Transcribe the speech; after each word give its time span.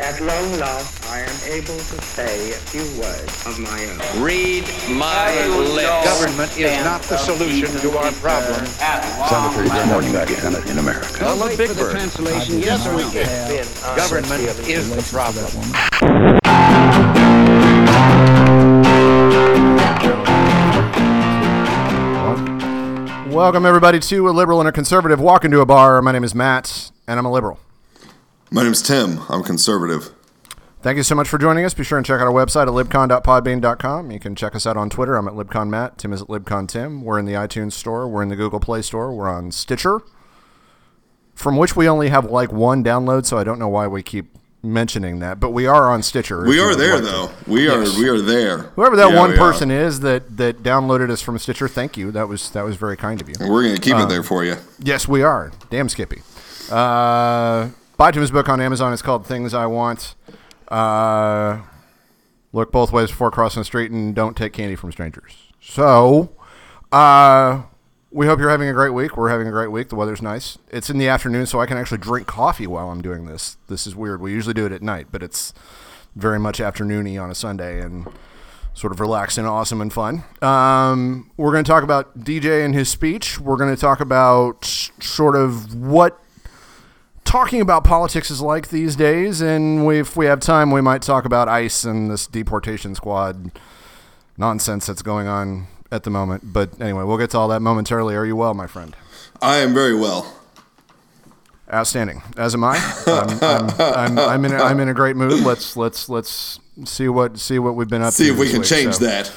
At 0.00 0.18
long 0.22 0.58
last, 0.58 1.06
I 1.10 1.20
am 1.20 1.52
able 1.52 1.76
to 1.76 2.00
say 2.00 2.52
a 2.52 2.54
few 2.54 2.80
words 2.98 3.46
of 3.46 3.58
my 3.58 3.84
own. 3.84 4.22
Read 4.22 4.64
my 4.88 5.46
lips. 5.46 6.04
Government 6.08 6.56
is 6.56 6.82
not 6.84 7.02
the 7.02 7.18
solution 7.18 7.68
to 7.80 7.98
our 7.98 8.10
problem. 8.12 8.64
Cemetery 8.64 9.68
this 9.68 9.86
morning 9.88 10.16
again 10.16 10.56
in 10.68 10.78
America. 10.78 11.26
I'm 11.26 11.42
a 11.42 11.54
big 11.54 11.76
bird. 11.76 11.96
Yes, 12.48 12.88
we 12.88 13.04
can. 13.12 13.66
Government 13.94 14.42
is 14.66 14.88
the 14.88 15.02
problem. 15.12 15.52
Welcome, 23.30 23.66
everybody, 23.66 24.00
to 24.00 24.28
a 24.28 24.32
liberal 24.32 24.60
and 24.60 24.68
a 24.68 24.72
conservative 24.72 25.20
walk 25.20 25.44
into 25.44 25.60
a 25.60 25.66
bar. 25.66 26.00
My 26.00 26.12
name 26.12 26.24
is 26.24 26.34
Matt, 26.34 26.90
and 27.06 27.18
I'm 27.18 27.26
a 27.26 27.30
liberal. 27.30 27.58
My 28.50 28.62
name's 28.64 28.82
Tim. 28.82 29.20
I'm 29.28 29.42
conservative. 29.42 30.10
Thank 30.82 30.96
you 30.96 31.02
so 31.02 31.14
much 31.14 31.28
for 31.28 31.38
joining 31.38 31.64
us. 31.64 31.74
Be 31.74 31.84
sure 31.84 31.98
and 31.98 32.06
check 32.06 32.20
out 32.20 32.26
our 32.26 32.32
website 32.32 32.62
at 32.62 32.68
libcon.podbean.com. 32.88 34.10
You 34.10 34.18
can 34.18 34.34
check 34.34 34.54
us 34.56 34.66
out 34.66 34.76
on 34.76 34.88
Twitter. 34.90 35.14
I'm 35.16 35.28
at 35.28 35.34
libconmatt. 35.34 35.98
Tim 35.98 36.12
is 36.12 36.22
at 36.22 36.28
libcontim. 36.28 37.02
We're 37.02 37.18
in 37.18 37.26
the 37.26 37.34
iTunes 37.34 37.72
Store. 37.72 38.08
We're 38.08 38.22
in 38.22 38.28
the 38.28 38.36
Google 38.36 38.60
Play 38.60 38.82
Store. 38.82 39.12
We're 39.14 39.28
on 39.28 39.52
Stitcher, 39.52 40.00
from 41.34 41.58
which 41.58 41.76
we 41.76 41.86
only 41.88 42.08
have 42.08 42.24
like 42.30 42.50
one 42.50 42.82
download, 42.82 43.26
so 43.26 43.36
I 43.36 43.44
don't 43.44 43.58
know 43.58 43.68
why 43.68 43.86
we 43.86 44.02
keep 44.02 44.34
mentioning 44.62 45.18
that. 45.20 45.38
But 45.38 45.50
we 45.50 45.66
are 45.66 45.90
on 45.90 46.02
Stitcher. 46.02 46.44
We 46.44 46.58
are 46.60 46.74
there 46.74 46.94
like 46.94 47.04
to. 47.04 47.10
though. 47.10 47.30
We 47.46 47.68
are 47.68 47.82
Yes. 47.84 47.98
we 47.98 48.08
are 48.08 48.20
there. 48.20 48.58
Whoever 48.74 48.96
that 48.96 49.10
Yeah, 49.12 49.18
one 49.18 49.30
we 49.30 49.36
are. 49.36 49.38
person 49.38 49.70
is 49.70 50.00
that 50.00 50.38
that 50.38 50.62
downloaded 50.62 51.10
us 51.10 51.20
from 51.20 51.38
Stitcher, 51.38 51.68
thank 51.68 51.96
you. 51.98 52.10
That 52.10 52.26
was 52.26 52.50
that 52.50 52.64
was 52.64 52.76
very 52.76 52.96
kind 52.96 53.20
of 53.20 53.28
you. 53.28 53.34
We're 53.40 53.64
gonna 53.64 53.78
keep 53.78 53.96
Uh, 53.96 54.04
it 54.04 54.08
there 54.08 54.22
for 54.22 54.44
you. 54.44 54.56
Yes, 54.82 55.06
we 55.06 55.22
are. 55.22 55.52
Damn 55.68 55.88
Skippy. 55.90 56.22
Uh, 56.70 57.68
buy 58.00 58.10
Tim's 58.10 58.30
book 58.30 58.48
on 58.48 58.62
Amazon. 58.62 58.94
It's 58.94 59.02
called 59.02 59.26
Things 59.26 59.52
I 59.52 59.66
Want. 59.66 60.14
Uh, 60.68 61.60
look 62.50 62.72
both 62.72 62.92
ways 62.92 63.10
before 63.10 63.30
crossing 63.30 63.60
the 63.60 63.64
street 63.66 63.90
and 63.90 64.14
don't 64.14 64.34
take 64.34 64.54
candy 64.54 64.74
from 64.74 64.90
strangers. 64.90 65.34
So, 65.60 66.34
uh, 66.92 67.60
we 68.10 68.26
hope 68.26 68.38
you're 68.38 68.48
having 68.48 68.70
a 68.70 68.72
great 68.72 68.94
week. 68.94 69.18
We're 69.18 69.28
having 69.28 69.46
a 69.46 69.50
great 69.50 69.70
week. 69.70 69.90
The 69.90 69.96
weather's 69.96 70.22
nice. 70.22 70.56
It's 70.70 70.88
in 70.88 70.96
the 70.96 71.08
afternoon, 71.08 71.44
so 71.44 71.60
I 71.60 71.66
can 71.66 71.76
actually 71.76 71.98
drink 71.98 72.26
coffee 72.26 72.66
while 72.66 72.88
I'm 72.88 73.02
doing 73.02 73.26
this. 73.26 73.58
This 73.66 73.86
is 73.86 73.94
weird. 73.94 74.22
We 74.22 74.32
usually 74.32 74.54
do 74.54 74.64
it 74.64 74.72
at 74.72 74.80
night, 74.80 75.08
but 75.10 75.22
it's 75.22 75.52
very 76.16 76.40
much 76.40 76.58
afternoony 76.58 77.22
on 77.22 77.30
a 77.30 77.34
Sunday 77.34 77.82
and 77.82 78.08
sort 78.72 78.94
of 78.94 79.00
relaxed 79.00 79.36
and 79.36 79.46
awesome 79.46 79.82
and 79.82 79.92
fun. 79.92 80.24
Um, 80.40 81.30
we're 81.36 81.52
going 81.52 81.64
to 81.64 81.70
talk 81.70 81.82
about 81.82 82.18
DJ 82.20 82.64
and 82.64 82.74
his 82.74 82.88
speech. 82.88 83.38
We're 83.38 83.58
going 83.58 83.74
to 83.74 83.78
talk 83.78 84.00
about 84.00 84.64
sort 84.64 85.36
of 85.36 85.74
what 85.74 86.18
talking 87.30 87.60
about 87.60 87.84
politics 87.84 88.28
is 88.28 88.40
like 88.40 88.70
these 88.70 88.96
days, 88.96 89.40
and 89.40 89.86
we, 89.86 90.00
if 90.00 90.16
we 90.16 90.26
have 90.26 90.40
time, 90.40 90.72
we 90.72 90.80
might 90.80 91.00
talk 91.00 91.24
about 91.24 91.48
ICE 91.48 91.84
and 91.84 92.10
this 92.10 92.26
deportation 92.26 92.96
squad 92.96 93.52
nonsense 94.36 94.86
that's 94.86 95.00
going 95.00 95.28
on 95.28 95.68
at 95.92 96.02
the 96.02 96.10
moment. 96.10 96.52
But 96.52 96.80
anyway, 96.80 97.04
we'll 97.04 97.18
get 97.18 97.30
to 97.30 97.38
all 97.38 97.46
that 97.48 97.60
momentarily. 97.60 98.16
Are 98.16 98.26
you 98.26 98.34
well, 98.34 98.52
my 98.52 98.66
friend? 98.66 98.96
I 99.40 99.58
am 99.58 99.72
very 99.72 99.94
well. 99.94 100.36
Outstanding. 101.72 102.20
As 102.36 102.52
am 102.54 102.64
I. 102.64 102.76
I'm, 103.06 103.38
I'm, 103.40 103.70
I'm, 103.78 104.18
I'm 104.18 104.44
in. 104.44 104.52
A, 104.52 104.56
I'm 104.56 104.80
in 104.80 104.88
a 104.88 104.94
great 104.94 105.14
mood. 105.14 105.44
Let's 105.44 105.76
let's 105.76 106.08
let's 106.08 106.58
see 106.84 107.08
what 107.08 107.38
see 107.38 107.60
what 107.60 107.76
we've 107.76 107.88
been 107.88 108.02
up 108.02 108.12
See 108.12 108.24
to. 108.24 108.30
See 108.30 108.34
if 108.34 108.40
we 108.40 108.48
can 108.50 108.58
week, 108.58 108.68
change 108.68 108.94
so. 108.94 109.04
that. 109.04 109.32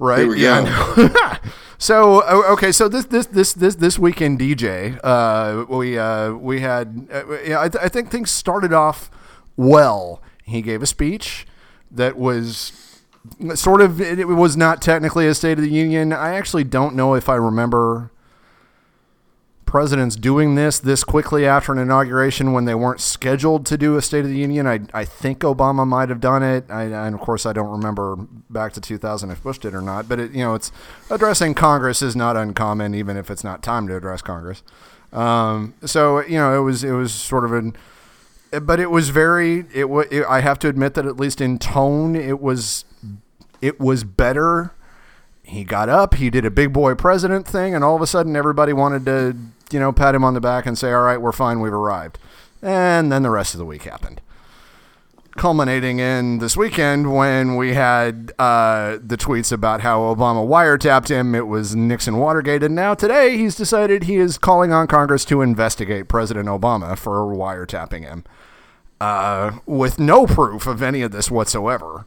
Right. 0.00 0.36
Yeah. 0.36 1.38
So 1.82 2.22
okay, 2.52 2.72
so 2.72 2.88
this 2.90 3.06
this 3.06 3.24
this 3.24 3.54
this 3.54 3.76
this 3.76 3.98
weekend 3.98 4.38
DJ, 4.38 5.00
uh, 5.02 5.64
we 5.66 5.98
uh, 5.98 6.32
we 6.34 6.60
had, 6.60 7.08
uh, 7.10 7.40
yeah, 7.40 7.58
I, 7.58 7.70
th- 7.70 7.82
I 7.82 7.88
think 7.88 8.10
things 8.10 8.30
started 8.30 8.74
off 8.74 9.10
well. 9.56 10.20
He 10.44 10.60
gave 10.60 10.82
a 10.82 10.86
speech 10.86 11.46
that 11.90 12.18
was 12.18 13.00
sort 13.54 13.80
of 13.80 13.98
it 13.98 14.28
was 14.28 14.58
not 14.58 14.82
technically 14.82 15.26
a 15.26 15.32
State 15.34 15.56
of 15.56 15.64
the 15.64 15.70
Union. 15.70 16.12
I 16.12 16.34
actually 16.34 16.64
don't 16.64 16.94
know 16.94 17.14
if 17.14 17.30
I 17.30 17.36
remember 17.36 18.12
presidents 19.70 20.16
doing 20.16 20.56
this 20.56 20.80
this 20.80 21.04
quickly 21.04 21.46
after 21.46 21.72
an 21.72 21.78
inauguration 21.78 22.52
when 22.52 22.64
they 22.64 22.74
weren't 22.74 23.00
scheduled 23.00 23.64
to 23.64 23.78
do 23.78 23.96
a 23.96 24.02
State 24.02 24.24
of 24.24 24.30
the 24.30 24.36
Union. 24.36 24.66
I, 24.66 24.80
I 24.92 25.04
think 25.04 25.38
Obama 25.40 25.86
might 25.86 26.08
have 26.08 26.20
done 26.20 26.42
it. 26.42 26.64
I, 26.68 26.82
and 26.82 27.14
of 27.14 27.20
course, 27.20 27.46
I 27.46 27.52
don't 27.52 27.70
remember 27.70 28.16
back 28.50 28.72
to 28.72 28.80
2000 28.80 29.30
if 29.30 29.42
Bush 29.44 29.58
did 29.58 29.72
or 29.72 29.80
not. 29.80 30.08
But 30.08 30.18
it, 30.18 30.32
you 30.32 30.42
know, 30.42 30.54
it's 30.54 30.72
addressing 31.08 31.54
Congress 31.54 32.02
is 32.02 32.16
not 32.16 32.36
uncommon, 32.36 32.96
even 32.96 33.16
if 33.16 33.30
it's 33.30 33.44
not 33.44 33.62
time 33.62 33.86
to 33.86 33.96
address 33.96 34.22
Congress. 34.22 34.64
Um, 35.12 35.74
so 35.84 36.20
you 36.24 36.36
know, 36.36 36.58
it 36.58 36.64
was 36.64 36.82
it 36.82 36.92
was 36.92 37.14
sort 37.14 37.44
of 37.44 37.52
an, 37.52 37.76
but 38.60 38.80
it 38.80 38.90
was 38.90 39.10
very. 39.10 39.66
It, 39.72 39.86
it 40.10 40.26
I 40.28 40.40
have 40.40 40.58
to 40.60 40.68
admit 40.68 40.94
that 40.94 41.06
at 41.06 41.16
least 41.16 41.40
in 41.40 41.60
tone, 41.60 42.16
it 42.16 42.40
was 42.40 42.84
it 43.60 43.78
was 43.78 44.02
better 44.02 44.74
he 45.50 45.64
got 45.64 45.88
up, 45.88 46.14
he 46.14 46.30
did 46.30 46.44
a 46.44 46.50
big 46.50 46.72
boy 46.72 46.94
president 46.94 47.46
thing, 47.46 47.74
and 47.74 47.82
all 47.82 47.96
of 47.96 48.02
a 48.02 48.06
sudden 48.06 48.36
everybody 48.36 48.72
wanted 48.72 49.04
to, 49.06 49.36
you 49.72 49.80
know, 49.80 49.92
pat 49.92 50.14
him 50.14 50.24
on 50.24 50.34
the 50.34 50.40
back 50.40 50.66
and 50.66 50.76
say, 50.76 50.92
all 50.92 51.02
right, 51.02 51.20
we're 51.20 51.32
fine, 51.32 51.60
we've 51.60 51.72
arrived. 51.72 52.18
And 52.62 53.10
then 53.10 53.22
the 53.22 53.30
rest 53.30 53.54
of 53.54 53.58
the 53.58 53.64
week 53.64 53.82
happened. 53.82 54.20
Culminating 55.36 56.00
in 56.00 56.38
this 56.38 56.56
weekend 56.56 57.14
when 57.14 57.56
we 57.56 57.74
had 57.74 58.32
uh, 58.38 58.98
the 59.02 59.16
tweets 59.16 59.52
about 59.52 59.80
how 59.80 60.00
Obama 60.00 60.46
wiretapped 60.46 61.08
him, 61.08 61.34
it 61.34 61.46
was 61.46 61.76
Nixon 61.76 62.16
Watergate, 62.16 62.62
and 62.62 62.74
now 62.74 62.94
today 62.94 63.38
he's 63.38 63.54
decided 63.54 64.02
he 64.02 64.16
is 64.16 64.36
calling 64.36 64.72
on 64.72 64.88
Congress 64.88 65.24
to 65.26 65.40
investigate 65.40 66.08
President 66.08 66.48
Obama 66.48 66.98
for 66.98 67.24
wiretapping 67.34 68.02
him 68.02 68.24
uh, 69.00 69.52
with 69.66 69.98
no 69.98 70.26
proof 70.26 70.66
of 70.66 70.82
any 70.82 71.00
of 71.00 71.12
this 71.12 71.30
whatsoever 71.30 72.06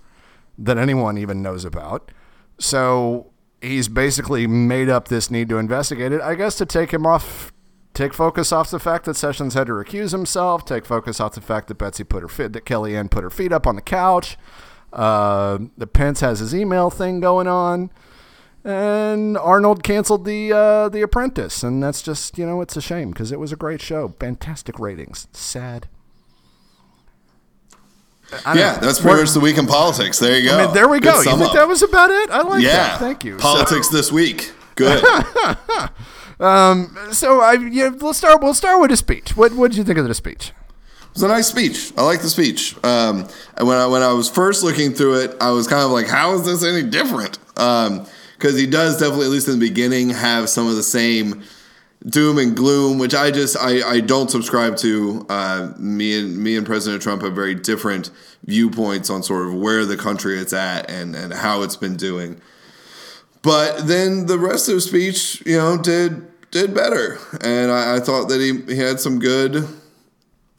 that 0.57 0.77
anyone 0.77 1.17
even 1.17 1.41
knows 1.41 1.65
about. 1.65 2.11
So 2.59 3.31
he's 3.63 3.87
basically 3.87 4.45
made 4.45 4.89
up 4.89 5.07
this 5.07 5.31
need 5.31 5.49
to 5.49 5.57
investigate 5.57 6.11
it, 6.11 6.21
I 6.21 6.35
guess, 6.35 6.55
to 6.57 6.65
take 6.65 6.91
him 6.91 7.05
off, 7.05 7.53
take 7.93 8.13
focus 8.13 8.51
off 8.51 8.69
the 8.69 8.79
fact 8.79 9.05
that 9.05 9.15
Sessions 9.15 9.53
had 9.53 9.67
to 9.67 9.73
recuse 9.73 10.11
himself, 10.11 10.65
take 10.65 10.85
focus 10.85 11.19
off 11.19 11.33
the 11.33 11.41
fact 11.41 11.69
that 11.69 11.75
Betsy 11.75 12.03
put 12.03 12.21
her 12.21 12.27
feet, 12.27 12.53
that 12.53 12.65
Kellyanne 12.65 13.09
put 13.09 13.23
her 13.23 13.29
feet 13.29 13.53
up 13.53 13.65
on 13.65 13.75
the 13.75 13.81
couch. 13.81 14.37
Uh, 14.91 15.59
the 15.77 15.87
Pence 15.87 16.19
has 16.19 16.39
his 16.39 16.53
email 16.53 16.89
thing 16.89 17.19
going 17.19 17.47
on. 17.47 17.89
And 18.65 19.37
Arnold 19.37 19.83
canceled 19.83 20.23
the 20.23 20.53
uh, 20.53 20.87
the 20.87 21.01
Apprentice, 21.01 21.63
and 21.63 21.83
that's 21.83 22.01
just 22.01 22.37
you 22.37 22.45
know 22.45 22.61
it's 22.61 22.77
a 22.77 22.81
shame 22.81 23.11
because 23.11 23.33
it 23.33 23.39
was 23.39 23.51
a 23.51 23.57
great 23.57 23.81
show, 23.81 24.07
fantastic 24.19 24.79
ratings. 24.79 25.27
Sad. 25.33 25.89
Yeah, 28.45 28.53
know. 28.53 28.79
that's 28.81 28.99
pretty 28.99 29.21
much 29.21 29.31
the 29.31 29.39
week 29.39 29.57
in 29.57 29.65
politics. 29.67 30.19
There 30.19 30.37
you 30.37 30.49
go. 30.49 30.57
I 30.57 30.65
mean, 30.65 30.73
there 30.73 30.87
we 30.87 30.99
go. 30.99 31.17
You 31.17 31.23
think 31.23 31.41
up. 31.41 31.53
that 31.53 31.67
was 31.67 31.81
about 31.83 32.09
it? 32.09 32.29
I 32.29 32.41
like 32.41 32.63
yeah. 32.63 32.71
that. 32.71 32.99
Thank 32.99 33.23
you. 33.23 33.37
Politics 33.37 33.89
this 33.89 34.11
week. 34.11 34.51
Good. 34.75 35.03
So, 36.39 36.89
so 37.11 37.41
I 37.41 37.53
yeah, 37.53 37.91
let's 37.99 38.17
start. 38.17 38.41
We'll 38.41 38.53
start 38.53 38.81
with 38.81 38.91
a 38.91 38.97
speech. 38.97 39.37
What 39.37 39.53
What 39.53 39.71
did 39.71 39.77
you 39.77 39.83
think 39.83 39.99
of 39.99 40.07
the 40.07 40.13
speech? 40.13 40.51
It 41.13 41.13
was 41.13 41.23
a 41.23 41.27
nice 41.27 41.47
speech. 41.47 41.93
I 41.95 42.03
like 42.03 42.21
the 42.21 42.29
speech. 42.29 42.75
Um, 42.83 43.27
and 43.55 43.67
when 43.67 43.77
I 43.77 43.85
when 43.85 44.01
I 44.01 44.13
was 44.13 44.29
first 44.29 44.63
looking 44.63 44.93
through 44.93 45.21
it, 45.21 45.37
I 45.39 45.51
was 45.51 45.67
kind 45.67 45.83
of 45.83 45.91
like, 45.91 46.07
"How 46.07 46.33
is 46.33 46.43
this 46.43 46.63
any 46.63 46.89
different?" 46.89 47.37
Because 47.53 48.57
he 48.57 48.65
does 48.65 48.97
definitely, 48.97 49.27
at 49.27 49.31
least 49.31 49.47
in 49.47 49.59
the 49.59 49.69
beginning, 49.69 50.09
have 50.09 50.49
some 50.49 50.67
of 50.67 50.75
the 50.75 50.83
same 50.83 51.43
doom 52.05 52.37
and 52.37 52.55
gloom, 52.55 52.99
which 52.99 53.15
I 53.15 53.31
just 53.31 53.57
I, 53.57 53.81
I 53.87 53.99
don't 53.99 54.29
subscribe 54.29 54.77
to. 54.77 55.25
Uh, 55.29 55.73
me 55.77 56.19
and 56.19 56.37
me 56.37 56.57
and 56.57 56.65
President 56.65 57.01
Trump 57.01 57.21
have 57.21 57.33
very 57.33 57.55
different 57.55 58.09
viewpoints 58.45 59.09
on 59.09 59.23
sort 59.23 59.47
of 59.47 59.53
where 59.53 59.85
the 59.85 59.97
country 59.97 60.37
is 60.37 60.53
at 60.53 60.89
and 60.89 61.15
and 61.15 61.33
how 61.33 61.61
it's 61.61 61.77
been 61.77 61.95
doing. 61.95 62.41
But 63.41 63.87
then 63.87 64.25
the 64.27 64.39
rest 64.39 64.69
of 64.69 64.75
the 64.75 64.81
speech, 64.81 65.43
you 65.45 65.57
know, 65.57 65.77
did 65.77 66.27
did 66.51 66.73
better, 66.73 67.17
and 67.41 67.71
I, 67.71 67.97
I 67.97 67.99
thought 67.99 68.29
that 68.29 68.39
he, 68.39 68.61
he 68.73 68.79
had 68.79 68.99
some 68.99 69.19
good 69.19 69.67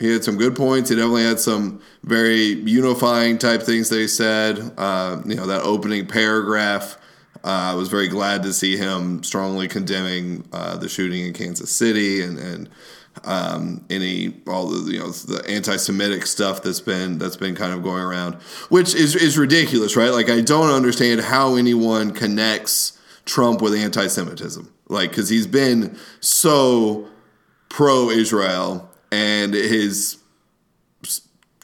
he 0.01 0.13
had 0.13 0.25
some 0.25 0.37
good 0.37 0.57
points. 0.57 0.91
He 0.91 0.97
definitely 0.97 1.25
had 1.25 1.41
some 1.41 1.81
very 2.03 2.37
unifying 2.37 3.39
type 3.39 3.63
things 3.63 3.91
he 3.91 4.09
said. 4.09 4.73
Uh, 4.77 5.23
you 5.25 5.35
know, 5.37 5.47
that 5.47 5.63
opening 5.63 6.07
paragraph. 6.07 6.99
Uh, 7.45 7.73
I 7.73 7.75
was 7.75 7.89
very 7.89 8.09
glad 8.09 8.43
to 8.45 8.55
see 8.55 8.79
him 8.79 9.23
strongly 9.23 9.69
condemning 9.69 10.49
uh, 10.51 10.79
the 10.79 10.89
shooting 10.89 11.27
in 11.27 11.35
Kansas 11.35 11.71
City 11.71 12.23
and 12.23 12.39
and 12.39 12.71
um, 13.25 13.85
any 13.91 14.35
all 14.49 14.67
the 14.67 14.93
you 14.93 14.99
know 14.99 15.11
the 15.11 15.45
anti-Semitic 15.47 16.27
stuff 16.27 16.63
that's 16.63 16.81
been 16.81 17.19
that's 17.19 17.37
been 17.37 17.55
kind 17.55 17.73
of 17.73 17.83
going 17.83 18.03
around, 18.03 18.37
which 18.71 18.95
is 18.95 19.15
is 19.15 19.39
ridiculous, 19.39 19.95
right? 19.95 20.11
Like 20.11 20.31
I 20.31 20.41
don't 20.41 20.71
understand 20.71 21.21
how 21.21 21.57
anyone 21.57 22.13
connects 22.13 22.99
Trump 23.27 23.61
with 23.61 23.75
anti-Semitism, 23.75 24.73
like 24.89 25.11
because 25.11 25.29
he's 25.29 25.47
been 25.47 25.99
so 26.21 27.09
pro-Israel 27.69 28.91
and 29.13 29.53
his 29.53 30.19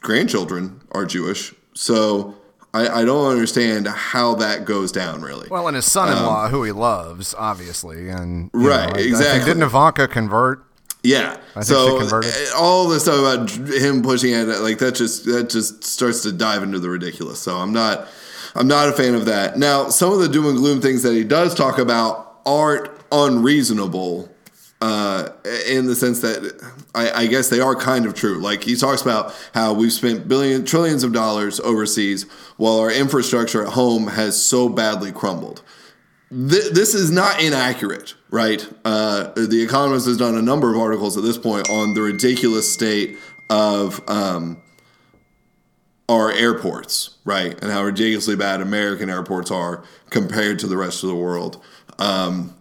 grandchildren 0.01 0.81
are 0.91 1.05
Jewish, 1.05 1.53
so 1.73 2.35
I, 2.73 3.01
I 3.01 3.05
don't 3.05 3.29
understand 3.29 3.87
how 3.87 4.35
that 4.35 4.63
goes 4.65 4.91
down. 4.91 5.21
Really, 5.21 5.47
Well, 5.49 5.67
and 5.67 5.75
his 5.75 5.85
son-in-law, 5.91 6.49
who 6.49 6.63
he 6.63 6.71
loves, 6.71 7.35
obviously, 7.37 8.09
and 8.09 8.49
Right, 8.53 8.87
know, 8.89 8.95
I- 8.95 8.99
I 8.99 9.01
exactly. 9.01 9.45
didn't 9.45 9.63
Ivanka 9.63 10.07
convert? 10.07 10.63
Yeah. 11.03 11.37
think 11.55 11.65
so 11.65 12.21
she 12.21 12.29
uh, 12.29 12.57
all 12.57 12.87
this 12.87 13.03
stuff 13.03 13.19
about 13.19 13.49
him 13.49 14.01
pushing 14.03 14.33
it, 14.33 14.47
like 14.61 14.77
that 14.77 14.95
just 14.95 15.25
that 15.25 15.49
just 15.49 15.83
starts 15.83 16.21
to 16.23 16.31
dive 16.31 16.61
into 16.63 16.77
the 16.79 16.89
ridiculous. 16.89 17.39
So 17.39 17.57
I'm 17.57 17.73
not 17.73 18.07
I'm 18.55 18.67
not 18.67 18.87
a 18.87 18.91
fan 18.91 19.15
of 19.15 19.25
that. 19.25 19.57
Now, 19.57 19.89
some 19.89 20.13
of 20.13 20.19
the 20.19 20.29
doom 20.29 20.45
and 20.45 20.57
gloom 20.57 20.79
things 20.79 21.01
that 21.03 21.13
he 21.13 21.23
does 21.23 21.55
talk 21.55 21.79
about 21.79 22.39
aren't 22.45 22.89
unreasonable. 23.11 24.29
Uh, 24.81 25.29
in 25.67 25.85
the 25.85 25.95
sense 25.95 26.21
that 26.21 26.59
I, 26.95 27.11
I 27.11 27.27
guess 27.27 27.49
they 27.49 27.59
are 27.59 27.75
kind 27.75 28.07
of 28.07 28.15
true. 28.15 28.39
Like 28.39 28.63
he 28.63 28.75
talks 28.75 29.03
about 29.03 29.31
how 29.53 29.73
we've 29.73 29.93
spent 29.93 30.27
billion 30.27 30.65
trillions 30.65 31.03
of 31.03 31.13
dollars 31.13 31.59
overseas 31.59 32.23
while 32.57 32.79
our 32.79 32.91
infrastructure 32.91 33.63
at 33.63 33.73
home 33.73 34.07
has 34.07 34.43
so 34.43 34.69
badly 34.69 35.11
crumbled 35.11 35.61
th- 36.31 36.71
this 36.71 36.93
is 36.93 37.11
not 37.11 37.41
inaccurate, 37.41 38.15
right? 38.29 38.67
Uh, 38.85 39.31
the 39.35 39.61
Economist 39.61 40.07
has 40.07 40.17
done 40.17 40.35
a 40.35 40.41
number 40.41 40.71
of 40.73 40.79
articles 40.79 41.17
at 41.17 41.23
this 41.23 41.37
point 41.37 41.69
on 41.69 41.93
the 41.93 42.01
ridiculous 42.01 42.71
state 42.71 43.17
of 43.49 44.01
um, 44.09 44.61
our 46.07 46.31
airports, 46.31 47.17
right, 47.25 47.61
and 47.61 47.71
how 47.71 47.83
ridiculously 47.83 48.35
bad 48.35 48.61
American 48.61 49.09
airports 49.09 49.51
are 49.51 49.83
compared 50.09 50.59
to 50.59 50.67
the 50.67 50.77
rest 50.77 51.03
of 51.03 51.09
the 51.09 51.15
world. 51.15 51.61
Um, 51.99 52.55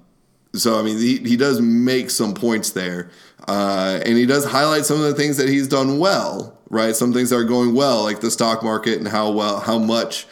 so, 0.54 0.78
I 0.78 0.82
mean, 0.82 0.98
he, 0.98 1.18
he 1.18 1.36
does 1.36 1.60
make 1.60 2.10
some 2.10 2.34
points 2.34 2.70
there, 2.70 3.10
uh, 3.48 4.00
and 4.04 4.16
he 4.18 4.26
does 4.26 4.44
highlight 4.44 4.84
some 4.84 4.96
of 4.96 5.02
the 5.04 5.14
things 5.14 5.36
that 5.36 5.48
he's 5.48 5.68
done 5.68 5.98
well, 5.98 6.58
right? 6.70 6.94
Some 6.96 7.12
things 7.12 7.30
that 7.30 7.36
are 7.36 7.44
going 7.44 7.74
well, 7.74 8.02
like 8.02 8.20
the 8.20 8.30
stock 8.30 8.62
market 8.62 8.98
and 8.98 9.06
how 9.08 9.30
well, 9.30 9.60
how 9.60 9.78
much 9.78 10.26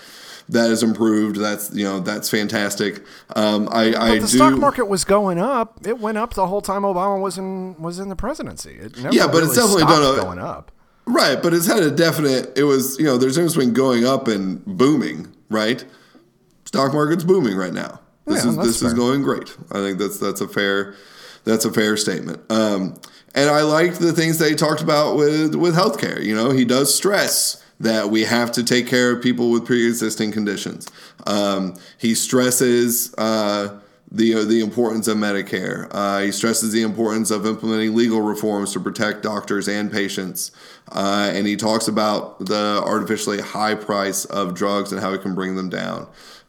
that 0.51 0.71
has 0.71 0.83
improved. 0.83 1.37
That's 1.37 1.73
you 1.75 1.85
know 1.85 2.01
that's 2.01 2.31
fantastic. 2.31 3.05
Um, 3.37 3.69
I, 3.71 3.91
But 3.93 4.01
I 4.01 4.15
the 4.15 4.21
do. 4.21 4.27
stock 4.27 4.55
market 4.59 4.87
was 4.87 5.05
going 5.05 5.39
up. 5.39 5.87
It 5.87 5.99
went 5.99 6.17
up 6.19 6.35
the 6.35 6.47
whole 6.47 6.63
time 6.63 6.83
Obama 6.83 7.21
was 7.21 7.37
in 7.39 7.81
was 7.81 7.99
in 7.99 8.09
the 8.09 8.17
presidency. 8.17 8.73
It 8.81 8.97
never 8.99 9.15
Yeah, 9.15 9.27
but 9.27 9.43
it's 9.43 9.55
definitely 9.55 9.83
done 9.85 10.19
a- 10.19 10.21
going 10.23 10.39
up. 10.39 10.73
Right, 11.07 11.41
but 11.43 11.55
it's 11.55 11.67
had 11.67 11.83
a 11.83 11.91
definite. 11.91 12.57
It 12.59 12.65
was 12.65 12.99
you 12.99 13.05
know 13.05 13.19
there's 13.19 13.37
a 13.37 13.41
difference 13.41 13.55
between 13.57 13.73
going 13.75 14.05
up 14.07 14.27
and 14.27 14.65
booming. 14.65 15.29
Right, 15.51 15.85
stock 16.65 16.93
market's 16.93 17.25
booming 17.25 17.57
right 17.57 17.73
now. 17.73 18.01
This 18.29 18.45
Yeah, 18.45 18.51
is 18.51 18.57
this 18.57 18.83
is 18.83 18.95
going 18.95 19.23
great. 19.23 19.57
I 19.71 19.79
think 19.79 19.99
that's 19.99 20.19
that's 20.19 20.41
a 20.41 20.49
fair 20.49 20.95
that's 21.45 21.65
a 21.65 21.73
fair 21.73 21.97
statement. 21.97 22.41
Um, 22.51 22.95
and 23.35 23.51
I 23.51 23.63
liked 23.63 23.99
the 24.01 24.13
things 24.13 24.39
they 24.39 24.55
talked 24.55 24.83
about 24.83 25.17
with 25.17 25.55
with 25.55 25.75
healthcare. 25.75 26.23
You 26.23 26.35
know, 26.35 26.51
he 26.51 26.65
does 26.65 26.95
stress 26.95 27.63
that 27.81 28.11
we 28.11 28.25
have 28.25 28.51
to 28.53 28.65
take 28.65 28.87
care 28.89 29.13
of 29.13 29.23
people 29.23 29.51
with 29.51 29.65
pre-existing 29.65 30.33
conditions. 30.33 30.89
Um, 31.27 31.77
he 31.99 32.15
stresses. 32.15 33.15
Uh, 33.17 33.81
the 34.11 34.45
the 34.45 34.61
importance 34.61 35.07
of 35.07 35.19
Medicare. 35.19 35.87
Uh, 35.91 36.21
he 36.21 36.33
stresses 36.33 36.73
the 36.73 36.83
importance 36.83 37.31
of 37.31 37.45
implementing 37.45 37.95
legal 37.95 38.23
reforms 38.23 38.73
to 38.73 38.81
protect 38.81 39.23
doctors 39.23 39.69
and 39.69 39.93
patients, 39.93 40.51
uh, 40.93 41.31
and 41.33 41.47
he 41.47 41.57
talks 41.57 41.89
about 41.89 42.39
the 42.47 42.81
artificially 42.85 43.41
high 43.41 43.75
price 43.75 44.25
of 44.25 44.55
drugs 44.55 44.93
and 44.93 45.01
how 45.03 45.13
we 45.13 45.19
can 45.19 45.35
bring 45.35 45.57
them 45.57 45.69
down. 45.69 46.07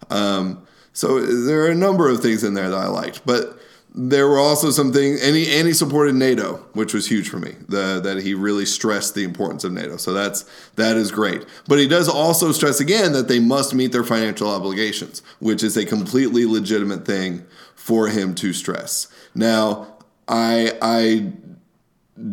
Um, 0.10 0.66
so 1.00 1.22
there 1.22 1.62
are 1.62 1.69
a 1.69 1.75
number 1.75 2.10
of 2.10 2.19
things 2.19 2.44
in 2.44 2.56
there 2.56 2.69
that 2.69 2.78
I 2.78 2.88
liked, 2.88 3.25
but 3.25 3.57
there 3.96 4.28
were 4.28 4.38
also 4.38 4.69
some 4.69 4.92
things, 4.92 5.24
and 5.24 5.34
he, 5.34 5.57
and 5.57 5.66
he 5.66 5.74
supported 5.74 6.13
NATO, 6.13 6.57
which 6.74 6.94
was 6.94 7.07
huge 7.07 7.30
for 7.30 7.38
me. 7.38 7.56
The, 7.69 8.01
that 8.04 8.22
he 8.22 8.34
really 8.34 8.66
stressed 8.66 9.16
the 9.16 9.24
importance 9.24 9.63
of 9.63 9.72
NATO. 9.72 9.96
So 9.96 10.12
that's 10.12 10.44
that 10.75 10.98
is 10.98 11.10
great. 11.10 11.46
But 11.69 11.80
he 11.80 11.88
does 11.88 12.10
also 12.10 12.51
stress 12.51 12.81
again 12.81 13.13
that 13.13 13.30
they 13.30 13.40
must 13.40 13.74
meet 13.74 13.94
their 13.94 14.04
financial 14.04 14.50
obligations, 14.50 15.22
which 15.40 15.63
is 15.63 15.78
a 15.78 15.86
completely 15.86 16.46
legitimate 16.46 17.06
thing 17.06 17.46
for 17.75 18.10
him 18.10 18.36
to 18.36 18.51
stress. 18.51 19.07
Now, 19.34 19.96
I 20.28 20.78
I 20.81 21.31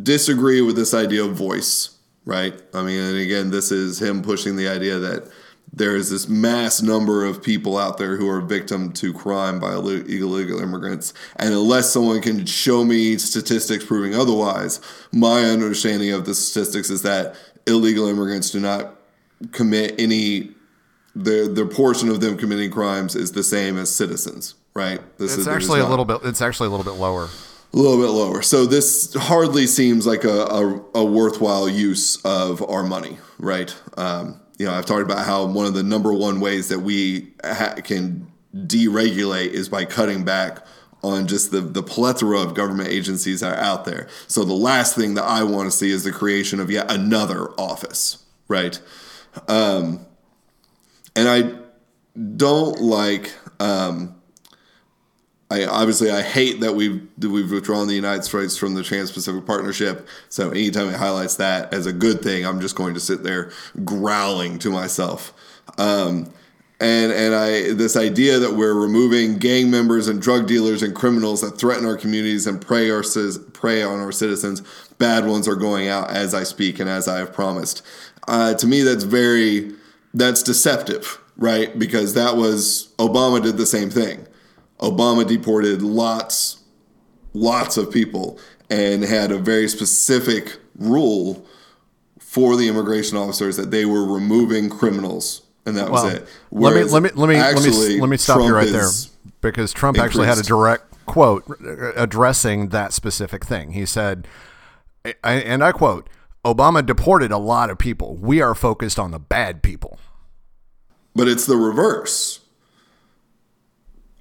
disagree 0.03 0.61
with 0.61 0.75
this 0.75 0.93
idea 0.93 1.23
of 1.25 1.37
voice, 1.37 1.97
right? 2.25 2.61
I 2.75 2.83
mean, 2.83 2.99
and 2.99 3.19
again, 3.19 3.53
this 3.53 3.71
is 3.71 4.03
him 4.03 4.23
pushing 4.23 4.57
the 4.57 4.67
idea 4.67 4.99
that 4.99 5.31
there 5.77 5.95
is 5.95 6.11
this 6.11 6.27
mass 6.27 6.81
number 6.81 7.25
of 7.25 7.43
people 7.43 7.77
out 7.77 7.99
there 7.99 8.17
who 8.17 8.29
are 8.29 8.41
victim 8.41 8.93
to 8.95 9.13
crime 9.13 9.61
by 9.61 9.75
illegal 9.75 10.59
immigrants. 10.59 11.13
And 11.37 11.53
unless 11.53 11.93
someone 11.93 12.23
can 12.23 12.47
show 12.47 12.83
me 12.83 13.19
statistics 13.19 13.85
proving 13.85 14.15
otherwise, 14.15 14.81
my 15.13 15.45
understanding 15.45 16.13
of 16.13 16.25
the 16.25 16.35
statistics 16.35 16.89
is 16.89 17.03
that 17.03 17.37
illegal 17.67 18.09
immigrants 18.09 18.51
do 18.51 18.59
not 18.59 18.97
commit 19.53 19.95
any 20.01 20.51
the 21.15 21.71
portion 21.75 22.11
of 22.11 22.21
them 22.21 22.37
committing 22.37 22.71
crimes 22.71 23.15
is 23.15 23.33
the 23.33 23.43
same 23.43 23.79
as 23.79 23.95
citizens, 23.95 24.55
right? 24.75 25.01
This 25.19 25.35
It's 25.35 25.47
there's 25.47 25.49
actually 25.49 25.81
a 25.81 25.87
little 25.87 26.05
bit. 26.05 26.21
It's 26.25 26.43
actually 26.43 26.67
a 26.67 26.71
little 26.71 26.85
bit 26.85 27.01
lower. 27.01 27.29
a 27.73 27.77
little 27.77 27.99
bit 27.99 28.11
lower. 28.11 28.43
So 28.43 28.67
this 28.67 29.15
hardly 29.15 29.67
seems 29.67 30.07
like 30.07 30.25
a, 30.25 30.45
a, 30.45 30.85
a 30.95 31.05
worthwhile 31.05 31.69
use 31.69 32.17
of 32.25 32.63
our 32.69 32.83
money, 32.83 33.19
right? 33.39 33.75
Um, 33.97 34.41
you 34.59 34.67
know, 34.67 34.73
I've 34.73 34.87
talked 34.87 35.03
about 35.03 35.27
how 35.27 35.47
one 35.47 35.67
of 35.67 35.75
the 35.75 35.83
number 35.83 36.13
one 36.13 36.41
ways 36.41 36.69
that 36.69 36.81
we 36.81 37.33
ha- 37.45 37.75
can 37.85 38.31
deregulate 38.55 39.49
is 39.49 39.69
by 39.69 39.85
cutting 39.85 40.25
back 40.25 40.65
on 41.03 41.27
just 41.27 41.51
the, 41.51 41.61
the 41.61 41.83
plethora 41.83 42.41
of 42.41 42.55
government 42.55 42.89
agencies 42.89 43.41
that 43.41 43.57
are 43.57 43.61
out 43.61 43.85
there. 43.85 44.09
So 44.27 44.45
the 44.45 44.55
last 44.55 44.97
thing 44.97 45.15
that 45.15 45.25
I 45.25 45.43
want 45.45 45.71
to 45.71 45.77
see 45.77 45.91
is 45.91 46.05
the 46.05 46.13
creation 46.13 46.59
of 46.59 46.71
yet 46.71 46.91
another 46.91 47.51
office, 47.61 48.25
right? 48.49 48.81
Um, 49.47 50.07
and 51.15 51.29
I 51.29 51.53
don't 52.37 52.81
like. 52.81 53.33
Um, 53.61 54.16
I 55.51 55.65
obviously 55.65 56.11
I 56.11 56.23
hate 56.23 56.61
that 56.61 56.75
we've 56.75 57.07
that 57.19 57.31
we've 57.31 57.51
withdrawn 57.51 57.87
the 57.87 57.95
United 57.95 58.25
States 58.25 58.57
from 58.57 58.75
the 58.75 58.83
Trans-Pacific 58.83 59.47
Partnership. 59.47 60.09
So 60.29 60.51
anytime 60.51 60.89
it 60.89 60.97
highlights 60.97 61.37
that 61.37 61.73
as 61.73 61.87
a 61.87 61.93
good 61.93 62.21
thing, 62.21 62.45
I'm 62.45 62.61
just 62.61 62.75
going 62.75 62.95
to 62.95 63.01
sit 63.01 63.23
there 63.23 63.53
growling 63.85 64.59
to 64.61 64.71
myself. 64.71 65.33
Um, 65.79 66.33
and 66.81 67.13
and 67.13 67.35
I 67.35 67.73
this 67.73 67.97
idea 67.97 68.39
that 68.39 68.55
we're 68.55 68.75
removing 68.75 69.39
gang 69.39 69.71
members 69.71 70.09
and 70.09 70.21
drug 70.21 70.47
dealers 70.47 70.83
and 70.83 70.95
criminals 70.95 71.41
that 71.41 71.53
threaten 71.53 71.87
our 71.87 71.97
communities 71.97 72.47
and 72.47 72.61
prey 72.61 72.91
our 72.91 73.05
prey 73.53 73.83
on 73.83 74.01
our 74.01 74.13
citizens. 74.13 74.63
Bad 74.99 75.27
ones 75.27 75.47
are 75.47 75.57
going 75.57 75.89
out 75.89 76.11
as 76.11 76.35
I 76.35 76.43
speak 76.43 76.81
and 76.81 76.91
as 76.91 77.07
I 77.07 77.19
have 77.19 77.33
promised. 77.33 77.83
Uh, 78.27 78.55
to 78.55 78.67
me, 78.67 78.83
that's 78.83 79.05
very 79.05 79.73
that's 80.13 80.43
deceptive, 80.43 81.19
right? 81.37 81.79
Because 81.79 82.15
that 82.15 82.37
was 82.37 82.93
Obama 82.99 83.43
did 83.43 83.57
the 83.59 83.67
same 83.67 83.91
thing. 83.91 84.26
Obama 84.81 85.27
deported 85.27 85.83
lots, 85.83 86.63
lots 87.33 87.77
of 87.77 87.91
people 87.91 88.39
and 88.71 89.05
had 89.05 89.31
a 89.31 89.39
very 89.39 89.69
specific 89.69 90.59
rule 90.77 91.47
for 92.19 92.57
the 92.57 92.69
immigration 92.69 93.17
officers 93.17 93.57
that 93.57 93.71
they 93.71 93.85
were 93.85 94.05
removing 94.05 94.69
criminals, 94.69 95.43
and 95.65 95.77
that 95.77 95.91
was 95.91 96.13
it. 96.13 96.27
let 96.51 96.75
me 96.75 96.83
Whereas 96.83 96.93
let 96.93 97.03
me 97.03 97.11
let 97.15 97.29
me 97.29 97.37
let 97.37 97.63
me 97.63 98.01
let 98.01 98.09
me 98.11 98.17
stop 98.17 98.43
you 98.43 98.55
right 98.55 98.71
there 98.71 98.91
because 99.41 99.73
Trump 99.73 99.99
actually 99.99 100.27
had 100.27 100.39
a 100.39 100.43
direct 100.43 101.07
quote 101.07 101.45
uh, 101.65 101.93
addressing 101.95 102.69
that 102.71 102.93
specific 102.93 103.45
thing. 103.45 103.73
He 103.73 103.87
said, 103.87 104.27
and 105.23 105.63
I 105.63 105.73
quote: 105.73 106.09
"Obama 106.45 106.85
deported 106.85 107.31
a 107.31 107.39
lot 107.39 107.71
of 107.71 107.79
people. 107.79 108.17
We 108.17 108.43
are 108.43 108.55
focused 108.55 108.99
on 108.99 109.13
the 109.13 109.19
bad 109.19 109.63
people." 109.63 109.99
But 111.15 111.29
it's 111.29 111.47
the 111.47 111.57
reverse. 111.57 112.41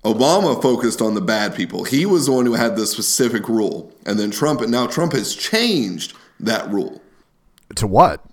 Obama 0.06 0.62
focused 0.62 1.02
on 1.02 1.16
the 1.16 1.22
bad 1.22 1.56
people. 1.56 1.84
He 1.84 2.06
was 2.06 2.28
the 2.28 2.32
one 2.32 2.46
who 2.46 2.54
had 2.54 2.76
the 2.76 2.86
specific 2.86 3.50
rule, 3.50 3.92
and 4.06 4.20
then 4.20 4.32
Trump. 4.32 4.62
And 4.62 4.72
now 4.72 4.88
Trump 4.88 5.12
has 5.14 5.36
changed 5.36 6.16
that 6.40 6.70
rule. 6.70 7.02
To 7.76 7.88
what? 7.88 8.24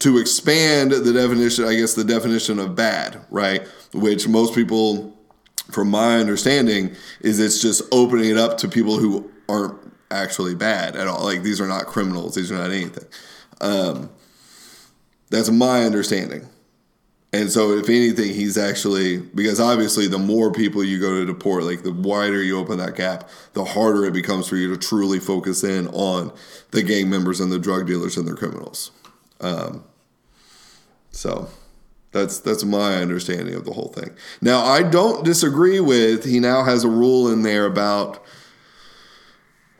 to 0.00 0.18
expand 0.18 0.92
the 0.92 1.12
definition, 1.12 1.64
I 1.64 1.74
guess 1.74 1.94
the 1.94 2.04
definition 2.04 2.58
of 2.58 2.74
bad, 2.74 3.20
right? 3.30 3.66
Which 3.92 4.28
most 4.28 4.54
people, 4.54 5.16
from 5.72 5.90
my 5.90 6.18
understanding, 6.18 6.94
is 7.20 7.40
it's 7.40 7.60
just 7.60 7.82
opening 7.90 8.30
it 8.30 8.38
up 8.38 8.58
to 8.58 8.68
people 8.68 8.98
who 8.98 9.30
aren't 9.48 9.76
actually 10.10 10.54
bad 10.54 10.94
at 10.96 11.08
all. 11.08 11.24
Like 11.24 11.42
these 11.42 11.60
are 11.60 11.66
not 11.66 11.86
criminals, 11.86 12.34
these 12.34 12.52
are 12.52 12.58
not 12.58 12.70
anything. 12.70 13.06
Um, 13.60 14.10
that's 15.30 15.50
my 15.50 15.84
understanding. 15.84 16.48
And 17.30 17.50
so, 17.52 17.72
if 17.72 17.90
anything, 17.90 18.32
he's 18.32 18.56
actually 18.56 19.18
because 19.18 19.60
obviously, 19.60 20.06
the 20.06 20.18
more 20.18 20.50
people 20.50 20.82
you 20.82 20.98
go 20.98 21.18
to 21.18 21.26
deport, 21.26 21.64
like 21.64 21.82
the 21.82 21.92
wider 21.92 22.42
you 22.42 22.58
open 22.58 22.78
that 22.78 22.96
gap, 22.96 23.28
the 23.52 23.64
harder 23.64 24.06
it 24.06 24.14
becomes 24.14 24.48
for 24.48 24.56
you 24.56 24.70
to 24.70 24.78
truly 24.78 25.18
focus 25.18 25.62
in 25.62 25.88
on 25.88 26.32
the 26.70 26.82
gang 26.82 27.10
members 27.10 27.40
and 27.40 27.52
the 27.52 27.58
drug 27.58 27.86
dealers 27.86 28.16
and 28.16 28.26
their 28.26 28.34
criminals. 28.34 28.92
Um, 29.40 29.84
so 31.10 31.48
that's 32.12 32.40
that's 32.40 32.64
my 32.64 32.96
understanding 32.96 33.54
of 33.54 33.64
the 33.64 33.72
whole 33.72 33.88
thing. 33.88 34.10
Now 34.40 34.64
I 34.64 34.82
don't 34.82 35.24
disagree 35.24 35.80
with 35.80 36.24
he 36.24 36.40
now 36.40 36.64
has 36.64 36.84
a 36.84 36.88
rule 36.88 37.30
in 37.30 37.42
there 37.42 37.66
about 37.66 38.24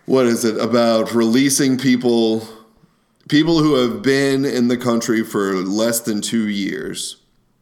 what 0.05 0.27
is 0.27 0.45
it 0.45 0.61
about 0.61 1.15
releasing 1.15 1.79
people 1.79 2.47
people 3.29 3.61
who 3.61 3.75
have 3.75 4.03
been 4.03 4.45
in 4.45 4.69
the 4.69 4.77
country 4.77 5.23
for 5.23 5.55
less 5.55 6.01
than 6.01 6.21
2 6.21 6.49
years 6.49 7.18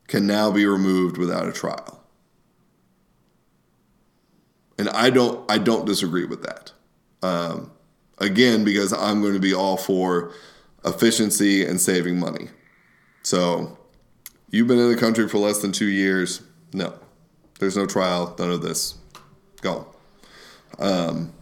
can 0.07 0.27
now 0.27 0.51
be 0.51 0.67
removed 0.67 1.19
without 1.19 1.49
a 1.49 1.53
trial. 1.53 2.03
And 4.79 4.89
I 4.91 5.11
don't 5.11 5.51
I 5.51 5.59
don't 5.59 5.87
disagree 5.87 6.27
with 6.27 6.43
that. 6.43 6.73
Um, 7.23 7.73
Again, 8.19 8.65
because 8.65 8.93
I'm 8.93 9.21
going 9.21 9.35
to 9.35 9.41
be 9.41 9.55
all 9.55 9.77
for 9.77 10.33
efficiency 10.85 11.65
and 11.65 11.81
saving 11.81 12.19
money. 12.19 12.49
So, 13.23 13.77
you've 14.51 14.69
been 14.69 14.79
in 14.79 14.91
the 14.91 14.97
country 14.97 15.29
for 15.29 15.39
less 15.39 15.59
than 15.59 15.73
two 15.73 15.87
years. 15.87 16.41
No, 16.73 16.95
there's 17.59 17.77
no 17.77 17.85
trial, 17.85 18.35
none 18.39 18.51
of 18.51 18.63
this. 18.63 18.95
Go. 19.61 19.87
Um, 20.79 21.33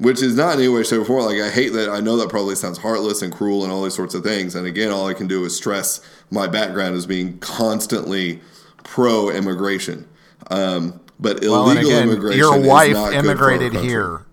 which 0.00 0.22
is 0.22 0.34
not 0.34 0.54
in 0.54 0.60
any 0.60 0.68
way, 0.68 0.82
shape, 0.82 1.00
or 1.02 1.04
form. 1.04 1.24
Like 1.26 1.40
I 1.40 1.50
hate 1.50 1.72
that. 1.74 1.88
I 1.90 2.00
know 2.00 2.16
that 2.16 2.28
probably 2.28 2.54
sounds 2.56 2.78
heartless 2.78 3.22
and 3.22 3.32
cruel 3.32 3.62
and 3.62 3.72
all 3.72 3.82
these 3.84 3.94
sorts 3.94 4.14
of 4.14 4.24
things. 4.24 4.54
And 4.54 4.66
again, 4.66 4.90
all 4.90 5.06
I 5.06 5.14
can 5.14 5.28
do 5.28 5.44
is 5.44 5.54
stress 5.54 6.00
my 6.30 6.46
background 6.48 6.96
as 6.96 7.06
being 7.06 7.38
constantly 7.38 8.40
pro 8.82 9.30
immigration. 9.30 10.08
Um, 10.50 11.00
but 11.20 11.40
Well, 11.42 11.68
illegal 11.70 11.90
again, 11.90 12.08
immigration. 12.08 12.38
your 12.38 12.58
is 12.58 12.66
wife 12.66 12.92
not 12.94 13.10
good 13.12 13.38
for 13.38 13.44
our 13.44 13.50
immigrated 13.52 13.74
here. 13.82 14.26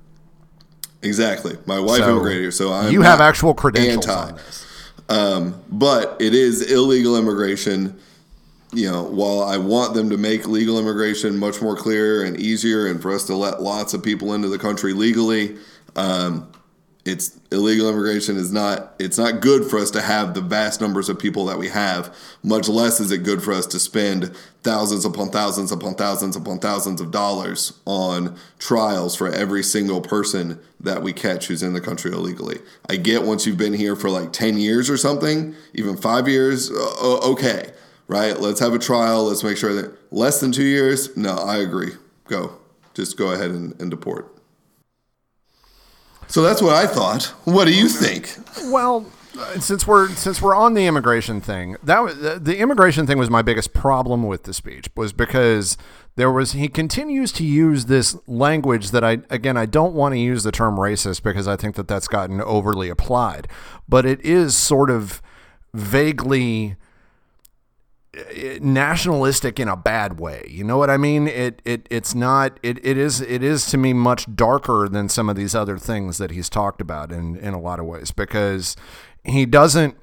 Exactly, 1.04 1.58
my 1.66 1.80
wife 1.80 2.00
So, 2.00 2.12
immigrated 2.12 2.42
here, 2.42 2.52
so 2.52 2.72
I'm 2.74 2.92
you 2.92 3.02
have 3.04 3.22
actual 3.22 3.54
credentials 3.54 4.08
anti. 4.08 4.30
on 4.30 4.36
this. 4.36 4.66
Um, 5.10 5.62
but 5.70 6.18
it 6.20 6.34
is 6.34 6.72
illegal 6.72 7.16
immigration. 7.18 7.98
You 8.74 8.92
know, 8.92 9.04
while 9.04 9.42
I 9.42 9.58
want 9.58 9.94
them 9.94 10.10
to 10.10 10.18
make 10.18 10.46
legal 10.46 10.78
immigration 10.78 11.38
much 11.38 11.62
more 11.62 11.76
clear 11.76 12.24
and 12.24 12.38
easier, 12.38 12.88
and 12.88 13.02
for 13.02 13.14
us 13.14 13.24
to 13.26 13.36
let 13.36 13.62
lots 13.62 13.94
of 13.94 14.04
people 14.04 14.34
into 14.34 14.50
the 14.50 14.60
country 14.60 14.94
legally, 14.94 15.58
um, 15.96 16.52
it's 17.08 17.40
illegal 17.52 17.90
immigration 17.90 18.36
is 18.36 18.52
not. 18.52 18.94
It's 19.00 19.18
not 19.18 19.40
good 19.40 19.70
for 19.70 19.80
us 19.80 19.92
to 19.92 20.02
have 20.02 20.34
the 20.34 20.42
vast 20.42 20.82
numbers 20.82 21.08
of 21.08 21.18
people 21.18 21.46
that 21.46 21.58
we 21.58 21.70
have. 21.70 22.14
Much 22.44 22.68
less 22.68 23.00
is 23.00 23.12
it 23.12 23.24
good 23.24 23.42
for 23.42 23.54
us 23.54 23.66
to 23.68 23.80
spend 23.80 24.36
thousands 24.62 25.06
upon 25.06 25.30
thousands 25.30 25.72
upon 25.72 25.96
thousands 25.96 26.36
upon 26.36 26.60
thousands 26.60 27.00
of 27.00 27.12
dollars 27.12 27.80
on 27.86 28.36
trials 28.60 29.16
for 29.16 29.30
every 29.30 29.64
single 29.64 30.02
person 30.02 30.60
that 30.82 31.02
we 31.02 31.14
catch 31.14 31.48
who's 31.48 31.64
in 31.64 31.72
the 31.72 31.82
country 31.82 32.12
illegally. 32.12 32.60
I 32.90 32.98
get 32.98 33.24
once 33.24 33.48
you've 33.48 33.58
been 33.58 33.74
here 33.74 33.96
for 33.96 34.10
like 34.10 34.34
10 34.34 34.58
years 34.58 34.90
or 34.90 34.98
something, 34.98 35.56
even 35.74 35.96
five 35.96 36.28
years, 36.28 36.70
okay, 36.70 37.72
right? 38.08 38.40
Let's 38.40 38.60
have 38.60 38.74
a 38.74 38.80
trial. 38.80 39.26
Let's 39.26 39.44
make 39.44 39.58
sure 39.58 39.74
that 39.74 40.14
less 40.14 40.40
than 40.40 40.52
two 40.52 40.64
years, 40.64 41.16
no, 41.18 41.36
I 41.36 41.58
agree. 41.58 41.92
Go. 42.28 42.58
Just 42.94 43.18
go 43.18 43.32
ahead 43.32 43.52
and, 43.52 43.80
and 43.80 43.92
deport. 43.92 44.34
So 46.28 46.42
that's 46.42 46.62
what 46.62 46.76
I 46.76 46.88
thought. 46.88 47.26
What 47.46 47.66
do 47.66 47.74
you 47.74 47.88
think? 47.88 48.38
Well, 48.66 49.06
since 49.60 49.86
we're 49.86 50.10
since 50.10 50.42
we're 50.42 50.56
on 50.56 50.74
the 50.74 50.86
immigration 50.88 51.42
thing, 51.42 51.78
that 51.84 52.04
was, 52.04 52.20
the, 52.20 52.40
the 52.40 52.58
immigration 52.58 53.08
thing 53.08 53.18
was 53.18 53.30
my 53.30 53.42
biggest 53.42 53.74
problem 53.74 54.24
with 54.24 54.44
the 54.44 54.54
speech 54.54 54.90
was 54.96 55.14
because 55.14 55.78
there 56.16 56.32
was 56.32 56.54
he 56.54 56.68
continues 56.68 57.32
to 57.34 57.46
use 57.46 57.86
this 57.86 58.18
language 58.28 58.92
that 58.92 59.04
I 59.04 59.20
again 59.30 59.58
I 59.58 59.66
don't 59.66 59.94
want 59.94 60.14
to 60.14 60.20
use 60.20 60.44
the 60.44 60.52
term 60.52 60.76
racist 60.76 61.24
because 61.24 61.48
I 61.48 61.56
think 61.56 61.76
that 61.76 61.88
that's 61.88 62.08
gotten 62.08 62.42
overly 62.42 62.90
applied, 62.90 63.48
but 63.88 64.06
it 64.06 64.20
is 64.22 64.56
sort 64.56 64.90
of 64.90 65.22
vaguely 65.74 66.76
nationalistic 68.62 69.60
in 69.60 69.68
a 69.68 69.76
bad 69.76 70.20
way. 70.20 70.46
You 70.50 70.64
know 70.64 70.78
what 70.78 70.90
I 70.90 70.98
mean? 70.98 71.28
It 71.28 71.62
it 71.66 71.88
it's 71.90 72.16
not 72.16 72.60
it, 72.64 72.84
it 72.86 72.98
is 72.98 73.22
it 73.22 73.44
is 73.44 73.66
to 73.68 73.78
me 73.78 73.94
much 73.94 74.34
darker 74.36 74.88
than 74.90 75.10
some 75.10 75.30
of 75.30 75.36
these 75.36 75.54
other 75.56 75.78
things 75.78 76.18
that 76.18 76.32
he's 76.32 76.50
talked 76.50 76.82
about 76.82 77.12
in 77.12 77.36
in 77.38 77.54
a 77.54 77.60
lot 77.60 77.80
of 77.80 77.86
ways 77.86 78.12
because 78.12 78.76
he 79.24 79.46
doesn't 79.46 79.98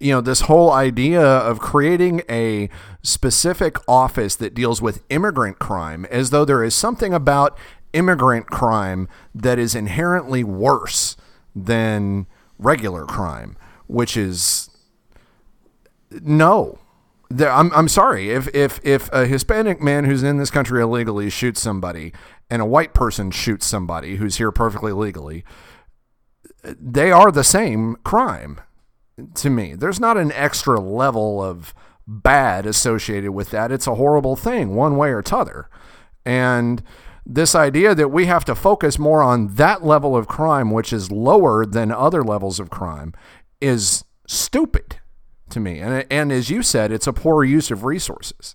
you 0.00 0.12
know 0.12 0.20
this 0.20 0.42
whole 0.42 0.70
idea 0.70 1.20
of 1.20 1.58
creating 1.58 2.22
a 2.28 2.68
specific 3.02 3.76
office 3.88 4.36
that 4.36 4.54
deals 4.54 4.80
with 4.80 5.02
immigrant 5.08 5.58
crime 5.58 6.04
as 6.06 6.30
though 6.30 6.44
there 6.44 6.62
is 6.62 6.74
something 6.74 7.12
about 7.12 7.58
immigrant 7.92 8.46
crime 8.46 9.08
that 9.34 9.58
is 9.58 9.74
inherently 9.74 10.44
worse 10.44 11.16
than 11.56 12.26
regular 12.58 13.04
crime 13.04 13.56
which 13.86 14.16
is 14.16 14.70
no 16.10 16.78
I'm, 17.30 17.72
I'm 17.72 17.88
sorry 17.88 18.30
if, 18.30 18.48
if 18.54 18.80
if 18.82 19.12
a 19.12 19.26
Hispanic 19.26 19.82
man 19.82 20.04
who's 20.04 20.22
in 20.22 20.38
this 20.38 20.50
country 20.50 20.80
illegally 20.80 21.28
shoots 21.28 21.60
somebody 21.60 22.12
and 22.48 22.62
a 22.62 22.66
white 22.66 22.94
person 22.94 23.30
shoots 23.30 23.66
somebody 23.66 24.16
who's 24.16 24.36
here 24.36 24.50
perfectly 24.50 24.92
legally, 24.92 25.44
they 26.64 27.12
are 27.12 27.30
the 27.30 27.44
same 27.44 27.96
crime 28.04 28.60
to 29.34 29.50
me. 29.50 29.74
There's 29.74 30.00
not 30.00 30.16
an 30.16 30.32
extra 30.32 30.80
level 30.80 31.42
of 31.42 31.74
bad 32.06 32.64
associated 32.64 33.32
with 33.32 33.50
that. 33.50 33.70
It's 33.70 33.86
a 33.86 33.96
horrible 33.96 34.36
thing, 34.36 34.74
one 34.74 34.96
way 34.96 35.10
or 35.10 35.22
t'other. 35.22 35.68
And 36.24 36.82
this 37.26 37.54
idea 37.54 37.94
that 37.94 38.08
we 38.08 38.24
have 38.24 38.44
to 38.46 38.54
focus 38.54 38.98
more 38.98 39.22
on 39.22 39.54
that 39.56 39.84
level 39.84 40.16
of 40.16 40.26
crime, 40.26 40.70
which 40.70 40.92
is 40.94 41.10
lower 41.10 41.66
than 41.66 41.92
other 41.92 42.24
levels 42.24 42.58
of 42.58 42.70
crime, 42.70 43.12
is 43.60 44.04
stupid 44.26 44.98
to 45.50 45.60
me. 45.60 45.78
And, 45.80 46.06
and 46.10 46.32
as 46.32 46.50
you 46.50 46.62
said, 46.62 46.92
it's 46.92 47.06
a 47.06 47.12
poor 47.12 47.44
use 47.44 47.70
of 47.70 47.84
resources. 47.84 48.54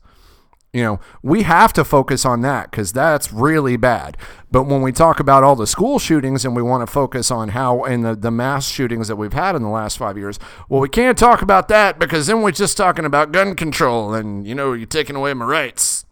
You 0.74 0.82
know, 0.82 1.00
we 1.22 1.44
have 1.44 1.72
to 1.74 1.84
focus 1.84 2.26
on 2.26 2.42
that 2.42 2.72
because 2.72 2.92
that's 2.94 3.32
really 3.32 3.78
bad. 3.78 4.18
But 4.50 4.64
when 4.64 4.82
we 4.82 4.92
talk 4.92 5.20
about 5.20 5.44
all 5.44 5.56
the 5.56 5.68
school 5.68 6.00
shootings 6.00 6.44
and 6.46 6.56
we 6.56 6.64
want 6.64 6.82
to 6.82 6.92
focus 6.92 7.30
on 7.30 7.50
how, 7.50 7.84
and 7.84 8.04
the, 8.04 8.16
the 8.16 8.32
mass 8.32 8.68
shootings 8.68 9.08
that 9.08 9.16
we've 9.16 9.34
had 9.34 9.56
in 9.56 9.62
the 9.62 9.70
last 9.70 10.00
five 10.00 10.18
years, 10.18 10.40
well, 10.70 10.82
we 10.82 10.90
can't 10.90 11.16
talk 11.16 11.44
about 11.44 11.68
that 11.68 12.00
because 12.00 12.26
then 12.26 12.42
we're 12.42 12.52
just 12.52 12.76
talking 12.76 13.06
about 13.06 13.32
gun 13.32 13.56
control 13.56 14.16
and, 14.16 14.48
you 14.48 14.56
know, 14.56 14.74
you're 14.74 14.88
taking 14.88 15.16
away 15.16 15.32
my 15.36 15.46
rights. 15.46 16.06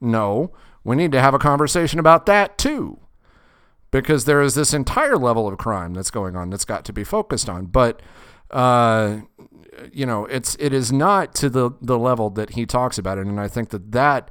No, 0.00 0.52
we 0.84 0.94
need 0.94 1.10
to 1.10 1.20
have 1.20 1.34
a 1.34 1.38
conversation 1.40 1.98
about 1.98 2.24
that 2.26 2.56
too 2.56 3.00
because 3.90 4.26
there 4.26 4.40
is 4.40 4.54
this 4.54 4.72
entire 4.72 5.16
level 5.16 5.48
of 5.48 5.58
crime 5.58 5.94
that's 5.94 6.12
going 6.12 6.36
on 6.36 6.50
that's 6.50 6.64
got 6.64 6.84
to 6.84 6.92
be 6.92 7.02
focused 7.02 7.48
on. 7.48 7.66
But, 7.66 8.00
uh, 8.52 9.22
you 9.92 10.06
know, 10.06 10.24
it's 10.26 10.56
it 10.58 10.72
is 10.72 10.92
not 10.92 11.34
to 11.36 11.48
the 11.48 11.70
the 11.80 11.98
level 11.98 12.30
that 12.30 12.50
he 12.50 12.66
talks 12.66 12.98
about 12.98 13.18
it, 13.18 13.26
and 13.26 13.40
I 13.40 13.48
think 13.48 13.70
that 13.70 13.92
that 13.92 14.30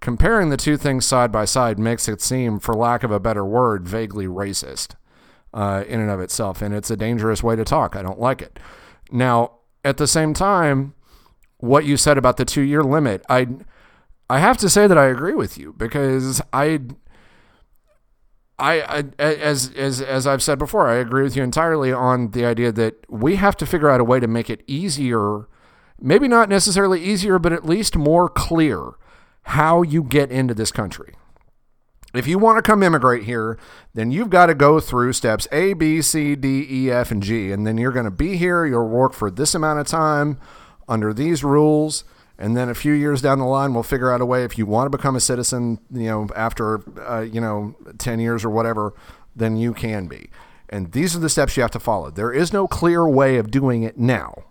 comparing 0.00 0.50
the 0.50 0.56
two 0.56 0.76
things 0.76 1.06
side 1.06 1.32
by 1.32 1.46
side 1.46 1.78
makes 1.78 2.08
it 2.08 2.20
seem, 2.20 2.58
for 2.58 2.74
lack 2.74 3.02
of 3.02 3.10
a 3.10 3.18
better 3.18 3.44
word, 3.44 3.88
vaguely 3.88 4.26
racist 4.26 4.96
uh, 5.54 5.84
in 5.88 6.00
and 6.00 6.10
of 6.10 6.20
itself, 6.20 6.60
and 6.60 6.74
it's 6.74 6.90
a 6.90 6.96
dangerous 6.96 7.42
way 7.42 7.56
to 7.56 7.64
talk. 7.64 7.96
I 7.96 8.02
don't 8.02 8.20
like 8.20 8.42
it. 8.42 8.58
Now, 9.10 9.52
at 9.84 9.96
the 9.96 10.06
same 10.06 10.34
time, 10.34 10.94
what 11.58 11.84
you 11.84 11.96
said 11.96 12.18
about 12.18 12.36
the 12.36 12.44
two 12.44 12.62
year 12.62 12.82
limit, 12.82 13.24
I 13.28 13.48
I 14.28 14.38
have 14.38 14.58
to 14.58 14.68
say 14.68 14.86
that 14.86 14.98
I 14.98 15.06
agree 15.06 15.34
with 15.34 15.56
you 15.58 15.72
because 15.72 16.42
I 16.52 16.80
I, 18.58 19.04
as 19.18 19.72
as 19.72 20.00
as 20.00 20.26
I've 20.26 20.42
said 20.42 20.58
before, 20.58 20.88
I 20.88 20.94
agree 20.94 21.24
with 21.24 21.34
you 21.34 21.42
entirely 21.42 21.92
on 21.92 22.30
the 22.30 22.44
idea 22.44 22.70
that 22.72 22.94
we 23.08 23.36
have 23.36 23.56
to 23.56 23.66
figure 23.66 23.90
out 23.90 24.00
a 24.00 24.04
way 24.04 24.20
to 24.20 24.28
make 24.28 24.48
it 24.48 24.62
easier, 24.68 25.48
maybe 26.00 26.28
not 26.28 26.48
necessarily 26.48 27.02
easier, 27.02 27.40
but 27.40 27.52
at 27.52 27.64
least 27.64 27.96
more 27.96 28.28
clear 28.28 28.92
how 29.42 29.82
you 29.82 30.04
get 30.04 30.30
into 30.30 30.54
this 30.54 30.70
country. 30.70 31.14
If 32.14 32.28
you 32.28 32.38
want 32.38 32.58
to 32.58 32.62
come 32.62 32.84
immigrate 32.84 33.24
here, 33.24 33.58
then 33.92 34.12
you've 34.12 34.30
got 34.30 34.46
to 34.46 34.54
go 34.54 34.78
through 34.78 35.14
steps 35.14 35.48
A, 35.50 35.72
B, 35.72 36.00
C, 36.00 36.36
D, 36.36 36.64
E, 36.70 36.90
F, 36.90 37.10
and 37.10 37.20
G, 37.20 37.50
and 37.50 37.66
then 37.66 37.76
you're 37.76 37.90
going 37.90 38.04
to 38.04 38.10
be 38.12 38.36
here. 38.36 38.64
You'll 38.64 38.88
work 38.88 39.14
for 39.14 39.32
this 39.32 39.52
amount 39.52 39.80
of 39.80 39.88
time 39.88 40.38
under 40.88 41.12
these 41.12 41.42
rules, 41.42 42.04
and 42.38 42.56
then 42.56 42.68
a 42.68 42.74
few 42.74 42.92
years 42.92 43.22
down 43.22 43.38
the 43.38 43.44
line, 43.44 43.74
we'll 43.74 43.82
figure 43.82 44.10
out 44.12 44.20
a 44.20 44.26
way. 44.26 44.44
If 44.44 44.58
you 44.58 44.66
want 44.66 44.90
to 44.90 44.96
become 44.96 45.14
a 45.16 45.20
citizen, 45.20 45.78
you 45.92 46.06
know, 46.08 46.28
after 46.34 46.80
uh, 47.08 47.20
you 47.20 47.40
know 47.40 47.74
ten 47.98 48.18
years 48.20 48.44
or 48.44 48.50
whatever, 48.50 48.92
then 49.36 49.56
you 49.56 49.72
can 49.72 50.06
be. 50.06 50.30
And 50.68 50.92
these 50.92 51.14
are 51.14 51.20
the 51.20 51.28
steps 51.28 51.56
you 51.56 51.62
have 51.62 51.70
to 51.72 51.80
follow. 51.80 52.10
There 52.10 52.32
is 52.32 52.52
no 52.52 52.66
clear 52.66 53.06
way 53.08 53.36
of 53.36 53.50
doing 53.50 53.82
it 53.84 53.98
now. 53.98 54.44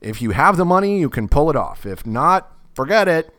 If 0.00 0.22
you 0.22 0.30
have 0.30 0.56
the 0.56 0.64
money, 0.64 0.98
you 0.98 1.10
can 1.10 1.28
pull 1.28 1.50
it 1.50 1.56
off. 1.56 1.84
If 1.84 2.06
not, 2.06 2.50
forget 2.74 3.08
it. 3.08 3.32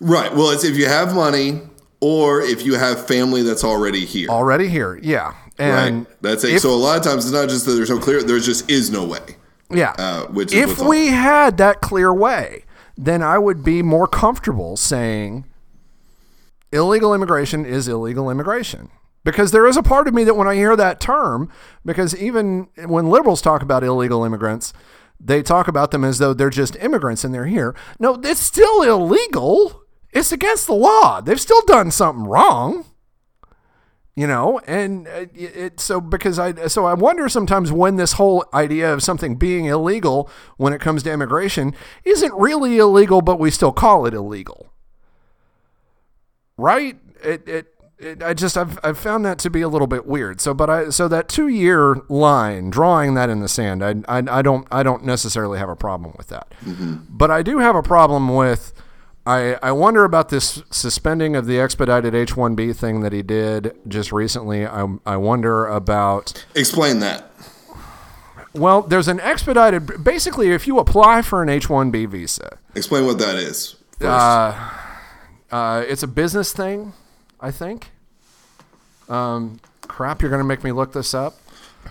Right. 0.00 0.34
Well, 0.34 0.50
it's 0.50 0.64
if 0.64 0.76
you 0.76 0.86
have 0.86 1.14
money 1.14 1.60
or 2.00 2.40
if 2.40 2.64
you 2.64 2.74
have 2.74 3.06
family 3.06 3.42
that's 3.42 3.64
already 3.64 4.04
here. 4.04 4.28
Already 4.28 4.68
here, 4.68 4.98
yeah. 5.02 5.34
And 5.58 6.06
right. 6.06 6.22
That's 6.22 6.44
it. 6.44 6.54
if- 6.54 6.62
so 6.62 6.70
a 6.70 6.76
lot 6.76 6.98
of 6.98 7.04
times 7.04 7.24
it's 7.24 7.32
not 7.32 7.48
just 7.48 7.66
that 7.66 7.72
there's 7.72 7.90
no 7.90 7.98
clear. 7.98 8.22
There 8.22 8.38
just 8.40 8.68
is 8.70 8.90
no 8.90 9.04
way. 9.06 9.36
Yeah. 9.70 9.94
Uh, 9.98 10.26
which 10.26 10.52
if 10.52 10.78
we 10.80 11.06
had 11.08 11.56
that 11.58 11.80
clear 11.80 12.12
way, 12.12 12.61
then 12.96 13.22
I 13.22 13.38
would 13.38 13.64
be 13.64 13.82
more 13.82 14.06
comfortable 14.06 14.76
saying 14.76 15.46
illegal 16.72 17.14
immigration 17.14 17.64
is 17.64 17.88
illegal 17.88 18.30
immigration. 18.30 18.90
Because 19.24 19.52
there 19.52 19.66
is 19.66 19.76
a 19.76 19.82
part 19.82 20.08
of 20.08 20.14
me 20.14 20.24
that 20.24 20.34
when 20.34 20.48
I 20.48 20.56
hear 20.56 20.74
that 20.74 20.98
term, 20.98 21.48
because 21.84 22.16
even 22.16 22.68
when 22.86 23.08
liberals 23.08 23.40
talk 23.40 23.62
about 23.62 23.84
illegal 23.84 24.24
immigrants, 24.24 24.72
they 25.20 25.42
talk 25.42 25.68
about 25.68 25.92
them 25.92 26.02
as 26.02 26.18
though 26.18 26.34
they're 26.34 26.50
just 26.50 26.74
immigrants 26.76 27.22
and 27.22 27.32
they're 27.32 27.46
here. 27.46 27.76
No, 28.00 28.20
it's 28.24 28.40
still 28.40 28.82
illegal. 28.82 29.84
It's 30.10 30.32
against 30.32 30.66
the 30.66 30.74
law. 30.74 31.20
They've 31.20 31.40
still 31.40 31.62
done 31.66 31.92
something 31.92 32.24
wrong 32.24 32.84
you 34.14 34.26
know 34.26 34.60
and 34.66 35.08
uh, 35.08 35.26
it, 35.34 35.56
it 35.56 35.80
so 35.80 36.00
because 36.00 36.38
i 36.38 36.66
so 36.66 36.84
i 36.84 36.92
wonder 36.92 37.28
sometimes 37.28 37.72
when 37.72 37.96
this 37.96 38.12
whole 38.12 38.44
idea 38.52 38.92
of 38.92 39.02
something 39.02 39.36
being 39.36 39.64
illegal 39.66 40.28
when 40.56 40.72
it 40.72 40.80
comes 40.80 41.02
to 41.02 41.10
immigration 41.10 41.74
isn't 42.04 42.32
really 42.34 42.78
illegal 42.78 43.22
but 43.22 43.38
we 43.38 43.50
still 43.50 43.72
call 43.72 44.06
it 44.06 44.14
illegal 44.14 44.72
right 46.56 46.98
it, 47.22 47.48
it 47.48 47.66
it, 47.98 48.22
I 48.22 48.34
just 48.34 48.58
I've 48.58 48.78
I've 48.82 48.98
found 48.98 49.24
that 49.24 49.38
to 49.40 49.50
be 49.50 49.60
a 49.62 49.68
little 49.68 49.86
bit 49.86 50.06
weird. 50.06 50.40
So, 50.40 50.52
but 50.52 50.68
I 50.68 50.90
so 50.90 51.06
that 51.06 51.28
two 51.28 51.46
year 51.46 51.96
line, 52.08 52.68
drawing 52.68 53.14
that 53.14 53.30
in 53.30 53.38
the 53.40 53.48
sand, 53.48 53.84
I, 53.84 53.94
I 54.08 54.38
I 54.38 54.42
don't 54.42 54.66
I 54.72 54.82
don't 54.82 55.04
necessarily 55.04 55.58
have 55.60 55.68
a 55.68 55.76
problem 55.76 56.12
with 56.18 56.26
that. 56.28 56.52
But 57.08 57.30
I 57.30 57.42
do 57.42 57.58
have 57.58 57.76
a 57.76 57.82
problem 57.82 58.34
with. 58.34 58.72
I, 59.24 59.54
I 59.62 59.70
wonder 59.72 60.04
about 60.04 60.30
this 60.30 60.62
suspending 60.70 61.36
of 61.36 61.46
the 61.46 61.60
expedited 61.60 62.14
H 62.14 62.36
one 62.36 62.54
B 62.56 62.72
thing 62.72 63.00
that 63.02 63.12
he 63.12 63.22
did 63.22 63.76
just 63.86 64.10
recently. 64.12 64.66
I, 64.66 64.86
I 65.06 65.16
wonder 65.16 65.66
about 65.66 66.44
Explain 66.56 66.98
that. 67.00 67.30
well, 68.52 68.82
there's 68.82 69.06
an 69.08 69.20
expedited. 69.20 70.02
Basically, 70.02 70.50
if 70.50 70.66
you 70.66 70.78
apply 70.80 71.22
for 71.22 71.42
an 71.42 71.48
H 71.48 71.68
one 71.70 71.90
B 71.92 72.04
visa, 72.06 72.58
Explain 72.74 73.06
what 73.06 73.18
that 73.18 73.36
is. 73.36 73.76
First. 74.00 74.02
uh, 75.52 75.84
it's 75.86 76.02
a 76.02 76.08
business 76.08 76.52
thing, 76.52 76.92
I 77.40 77.52
think. 77.52 77.90
Um, 79.08 79.60
crap, 79.82 80.20
you're 80.22 80.30
gonna 80.32 80.42
make 80.42 80.64
me 80.64 80.72
look 80.72 80.92
this 80.92 81.14
up. 81.14 81.36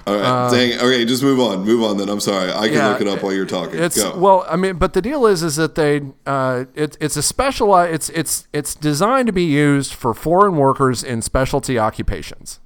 All 0.08 0.16
right. 0.16 0.52
Dang. 0.52 0.80
Okay, 0.80 1.06
just 1.06 1.22
move 1.22 1.40
on. 1.40 1.64
Move 1.64 1.84
on. 1.84 1.98
Then 1.98 2.10
I'm 2.10 2.20
sorry. 2.20 2.52
I 2.52 2.68
can 2.68 2.74
Yeah, 2.74 2.88
look 2.90 3.02
it 3.02 3.08
up 3.08 3.22
while 3.22 3.34
you're 3.34 3.46
talking. 3.46 3.80
It's 3.80 4.02
Go. 4.02 4.18
well, 4.18 4.46
I 4.50 4.56
mean, 4.56 4.78
but 4.78 4.94
the 4.94 5.02
deal 5.02 5.26
is, 5.28 5.44
is 5.44 5.58
that 5.58 5.76
they, 5.76 6.02
uh, 6.26 6.66
it, 6.74 6.98
it's 7.00 7.16
a 7.18 7.22
specialized, 7.22 7.94
it's 7.94 8.10
it's 8.10 8.48
it's 8.52 8.74
designed 8.74 9.28
to 9.28 9.34
be 9.34 9.44
used 9.44 9.94
for 9.94 10.14
foreign 10.14 10.56
workers 10.56 11.04
in 11.04 11.22
specialty 11.22 11.78
occupations. 11.78 12.60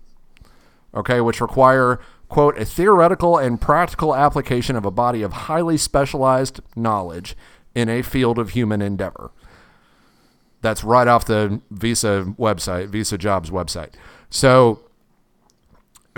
Okay, 0.93 1.19
which 1.19 1.41
require 1.41 1.99
quote 2.29 2.57
a 2.57 2.65
theoretical 2.65 3.37
and 3.37 3.59
practical 3.59 4.15
application 4.15 4.75
of 4.75 4.85
a 4.85 4.91
body 4.91 5.21
of 5.21 5.33
highly 5.33 5.77
specialized 5.77 6.61
knowledge 6.75 7.35
in 7.75 7.89
a 7.89 8.01
field 8.01 8.39
of 8.39 8.51
human 8.51 8.81
endeavor. 8.81 9.31
That's 10.61 10.83
right 10.83 11.07
off 11.07 11.25
the 11.25 11.61
Visa 11.69 12.33
website, 12.39 12.87
Visa 12.87 13.17
Jobs 13.17 13.51
website. 13.51 13.91
So 14.29 14.79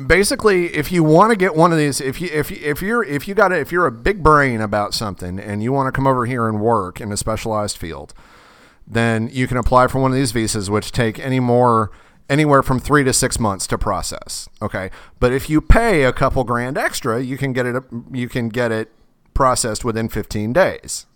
basically 0.05 0.67
if 0.75 0.91
you 0.91 1.03
want 1.03 1.31
to 1.31 1.35
get 1.35 1.55
one 1.55 1.71
of 1.71 1.77
these 1.77 1.99
if 1.99 2.21
you 2.21 2.29
if 2.31 2.51
you, 2.51 2.57
if 2.61 2.81
you're 2.81 3.03
if 3.03 3.27
you 3.27 3.33
got 3.33 3.51
a, 3.51 3.59
if 3.59 3.71
you're 3.71 3.87
a 3.87 3.91
big 3.91 4.21
brain 4.21 4.61
about 4.61 4.93
something 4.93 5.39
and 5.39 5.63
you 5.63 5.73
want 5.73 5.87
to 5.87 5.91
come 5.91 6.05
over 6.05 6.25
here 6.25 6.47
and 6.47 6.61
work 6.61 7.01
in 7.01 7.11
a 7.11 7.17
specialized 7.17 7.77
field 7.77 8.13
then 8.85 9.27
you 9.31 9.47
can 9.47 9.57
apply 9.57 9.87
for 9.87 9.99
one 9.99 10.11
of 10.11 10.15
these 10.15 10.31
visas 10.31 10.69
which 10.69 10.91
take 10.91 11.17
any 11.19 11.39
more 11.39 11.91
anywhere 12.29 12.61
from 12.61 12.79
3 12.79 13.03
to 13.05 13.13
6 13.13 13.39
months 13.39 13.65
to 13.65 13.77
process 13.77 14.47
okay? 14.61 14.91
But 15.19 15.33
if 15.33 15.49
you 15.49 15.61
pay 15.61 16.03
a 16.03 16.13
couple 16.13 16.43
grand 16.43 16.77
extra 16.77 17.19
you 17.19 17.37
can 17.37 17.51
get 17.51 17.65
it 17.65 17.83
you 18.11 18.29
can 18.29 18.49
get 18.49 18.71
it 18.71 18.91
processed 19.33 19.83
within 19.83 20.09
15 20.09 20.53
days. 20.53 21.07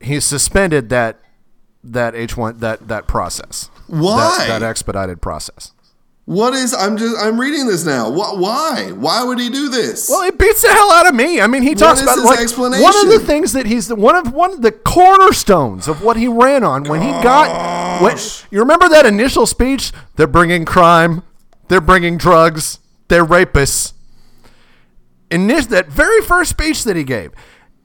He 0.00 0.20
suspended 0.20 0.90
that 0.90 1.18
that 1.82 2.14
H1 2.14 2.60
that 2.60 2.86
that 2.86 3.08
process. 3.08 3.68
Why? 3.88 4.36
that, 4.38 4.60
that 4.60 4.62
expedited 4.62 5.20
process 5.20 5.72
what 6.30 6.54
is? 6.54 6.72
I'm 6.72 6.96
just. 6.96 7.16
I'm 7.18 7.40
reading 7.40 7.66
this 7.66 7.84
now. 7.84 8.08
What? 8.08 8.38
Why? 8.38 8.92
Why 8.92 9.24
would 9.24 9.40
he 9.40 9.48
do 9.48 9.68
this? 9.68 10.08
Well, 10.08 10.22
it 10.28 10.38
beats 10.38 10.62
the 10.62 10.68
hell 10.68 10.92
out 10.92 11.08
of 11.08 11.14
me. 11.16 11.40
I 11.40 11.48
mean, 11.48 11.62
he 11.62 11.74
talks 11.74 12.02
about 12.02 12.14
his 12.14 12.24
like 12.24 12.38
explanation? 12.38 12.84
one 12.84 12.94
of 13.04 13.10
the 13.10 13.18
things 13.18 13.52
that 13.52 13.66
he's 13.66 13.88
the, 13.88 13.96
one 13.96 14.14
of 14.14 14.32
one 14.32 14.52
of 14.52 14.62
the 14.62 14.70
cornerstones 14.70 15.88
of 15.88 16.04
what 16.04 16.16
he 16.16 16.28
ran 16.28 16.62
on 16.62 16.84
when 16.84 17.02
he 17.02 17.08
got. 17.08 18.00
When, 18.00 18.16
you 18.52 18.60
remember 18.60 18.88
that 18.90 19.06
initial 19.06 19.44
speech? 19.44 19.90
They're 20.14 20.28
bringing 20.28 20.64
crime. 20.64 21.24
They're 21.66 21.80
bringing 21.80 22.16
drugs. 22.16 22.78
They're 23.08 23.26
rapists. 23.26 23.94
In 25.32 25.48
this, 25.48 25.66
that 25.66 25.88
very 25.88 26.22
first 26.22 26.50
speech 26.50 26.84
that 26.84 26.94
he 26.94 27.02
gave, 27.02 27.32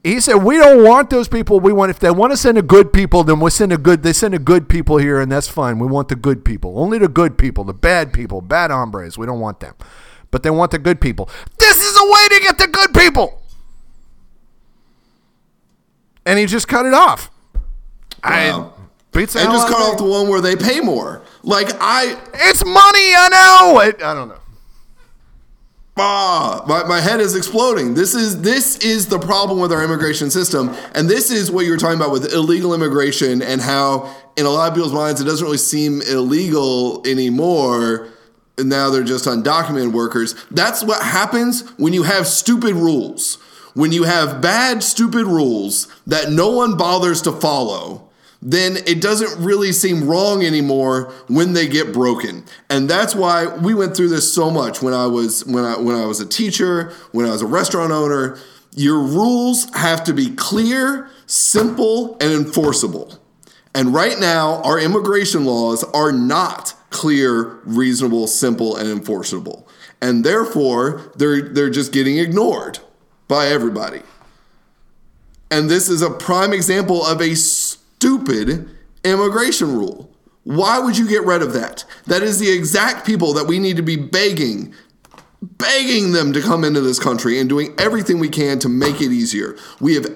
he 0.06 0.20
said, 0.20 0.36
"We 0.36 0.56
don't 0.56 0.84
want 0.84 1.10
those 1.10 1.28
people. 1.28 1.58
We 1.58 1.72
want 1.72 1.90
if 1.90 1.98
they 1.98 2.10
want 2.10 2.32
to 2.32 2.36
send 2.36 2.56
a 2.58 2.62
good 2.62 2.92
people, 2.92 3.24
then 3.24 3.40
we'll 3.40 3.50
send 3.50 3.72
a 3.72 3.78
good. 3.78 4.02
They 4.02 4.12
send 4.12 4.34
a 4.34 4.38
good 4.38 4.68
people 4.68 4.98
here, 4.98 5.20
and 5.20 5.30
that's 5.30 5.48
fine. 5.48 5.78
We 5.78 5.86
want 5.86 6.08
the 6.08 6.16
good 6.16 6.44
people, 6.44 6.78
only 6.78 6.98
the 6.98 7.08
good 7.08 7.36
people, 7.36 7.64
the 7.64 7.74
bad 7.74 8.12
people, 8.12 8.40
bad 8.40 8.70
hombres. 8.70 9.18
We 9.18 9.26
don't 9.26 9.40
want 9.40 9.60
them, 9.60 9.74
but 10.30 10.42
they 10.42 10.50
want 10.50 10.70
the 10.70 10.78
good 10.78 11.00
people. 11.00 11.28
This 11.58 11.78
is 11.82 11.96
a 11.96 12.04
way 12.04 12.38
to 12.38 12.40
get 12.44 12.58
the 12.58 12.68
good 12.68 12.94
people." 12.94 13.42
And 16.24 16.38
he 16.38 16.46
just 16.46 16.66
cut 16.68 16.86
it 16.86 16.94
off. 16.94 17.30
Wow. 18.24 18.72
I 19.12 19.16
beats 19.16 19.32
the 19.32 19.40
and 19.40 19.48
hell 19.48 19.58
just 19.58 19.68
cut 19.68 19.80
off 19.80 19.98
the 19.98 20.04
one 20.04 20.28
where 20.28 20.40
they 20.40 20.56
pay 20.56 20.80
more. 20.80 21.22
Like 21.42 21.68
I, 21.80 22.16
It's 22.34 22.64
money, 22.64 22.74
I 23.14 23.28
know. 23.30 23.80
I, 23.80 23.86
I 24.10 24.14
don't 24.14 24.28
know. 24.28 24.38
Ah, 25.96 26.64
my, 26.66 26.84
my 26.84 27.00
head 27.00 27.20
is 27.20 27.34
exploding. 27.34 27.94
This 27.94 28.14
is 28.14 28.42
this 28.42 28.76
is 28.78 29.06
the 29.06 29.18
problem 29.18 29.60
with 29.60 29.72
our 29.72 29.82
immigration 29.82 30.30
system, 30.30 30.74
and 30.94 31.08
this 31.08 31.30
is 31.30 31.50
what 31.50 31.64
you 31.64 31.70
were 31.70 31.76
talking 31.76 31.98
about 31.98 32.12
with 32.12 32.32
illegal 32.32 32.74
immigration 32.74 33.42
and 33.42 33.60
how 33.60 34.14
in 34.36 34.46
a 34.46 34.50
lot 34.50 34.68
of 34.68 34.74
people's 34.74 34.92
minds 34.92 35.20
it 35.20 35.24
doesn't 35.24 35.44
really 35.44 35.56
seem 35.58 36.02
illegal 36.02 37.06
anymore. 37.06 38.08
And 38.58 38.70
now 38.70 38.88
they're 38.88 39.02
just 39.04 39.26
undocumented 39.26 39.92
workers. 39.92 40.34
That's 40.50 40.82
what 40.82 41.02
happens 41.02 41.68
when 41.76 41.92
you 41.92 42.04
have 42.04 42.26
stupid 42.26 42.74
rules. 42.74 43.36
When 43.74 43.92
you 43.92 44.04
have 44.04 44.40
bad, 44.40 44.82
stupid 44.82 45.26
rules 45.26 45.88
that 46.06 46.30
no 46.30 46.50
one 46.50 46.78
bothers 46.78 47.20
to 47.22 47.32
follow, 47.32 48.05
then 48.46 48.76
it 48.86 49.02
doesn't 49.02 49.44
really 49.44 49.72
seem 49.72 50.06
wrong 50.06 50.44
anymore 50.44 51.12
when 51.26 51.52
they 51.52 51.66
get 51.66 51.92
broken. 51.92 52.44
And 52.70 52.88
that's 52.88 53.12
why 53.12 53.48
we 53.48 53.74
went 53.74 53.96
through 53.96 54.10
this 54.10 54.32
so 54.32 54.52
much 54.52 54.80
when 54.80 54.94
I 54.94 55.08
was 55.08 55.44
when 55.46 55.64
I 55.64 55.76
when 55.80 55.96
I 55.96 56.06
was 56.06 56.20
a 56.20 56.26
teacher, 56.26 56.92
when 57.10 57.26
I 57.26 57.32
was 57.32 57.42
a 57.42 57.46
restaurant 57.46 57.90
owner. 57.90 58.38
Your 58.76 59.00
rules 59.00 59.66
have 59.74 60.04
to 60.04 60.12
be 60.12 60.30
clear, 60.36 61.10
simple, 61.26 62.16
and 62.20 62.30
enforceable. 62.30 63.18
And 63.74 63.92
right 63.92 64.18
now, 64.20 64.62
our 64.62 64.78
immigration 64.78 65.44
laws 65.44 65.82
are 65.82 66.12
not 66.12 66.74
clear, 66.90 67.58
reasonable, 67.64 68.28
simple, 68.28 68.76
and 68.76 68.88
enforceable. 68.88 69.66
And 70.00 70.22
therefore, 70.22 71.10
they're 71.16 71.48
they're 71.48 71.70
just 71.70 71.92
getting 71.92 72.18
ignored 72.18 72.78
by 73.26 73.48
everybody. 73.48 74.02
And 75.50 75.68
this 75.68 75.88
is 75.88 76.00
a 76.00 76.10
prime 76.10 76.52
example 76.52 77.04
of 77.04 77.20
a 77.20 77.34
stupid 77.96 78.68
immigration 79.04 79.72
rule. 79.72 80.10
Why 80.44 80.78
would 80.78 80.96
you 80.96 81.08
get 81.08 81.24
rid 81.24 81.42
of 81.42 81.52
that? 81.54 81.84
That 82.06 82.22
is 82.22 82.38
the 82.38 82.50
exact 82.50 83.06
people 83.06 83.32
that 83.34 83.46
we 83.46 83.58
need 83.58 83.76
to 83.76 83.82
be 83.82 83.96
begging, 83.96 84.74
begging 85.42 86.12
them 86.12 86.32
to 86.32 86.42
come 86.42 86.62
into 86.62 86.80
this 86.80 87.00
country 87.00 87.40
and 87.40 87.48
doing 87.48 87.74
everything 87.78 88.18
we 88.18 88.28
can 88.28 88.58
to 88.60 88.68
make 88.68 89.00
it 89.00 89.10
easier. 89.10 89.56
We 89.80 89.94
have 89.94 90.06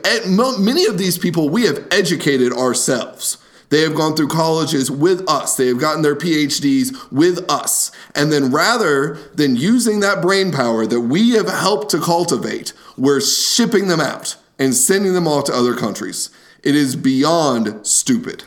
many 0.61 0.87
of 0.87 0.99
these 0.99 1.19
people 1.19 1.49
we 1.49 1.65
have 1.67 1.87
educated 1.91 2.53
ourselves. 2.53 3.39
They 3.71 3.83
have 3.83 3.95
gone 3.95 4.15
through 4.15 4.29
colleges 4.29 4.91
with 4.91 5.29
us. 5.29 5.57
They 5.57 5.69
have 5.69 5.79
gotten 5.79 6.03
their 6.03 6.17
PhDs 6.17 7.11
with 7.11 7.49
us. 7.51 7.93
And 8.15 8.33
then 8.33 8.51
rather 8.51 9.15
than 9.35 9.57
using 9.57 10.01
that 10.01 10.21
brain 10.21 10.53
power 10.53 10.87
that 10.87 11.01
we 11.01 11.31
have 11.31 11.49
helped 11.49 11.91
to 11.91 12.01
cultivate, 12.01 12.73
we're 12.97 13.21
shipping 13.21 13.89
them 13.89 14.01
out 14.01 14.37
and 14.59 14.75
sending 14.75 15.15
them 15.15 15.27
off 15.27 15.45
to 15.45 15.55
other 15.55 15.75
countries. 15.75 16.31
It 16.63 16.77
is 16.77 16.95
beyond 16.97 17.87
stupid. 17.87 18.45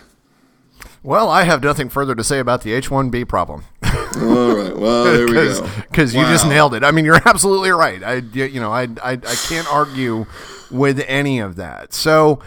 Well, 1.02 1.30
I 1.30 1.44
have 1.44 1.64
nothing 1.64 1.90
further 1.90 2.16
to 2.16 2.24
say 2.24 2.40
about 2.40 2.62
the 2.62 2.74
H-1B 2.74 3.28
problem. 3.28 3.66
All 4.18 4.56
right. 4.56 4.76
Well, 4.76 5.04
there 5.06 5.26
we 5.26 5.34
go. 5.34 5.70
Because 5.78 6.14
you 6.14 6.22
just 6.24 6.48
nailed 6.48 6.74
it. 6.74 6.84
I 6.84 6.92
mean, 6.92 7.06
you're 7.06 7.22
absolutely 7.26 7.72
right. 7.72 8.04
I, 8.04 8.16
you 8.16 8.60
know, 8.60 8.72
I, 8.72 8.84
I, 9.04 9.14
I 9.14 9.36
can't 9.48 9.72
argue 9.72 10.26
with 10.72 11.04
any 11.08 11.40
of 11.40 11.56
that. 11.56 11.94
So, 11.94 12.40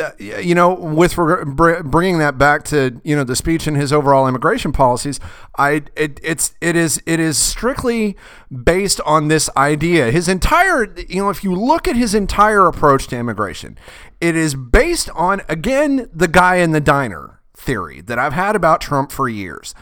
uh, 0.00 0.10
you 0.18 0.54
know, 0.54 0.72
with 0.72 1.16
br- 1.16 1.82
bringing 1.82 2.18
that 2.18 2.38
back 2.38 2.64
to 2.64 3.00
you 3.04 3.14
know 3.14 3.24
the 3.24 3.36
speech 3.36 3.66
and 3.66 3.76
his 3.76 3.92
overall 3.92 4.26
immigration 4.26 4.72
policies, 4.72 5.20
I 5.58 5.82
it, 5.96 6.18
it's 6.22 6.54
it 6.62 6.76
is 6.76 7.02
it 7.04 7.20
is 7.20 7.36
strictly 7.36 8.16
based 8.64 9.00
on 9.02 9.28
this 9.28 9.50
idea. 9.56 10.10
His 10.10 10.28
entire 10.28 10.94
you 11.08 11.22
know, 11.22 11.28
if 11.28 11.44
you 11.44 11.54
look 11.54 11.86
at 11.86 11.96
his 11.96 12.14
entire 12.14 12.66
approach 12.66 13.08
to 13.08 13.18
immigration, 13.18 13.76
it 14.20 14.34
is 14.34 14.54
based 14.54 15.10
on 15.10 15.42
again 15.48 16.08
the 16.12 16.28
guy 16.28 16.56
in 16.56 16.70
the 16.70 16.80
diner 16.80 17.40
theory 17.54 18.00
that 18.00 18.18
I've 18.18 18.32
had 18.32 18.56
about 18.56 18.80
Trump 18.80 19.12
for 19.12 19.28
years. 19.28 19.74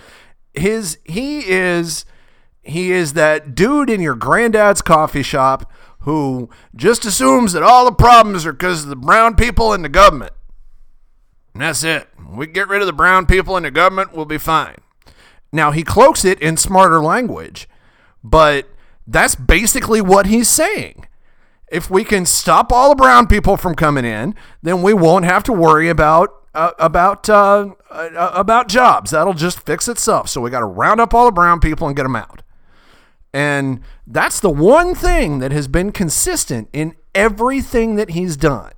His 0.54 0.98
he 1.04 1.48
is 1.48 2.04
he 2.62 2.92
is 2.92 3.14
that 3.14 3.54
dude 3.54 3.90
in 3.90 4.00
your 4.00 4.14
granddad's 4.14 4.82
coffee 4.82 5.22
shop 5.22 5.70
who 6.00 6.48
just 6.74 7.04
assumes 7.04 7.52
that 7.52 7.62
all 7.62 7.84
the 7.84 7.92
problems 7.92 8.46
are 8.46 8.52
because 8.52 8.84
of 8.84 8.88
the 8.88 8.96
brown 8.96 9.36
people 9.36 9.72
in 9.72 9.82
the 9.82 9.88
government. 9.88 10.32
And 11.52 11.62
that's 11.62 11.84
it. 11.84 12.08
We 12.30 12.46
get 12.46 12.68
rid 12.68 12.80
of 12.80 12.86
the 12.86 12.92
brown 12.92 13.26
people 13.26 13.56
in 13.56 13.64
the 13.64 13.70
government, 13.70 14.14
we'll 14.14 14.24
be 14.24 14.38
fine. 14.38 14.76
Now 15.52 15.72
he 15.72 15.82
cloaks 15.82 16.24
it 16.24 16.40
in 16.40 16.56
smarter 16.56 17.00
language, 17.00 17.68
but 18.22 18.68
that's 19.06 19.34
basically 19.34 20.00
what 20.00 20.26
he's 20.26 20.48
saying. 20.48 21.06
If 21.70 21.90
we 21.90 22.04
can 22.04 22.26
stop 22.26 22.72
all 22.72 22.90
the 22.90 22.96
brown 22.96 23.26
people 23.26 23.56
from 23.56 23.74
coming 23.74 24.04
in, 24.04 24.34
then 24.62 24.82
we 24.82 24.94
won't 24.94 25.24
have 25.24 25.42
to 25.44 25.52
worry 25.52 25.88
about 25.88 26.39
uh, 26.54 26.72
about 26.78 27.28
uh, 27.28 27.74
uh, 27.90 28.30
about 28.34 28.68
jobs. 28.68 29.10
That'll 29.10 29.34
just 29.34 29.60
fix 29.60 29.88
itself. 29.88 30.28
So 30.28 30.40
we 30.40 30.50
got 30.50 30.60
to 30.60 30.66
round 30.66 31.00
up 31.00 31.14
all 31.14 31.26
the 31.26 31.32
brown 31.32 31.60
people 31.60 31.86
and 31.86 31.96
get 31.96 32.04
them 32.04 32.16
out. 32.16 32.42
And 33.32 33.80
that's 34.06 34.40
the 34.40 34.50
one 34.50 34.94
thing 34.94 35.38
that 35.38 35.52
has 35.52 35.68
been 35.68 35.92
consistent 35.92 36.68
in 36.72 36.96
everything 37.14 37.94
that 37.96 38.10
he's 38.10 38.36
done. 38.36 38.72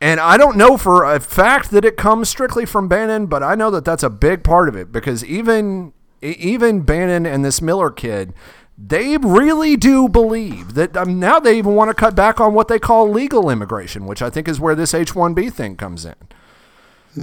And 0.00 0.18
I 0.18 0.36
don't 0.36 0.56
know 0.56 0.76
for 0.76 1.04
a 1.04 1.20
fact 1.20 1.70
that 1.70 1.84
it 1.84 1.96
comes 1.96 2.28
strictly 2.28 2.66
from 2.66 2.88
Bannon, 2.88 3.26
but 3.26 3.42
I 3.42 3.54
know 3.54 3.70
that 3.70 3.84
that's 3.84 4.02
a 4.02 4.10
big 4.10 4.42
part 4.42 4.68
of 4.68 4.74
it 4.74 4.90
because 4.90 5.24
even 5.24 5.92
even 6.20 6.82
Bannon 6.82 7.26
and 7.26 7.44
this 7.44 7.60
Miller 7.60 7.90
kid, 7.90 8.32
they 8.76 9.16
really 9.18 9.76
do 9.76 10.08
believe 10.08 10.74
that 10.74 10.96
um, 10.96 11.20
now 11.20 11.38
they 11.38 11.58
even 11.58 11.74
want 11.74 11.90
to 11.90 11.94
cut 11.94 12.14
back 12.14 12.40
on 12.40 12.54
what 12.54 12.68
they 12.68 12.78
call 12.78 13.08
legal 13.08 13.50
immigration, 13.50 14.06
which 14.06 14.22
I 14.22 14.30
think 14.30 14.48
is 14.48 14.58
where 14.58 14.74
this 14.74 14.94
H-1B 14.94 15.52
thing 15.52 15.76
comes 15.76 16.04
in. 16.04 16.14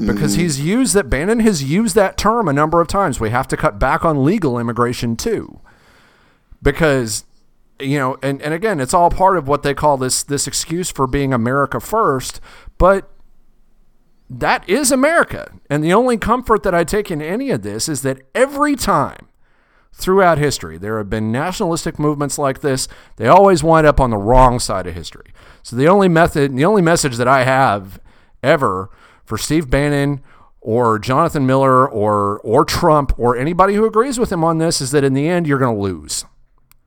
Because 0.06 0.36
he's 0.36 0.62
used 0.62 0.94
that 0.94 1.10
Bannon 1.10 1.40
has 1.40 1.64
used 1.64 1.96
that 1.96 2.16
term 2.16 2.48
a 2.48 2.54
number 2.54 2.80
of 2.80 2.88
times. 2.88 3.20
We 3.20 3.32
have 3.32 3.48
to 3.48 3.58
cut 3.58 3.80
back 3.80 4.06
on 4.06 4.24
legal 4.24 4.60
immigration 4.60 5.16
too 5.16 5.62
because 6.62 7.26
you 7.80 7.98
know 7.98 8.18
and, 8.22 8.42
and 8.42 8.54
again 8.54 8.80
it's 8.80 8.94
all 8.94 9.10
part 9.10 9.38
of 9.38 9.48
what 9.48 9.64
they 9.64 9.74
call 9.74 9.98
this 9.98 10.24
this 10.24 10.48
excuse 10.48 10.92
for 10.92 11.08
being 11.08 11.34
america 11.34 11.80
first 11.80 12.42
but 12.78 13.10
that 14.30 14.68
is 14.68 14.92
america 14.92 15.52
and 15.70 15.84
the 15.84 15.94
only 15.94 16.18
comfort 16.18 16.64
that 16.64 16.76
i 16.76 16.84
take 16.84 17.10
in 17.10 17.22
any 17.22 17.50
of 17.50 17.62
this 17.62 17.88
is 17.88 18.02
that 18.02 18.20
every 18.36 18.76
time 18.76 19.29
throughout 19.94 20.38
history 20.38 20.78
there 20.78 20.98
have 20.98 21.10
been 21.10 21.32
nationalistic 21.32 22.00
movements 22.00 22.38
like 22.38 22.62
this 22.62 22.88
they 23.18 23.28
always 23.28 23.64
wind 23.64 23.86
up 23.86 24.00
on 24.00 24.10
the 24.10 24.18
wrong 24.18 24.60
side 24.60 24.88
of 24.88 24.94
history 24.94 25.34
so 25.62 25.76
the 25.76 25.88
only 25.88 26.08
method 26.08 26.56
the 26.56 26.66
only 26.66 26.82
message 26.82 27.18
that 27.18 27.28
i 27.28 27.44
have 27.44 28.00
ever 28.42 28.90
for 29.26 29.38
steve 29.38 29.70
bannon 29.70 30.22
or 30.62 30.98
jonathan 30.98 31.46
miller 31.46 31.88
or 31.88 32.40
or 32.40 32.64
trump 32.64 33.18
or 33.18 33.36
anybody 33.36 33.76
who 33.76 33.86
agrees 33.86 34.18
with 34.18 34.32
him 34.32 34.44
on 34.44 34.58
this 34.58 34.80
is 34.80 34.92
that 34.92 35.04
in 35.04 35.14
the 35.14 35.28
end 35.28 35.46
you're 35.46 35.60
going 35.60 35.76
to 35.76 35.82
lose 35.82 36.24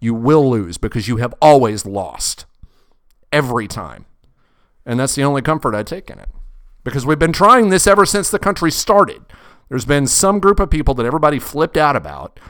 you 0.02 0.14
will 0.14 0.50
lose 0.50 0.78
because 0.78 1.06
you 1.06 1.18
have 1.18 1.32
always 1.40 1.86
lost 1.86 2.44
every 3.32 3.68
time. 3.68 4.04
And 4.84 4.98
that's 4.98 5.14
the 5.14 5.22
only 5.22 5.42
comfort 5.42 5.76
I 5.76 5.84
take 5.84 6.10
in 6.10 6.18
it. 6.18 6.28
Because 6.82 7.06
we've 7.06 7.20
been 7.20 7.32
trying 7.32 7.68
this 7.68 7.86
ever 7.86 8.04
since 8.04 8.28
the 8.28 8.40
country 8.40 8.72
started. 8.72 9.22
There's 9.68 9.84
been 9.84 10.08
some 10.08 10.40
group 10.40 10.58
of 10.58 10.70
people 10.70 10.94
that 10.94 11.06
everybody 11.06 11.38
flipped 11.38 11.76
out 11.76 11.94
about. 11.94 12.40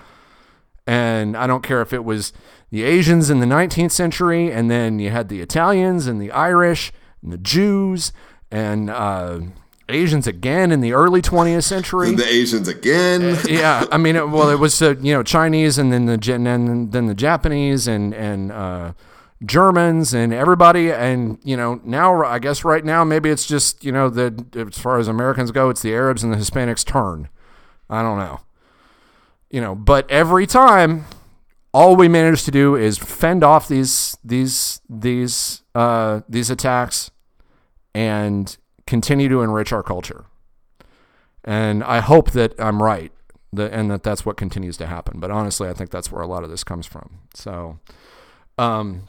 And 0.87 1.37
I 1.37 1.47
don't 1.47 1.63
care 1.63 1.81
if 1.81 1.93
it 1.93 2.05
was 2.05 2.33
the 2.71 2.83
Asians 2.83 3.31
in 3.31 3.41
the 3.41 3.47
19th 3.47 3.93
century, 3.93 4.51
and 4.51 4.71
then 4.71 4.99
you 4.99 5.11
had 5.11 5.29
the 5.29 5.41
Italians 5.41 6.07
and 6.07 6.21
the 6.21 6.33
Irish 6.33 6.93
and 7.23 7.33
the 7.33 7.39
Jews 7.39 8.13
and 8.51 8.91
uh, 8.91 9.41
Asians 9.89 10.27
again 10.27 10.73
in 10.73 10.81
the 10.81 10.93
early 10.93 11.23
20th 11.23 11.65
century 11.65 12.15
The 12.15 12.27
Asians 12.27 12.69
again. 12.69 13.39
yeah, 13.49 13.85
I 13.93 13.99
mean, 13.99 14.17
it, 14.17 14.29
well, 14.29 14.51
it 14.51 14.59
was 14.59 14.81
uh, 14.83 14.95
you 15.01 15.13
know 15.13 15.23
Chinese 15.23 15.79
and 15.79 15.93
then 15.93 16.07
the 16.07 16.33
and 16.35 16.93
then 16.93 17.07
the 17.07 17.15
Japanese 17.15 17.87
and 17.87 18.15
and 18.15 18.53
uh, 18.53 18.93
Germans 19.45 20.15
and 20.15 20.33
everybody, 20.33 20.93
and 20.93 21.39
you 21.43 21.57
know 21.57 21.81
now 21.85 22.25
I 22.25 22.39
guess 22.39 22.65
right 22.65 22.85
now 22.85 23.05
maybe 23.05 23.31
it's 23.31 23.47
just 23.47 23.85
you 23.85 23.93
know 23.93 24.09
the 24.09 24.45
as 24.55 24.79
far 24.79 24.99
as 24.99 25.09
Americans 25.09 25.51
go, 25.51 25.69
it's 25.69 25.83
the 25.83 25.93
Arabs 25.93 26.23
and 26.23 26.33
the 26.33 26.37
Hispanics' 26.37 26.85
turn. 26.85 27.29
I 27.91 28.03
don't 28.03 28.19
know, 28.19 28.41
you 29.53 29.61
know, 29.61 29.77
but 29.77 30.11
every 30.11 30.47
time, 30.47 31.05
all 31.73 31.95
we 31.95 32.09
manage 32.09 32.43
to 32.45 32.51
do 32.51 32.75
is 32.75 32.99
fend 32.99 33.45
off 33.45 33.69
these 33.69 34.17
these 34.25 34.81
these 34.89 35.63
uh, 35.75 36.23
these 36.29 36.51
attacks 36.51 37.11
and 37.95 38.57
continue 38.87 39.29
to 39.29 39.43
enrich 39.43 39.73
our 39.73 39.83
culture. 39.83 40.25
And 41.45 41.85
I 41.85 42.01
hope 42.01 42.31
that 42.33 42.55
I'm 42.59 42.83
right, 42.83 43.13
that, 43.53 43.73
and 43.73 43.91
that 43.91 44.03
that's 44.03 44.25
what 44.25 44.37
continues 44.37 44.77
to 44.79 44.87
happen. 44.87 45.21
But 45.21 45.31
honestly, 45.31 45.69
I 45.69 45.75
think 45.75 45.91
that's 45.91 46.11
where 46.11 46.23
a 46.23 46.27
lot 46.27 46.45
of 46.45 46.51
this 46.51 46.65
comes 46.65 46.87
from. 46.87 47.19
So, 47.35 47.79
um, 48.59 49.03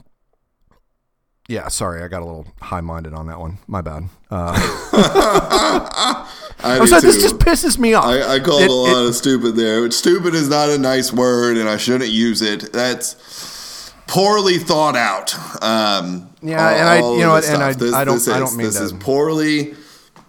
yeah, 1.47 1.67
sorry, 1.67 2.01
I 2.03 2.07
got 2.07 2.21
a 2.21 2.25
little 2.25 2.47
high-minded 2.61 3.13
on 3.13 3.27
that 3.27 3.39
one. 3.39 3.57
My 3.67 3.81
bad. 3.81 4.03
Uh, 4.31 4.53
I 6.65 6.85
sorry, 6.85 7.01
this 7.01 7.21
just 7.21 7.37
pisses 7.39 7.77
me 7.77 7.93
off. 7.93 8.05
I, 8.05 8.35
I 8.35 8.39
called 8.39 8.61
It- 8.63 8.69
a 8.69 8.73
lot 8.73 9.03
it- 9.03 9.07
of 9.09 9.15
stupid 9.15 9.55
there. 9.55 9.89
Stupid 9.91 10.33
is 10.35 10.47
not 10.49 10.69
a 10.69 10.77
nice 10.77 11.11
word, 11.11 11.57
and 11.57 11.67
I 11.67 11.77
shouldn't 11.77 12.09
use 12.09 12.41
it. 12.41 12.71
That's 12.71 13.91
poorly 14.07 14.57
thought 14.59 14.95
out. 14.95 15.33
Um, 15.63 16.29
Yeah, 16.41 16.69
and 16.69 16.87
I- 16.89 16.97
you 16.99 17.19
know 17.19 17.35
this 17.35 17.49
and 17.49 17.61
I- 17.63 17.71
stuff. 17.73 17.93
I 17.93 18.03
don't- 18.05 18.15
This 18.15 18.27
I 18.27 18.33
is, 18.33 18.39
don't 18.49 18.57
mean 18.57 18.67
This 18.67 18.77
to- 18.77 18.83
is 18.83 18.93
poorly. 18.93 19.75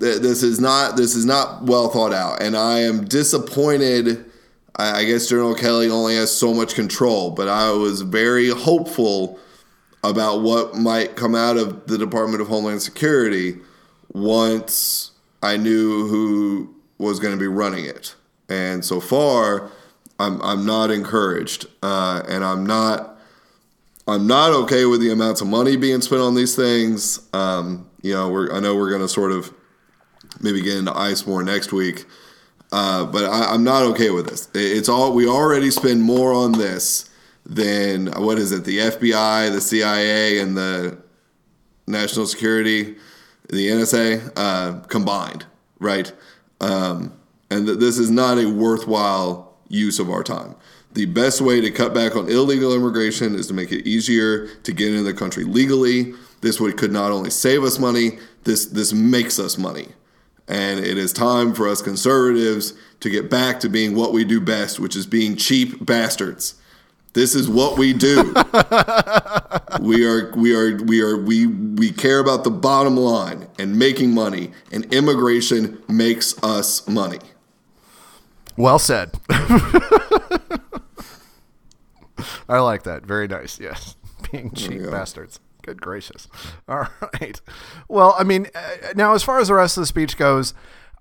This 0.00 0.42
is 0.42 0.61
not. 0.61 0.96
This 0.96 1.14
is 1.14 1.24
not 1.24 1.62
well 1.64 1.88
thought 1.88 2.12
out, 2.12 2.42
and 2.42 2.57
I 2.57 2.81
am 2.81 3.05
disappointed. 3.05 4.24
I, 4.77 4.98
I 5.00 5.05
guess 5.05 5.29
General 5.29 5.55
Kelly 5.55 5.88
only 5.88 6.16
has 6.16 6.37
so 6.37 6.53
much 6.53 6.74
control, 6.74 7.31
but 7.31 7.48
I 7.48 7.70
was 7.70 8.03
very 8.03 8.48
hopeful 8.50 9.38
about 10.05 10.43
what 10.43 10.77
might 10.77 11.17
come 11.17 11.35
out 11.35 11.57
of 11.57 11.87
the 11.87 11.97
Department 11.97 12.43
of 12.43 12.49
Homeland 12.49 12.83
Security 12.83 13.57
once 14.12 15.12
I 15.43 15.57
knew 15.57 16.07
who 16.09 16.75
was 16.99 17.19
going 17.19 17.33
to 17.35 17.40
be 17.40 17.47
running 17.47 17.87
it. 17.87 18.14
And 18.49 18.85
so 18.85 19.01
far, 19.01 19.71
I'm 20.21 20.40
I'm 20.43 20.67
not 20.67 20.90
encouraged, 20.90 21.67
uh, 21.83 22.23
and 22.29 22.45
I'm 22.45 22.67
not 22.67 23.19
I'm 24.07 24.27
not 24.27 24.53
okay 24.53 24.85
with 24.85 25.01
the 25.01 25.11
amounts 25.11 25.40
of 25.40 25.47
money 25.47 25.77
being 25.77 26.03
spent 26.03 26.21
on 26.21 26.35
these 26.35 26.55
things. 26.55 27.27
Um, 27.33 27.88
you 28.03 28.12
know, 28.12 28.49
I 28.53 28.61
know 28.61 28.77
we're 28.77 28.90
going 28.90 29.01
to 29.01 29.09
sort 29.09 29.33
of 29.33 29.53
maybe 30.40 30.61
get 30.61 30.77
into 30.77 30.97
ice 30.97 31.27
more 31.27 31.43
next 31.43 31.73
week, 31.73 32.05
uh, 32.71 33.07
but 33.07 33.25
I, 33.25 33.55
I'm 33.55 33.64
not 33.64 33.83
okay 33.93 34.11
with 34.11 34.29
this. 34.29 34.49
It's 34.55 34.90
all 34.90 35.14
we 35.14 35.27
already 35.27 35.71
spend 35.71 36.03
more 36.03 36.35
on 36.35 36.53
this 36.53 37.09
than 37.46 38.07
what 38.07 38.38
is 38.38 38.52
it? 38.52 38.64
The 38.64 38.78
FBI, 38.78 39.52
the 39.52 39.61
CIA, 39.61 40.38
and 40.38 40.57
the 40.57 40.98
national 41.87 42.26
security, 42.26 42.96
the 43.50 43.68
NSA 43.68 44.33
uh, 44.37 44.80
combined, 44.87 45.44
right? 45.78 46.12
Um, 46.61 47.12
and 47.50 47.66
th- 47.66 47.78
this 47.78 47.98
is 47.98 48.11
not 48.11 48.38
a 48.38 48.46
worthwhile 48.46 49.57
use 49.68 49.98
of 49.98 50.11
our 50.11 50.22
time. 50.22 50.54
The 50.94 51.07
best 51.07 51.40
way 51.40 51.61
to 51.61 51.70
cut 51.70 51.92
back 51.92 52.16
on 52.16 52.28
illegal 52.28 52.74
immigration 52.74 53.35
is 53.35 53.48
to 53.48 53.54
make 53.54 53.72
it 53.72 53.87
easier 53.87 54.46
to 54.46 54.72
get 54.72 54.88
into 54.88 55.02
the 55.02 55.12
country 55.12 55.44
legally. 55.44 56.14
This 56.40 56.61
would 56.61 56.76
could 56.76 56.92
not 56.92 57.11
only 57.11 57.30
save 57.30 57.64
us 57.64 57.78
money, 57.78 58.18
this 58.44 58.66
this 58.66 58.92
makes 58.92 59.38
us 59.38 59.59
money. 59.59 59.88
And 60.46 60.78
it 60.78 60.98
is 60.98 61.12
time 61.12 61.54
for 61.54 61.68
us 61.68 61.83
conservatives 61.83 62.74
to 63.00 63.11
get 63.11 63.30
back 63.30 63.61
to 63.61 63.68
being 63.68 63.96
what 63.96 64.12
we 64.12 64.24
do 64.24 64.40
best, 64.40 64.78
which 64.78 64.94
is 64.94 65.07
being 65.07 65.37
cheap 65.37 65.85
bastards. 65.85 66.54
This 67.14 67.35
is 67.37 67.48
what 67.48 67.79
we 67.79 67.92
do. 67.92 68.35
we 69.81 70.05
are 70.05 70.33
we 70.37 70.55
are 70.55 70.77
we 70.83 71.00
are 71.00 71.16
we 71.16 71.46
we 71.46 71.92
care 71.92 72.18
about 72.18 72.42
the 72.42 72.50
bottom 72.50 72.96
line 72.96 73.46
and 73.59 73.79
making 73.79 74.12
money 74.12 74.50
and 74.72 74.92
immigration 74.92 75.83
makes 75.88 76.42
us 76.42 76.87
money. 76.88 77.20
Well 78.57 78.81
said. 78.81 79.12
I 82.48 82.59
like 82.59 82.83
that. 82.83 83.07
Very 83.07 83.29
nice. 83.29 83.59
Yes. 83.61 83.96
Being 84.33 84.50
cheap 84.53 84.83
go. 84.83 84.90
bastards. 84.90 85.38
Good 85.62 85.81
gracious. 85.81 86.29
All 86.68 86.88
right. 87.20 87.40
Well, 87.88 88.14
I 88.18 88.24
mean, 88.24 88.48
uh, 88.55 88.92
now 88.96 89.14
as 89.14 89.22
far 89.22 89.38
as 89.38 89.48
the 89.48 89.55
rest 89.55 89.77
of 89.77 89.83
the 89.83 89.87
speech 89.87 90.16
goes, 90.16 90.53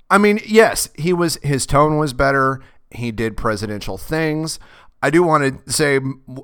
I 0.10 0.18
mean, 0.20 0.40
yes, 0.46 0.90
he 0.96 1.12
was 1.12 1.38
his 1.42 1.66
tone 1.66 1.98
was 1.98 2.14
better. 2.14 2.62
He 2.92 3.12
did 3.12 3.36
presidential 3.36 3.98
things. 3.98 4.60
I 5.04 5.10
do 5.10 5.22
want 5.22 5.66
to 5.66 5.72
say 5.72 6.00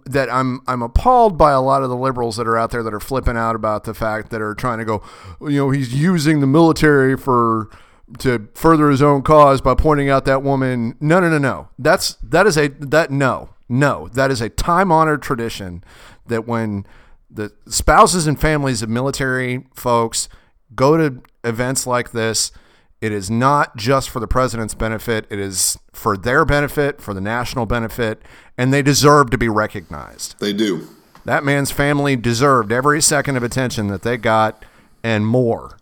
that 0.06 0.30
I'm 0.30 0.60
I'm 0.67 0.82
appalled 0.82 1.38
by 1.38 1.52
a 1.52 1.62
lot 1.62 1.82
of 1.82 1.89
the 1.89 1.95
liberals 1.95 2.36
that 2.36 2.45
are 2.45 2.58
out 2.58 2.72
there 2.72 2.84
that 2.84 2.93
are 2.93 3.00
flipping 3.00 3.38
out 3.38 3.56
about 3.56 3.86
the 3.86 3.93
fact 3.93 4.32
that 4.32 4.41
are 4.41 4.54
trying 4.54 4.80
to 4.80 4.86
go, 4.86 5.02
you 5.39 5.52
know, 5.52 5.69
he's 5.69 5.93
using 5.93 6.41
the 6.41 6.45
military 6.45 7.15
for 7.15 7.69
to 8.17 8.50
further 8.56 8.89
his 8.89 9.02
own 9.02 9.22
cause 9.22 9.62
by 9.62 9.76
pointing 9.76 10.10
out 10.10 10.26
that 10.26 10.43
woman. 10.43 10.98
No, 11.00 11.22
no, 11.22 11.30
no, 11.30 11.38
no. 11.38 11.69
That's 11.80 12.15
that 12.15 12.45
is 12.45 12.58
a 12.58 12.67
that 12.67 13.12
no, 13.12 13.52
no. 13.69 14.10
That 14.10 14.30
is 14.30 14.41
a 14.41 14.50
time 14.50 14.91
honored 14.91 15.22
tradition 15.22 15.82
that 16.28 16.45
when 16.45 16.86
the 17.32 17.54
spouses 17.65 18.28
and 18.28 18.41
families 18.41 18.82
of 18.82 18.89
military 18.89 19.67
folks 19.74 20.28
go 20.76 20.98
to 20.98 21.22
events 21.45 21.88
like 21.88 22.12
this, 22.12 22.52
it 23.01 23.12
is 23.12 23.29
not 23.31 23.77
just 23.77 24.09
for 24.09 24.19
the 24.19 24.27
president's 24.27 24.73
benefit. 24.73 25.25
It 25.29 25.39
is 25.39 25.79
for 25.93 26.17
their 26.17 26.43
benefit, 26.43 27.01
for 27.01 27.13
the 27.13 27.21
national 27.21 27.65
benefit, 27.65 28.21
and 28.57 28.73
they 28.73 28.81
deserve 28.81 29.29
to 29.31 29.38
be 29.38 29.47
recognized. 29.47 30.39
They 30.39 30.53
do. 30.53 30.88
That 31.25 31.43
man's 31.43 31.71
family 31.71 32.15
deserved 32.15 32.71
every 32.71 33.01
second 33.01 33.38
of 33.38 33.43
attention 33.43 33.88
that 33.88 34.01
they 34.01 34.17
got 34.17 34.65
and 35.03 35.25
more 35.25 35.77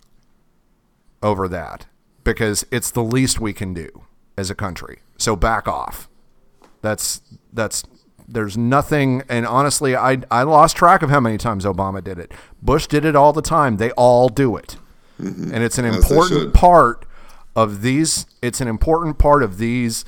over 1.24 1.48
that 1.48 1.88
because 2.24 2.66
it's 2.72 2.92
the 2.92 3.04
least 3.04 3.40
we 3.40 3.54
can 3.54 3.74
do 3.74 3.90
as 4.38 4.50
a 4.50 4.56
country. 4.56 5.00
So 5.18 5.36
back 5.36 5.68
off. 5.68 6.10
That's 6.82 7.22
that's 7.52 7.84
there's 8.28 8.58
nothing 8.58 9.24
and 9.30 9.48
honestly 9.48 9.96
I 9.96 10.20
I 10.30 10.44
lost 10.44 10.76
track 10.76 11.02
of 11.02 11.10
how 11.10 11.20
many 11.20 11.38
times 11.38 11.66
Obama 11.66 12.04
did 12.04 12.20
it. 12.20 12.32
Bush 12.62 12.86
did 12.88 13.06
it 13.06 13.16
all 13.16 13.34
the 13.34 13.42
time. 13.42 13.78
They 13.78 13.92
all 13.92 14.30
do 14.30 14.56
it. 14.58 14.78
Mm-hmm. 15.20 15.54
And 15.54 15.64
it's 15.64 15.78
an 15.78 15.86
As 15.86 15.96
important 15.96 16.54
part 16.54 17.07
of 17.58 17.82
these 17.82 18.28
it's 18.42 18.62
an 18.62 18.68
important 18.68 19.18
part 19.18 19.42
of 19.44 19.58
these 19.58 20.06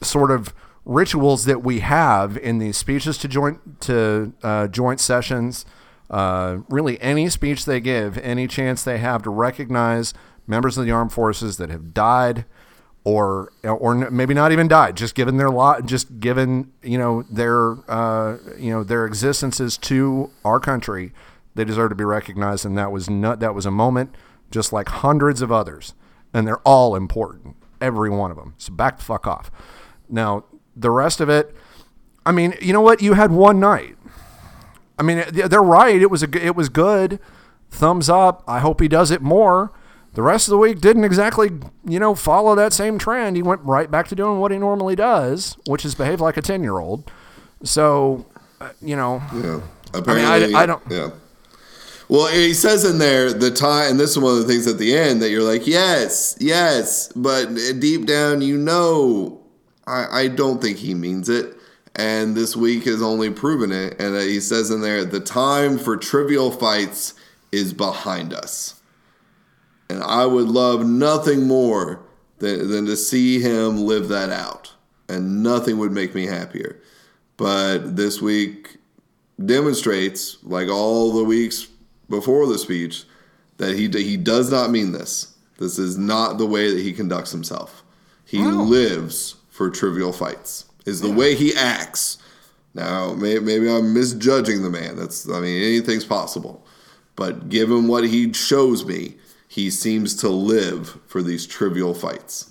sort 0.00 0.30
of 0.30 0.54
rituals 0.84 1.44
that 1.44 1.62
we 1.62 1.80
have 1.80 2.38
in 2.38 2.58
these 2.58 2.76
speeches 2.76 3.18
to 3.18 3.28
joint 3.28 3.80
to 3.82 4.32
uh, 4.42 4.68
joint 4.68 5.00
sessions. 5.00 5.66
Uh, 6.08 6.58
really 6.68 7.00
any 7.02 7.28
speech 7.28 7.64
they 7.64 7.80
give, 7.80 8.16
any 8.18 8.46
chance 8.46 8.84
they 8.84 8.98
have 8.98 9.24
to 9.24 9.30
recognize 9.30 10.14
members 10.46 10.78
of 10.78 10.84
the 10.84 10.92
armed 10.92 11.12
forces 11.12 11.56
that 11.56 11.68
have 11.68 11.92
died 11.92 12.44
or 13.02 13.52
or 13.64 13.94
maybe 14.10 14.34
not 14.34 14.52
even 14.52 14.68
died, 14.68 14.96
just 14.96 15.16
given 15.16 15.36
their 15.36 15.50
lot, 15.50 15.86
just 15.86 16.20
given 16.20 16.72
you 16.82 16.98
know 16.98 17.22
their 17.22 17.76
uh, 17.90 18.36
you 18.56 18.70
know 18.70 18.84
their 18.84 19.04
existences 19.06 19.76
to 19.78 20.30
our 20.44 20.60
country, 20.60 21.12
they 21.56 21.64
deserve 21.64 21.88
to 21.90 21.96
be 21.96 22.04
recognized, 22.04 22.64
and 22.64 22.78
that 22.78 22.92
was 22.92 23.10
not 23.10 23.40
that 23.40 23.56
was 23.56 23.66
a 23.66 23.72
moment, 23.72 24.14
just 24.52 24.72
like 24.72 24.88
hundreds 24.88 25.42
of 25.42 25.50
others, 25.50 25.94
and 26.36 26.46
they're 26.46 26.58
all 26.58 26.94
important, 26.94 27.56
every 27.80 28.10
one 28.10 28.30
of 28.30 28.36
them. 28.36 28.54
So 28.58 28.72
back 28.72 28.98
the 28.98 29.04
fuck 29.04 29.26
off. 29.26 29.50
Now 30.08 30.44
the 30.76 30.90
rest 30.90 31.20
of 31.20 31.30
it, 31.30 31.56
I 32.26 32.32
mean, 32.32 32.54
you 32.60 32.74
know 32.74 32.82
what? 32.82 33.00
You 33.00 33.14
had 33.14 33.32
one 33.32 33.58
night. 33.58 33.96
I 34.98 35.02
mean, 35.02 35.24
they're 35.32 35.62
right. 35.62 36.00
It 36.00 36.10
was 36.10 36.22
a 36.22 36.46
it 36.46 36.54
was 36.54 36.68
good. 36.68 37.18
Thumbs 37.70 38.10
up. 38.10 38.44
I 38.46 38.60
hope 38.60 38.80
he 38.80 38.88
does 38.88 39.10
it 39.10 39.22
more. 39.22 39.72
The 40.12 40.22
rest 40.22 40.48
of 40.48 40.52
the 40.52 40.58
week 40.58 40.80
didn't 40.80 41.04
exactly, 41.04 41.50
you 41.86 41.98
know, 41.98 42.14
follow 42.14 42.54
that 42.54 42.72
same 42.72 42.98
trend. 42.98 43.36
He 43.36 43.42
went 43.42 43.62
right 43.62 43.90
back 43.90 44.08
to 44.08 44.14
doing 44.14 44.38
what 44.38 44.50
he 44.50 44.58
normally 44.58 44.96
does, 44.96 45.56
which 45.66 45.84
is 45.84 45.94
behave 45.94 46.20
like 46.20 46.38
a 46.38 46.42
10 46.42 46.62
year 46.62 46.78
old. 46.78 47.10
So, 47.62 48.24
uh, 48.60 48.70
you 48.80 48.96
know. 48.96 49.22
Yeah. 49.34 49.60
Apparently, 49.92 50.24
I, 50.24 50.46
mean, 50.46 50.56
I, 50.56 50.62
I, 50.62 50.66
don't. 50.66 50.82
Yeah. 50.90 51.10
Well, 52.08 52.28
he 52.28 52.54
says 52.54 52.84
in 52.84 52.98
there 52.98 53.32
the 53.32 53.50
time, 53.50 53.92
and 53.92 54.00
this 54.00 54.10
is 54.10 54.18
one 54.18 54.32
of 54.34 54.38
the 54.38 54.52
things 54.52 54.66
at 54.68 54.78
the 54.78 54.96
end 54.96 55.20
that 55.22 55.30
you're 55.30 55.42
like, 55.42 55.66
yes, 55.66 56.36
yes, 56.38 57.12
but 57.16 57.46
deep 57.80 58.06
down, 58.06 58.42
you 58.42 58.56
know, 58.56 59.40
I, 59.86 60.20
I 60.20 60.28
don't 60.28 60.62
think 60.62 60.78
he 60.78 60.94
means 60.94 61.28
it. 61.28 61.54
And 61.96 62.36
this 62.36 62.54
week 62.54 62.84
has 62.84 63.02
only 63.02 63.30
proven 63.30 63.72
it. 63.72 64.00
And 64.00 64.14
he 64.16 64.38
says 64.38 64.70
in 64.70 64.82
there, 64.82 65.04
the 65.04 65.18
time 65.18 65.78
for 65.78 65.96
trivial 65.96 66.50
fights 66.50 67.14
is 67.50 67.72
behind 67.72 68.32
us. 68.34 68.80
And 69.88 70.02
I 70.02 70.26
would 70.26 70.48
love 70.48 70.86
nothing 70.86 71.46
more 71.46 72.02
than, 72.38 72.70
than 72.70 72.86
to 72.86 72.96
see 72.96 73.40
him 73.40 73.78
live 73.86 74.08
that 74.08 74.30
out. 74.30 74.74
And 75.08 75.42
nothing 75.42 75.78
would 75.78 75.92
make 75.92 76.14
me 76.14 76.26
happier. 76.26 76.80
But 77.36 77.96
this 77.96 78.20
week 78.20 78.76
demonstrates, 79.44 80.36
like 80.42 80.68
all 80.68 81.12
the 81.12 81.24
weeks 81.24 81.68
before 82.08 82.46
the 82.46 82.58
speech, 82.58 83.04
that 83.56 83.76
he, 83.76 83.88
he 83.88 84.16
does 84.16 84.50
not 84.50 84.70
mean 84.70 84.92
this. 84.92 85.34
This 85.58 85.78
is 85.78 85.96
not 85.96 86.38
the 86.38 86.46
way 86.46 86.70
that 86.70 86.82
he 86.82 86.92
conducts 86.92 87.32
himself. 87.32 87.82
He 88.24 88.40
wow. 88.40 88.62
lives 88.62 89.36
for 89.48 89.70
trivial 89.70 90.12
fights, 90.12 90.66
is 90.84 91.00
the 91.00 91.08
yeah. 91.08 91.16
way 91.16 91.34
he 91.34 91.54
acts. 91.54 92.18
Now, 92.74 93.14
maybe, 93.14 93.40
maybe 93.40 93.70
I'm 93.70 93.94
misjudging 93.94 94.62
the 94.62 94.70
man. 94.70 94.96
That's, 94.96 95.28
I 95.30 95.40
mean, 95.40 95.62
anything's 95.62 96.04
possible. 96.04 96.66
But 97.14 97.48
given 97.48 97.88
what 97.88 98.04
he 98.04 98.32
shows 98.34 98.84
me, 98.84 99.16
he 99.48 99.70
seems 99.70 100.14
to 100.16 100.28
live 100.28 100.98
for 101.06 101.22
these 101.22 101.46
trivial 101.46 101.94
fights. 101.94 102.50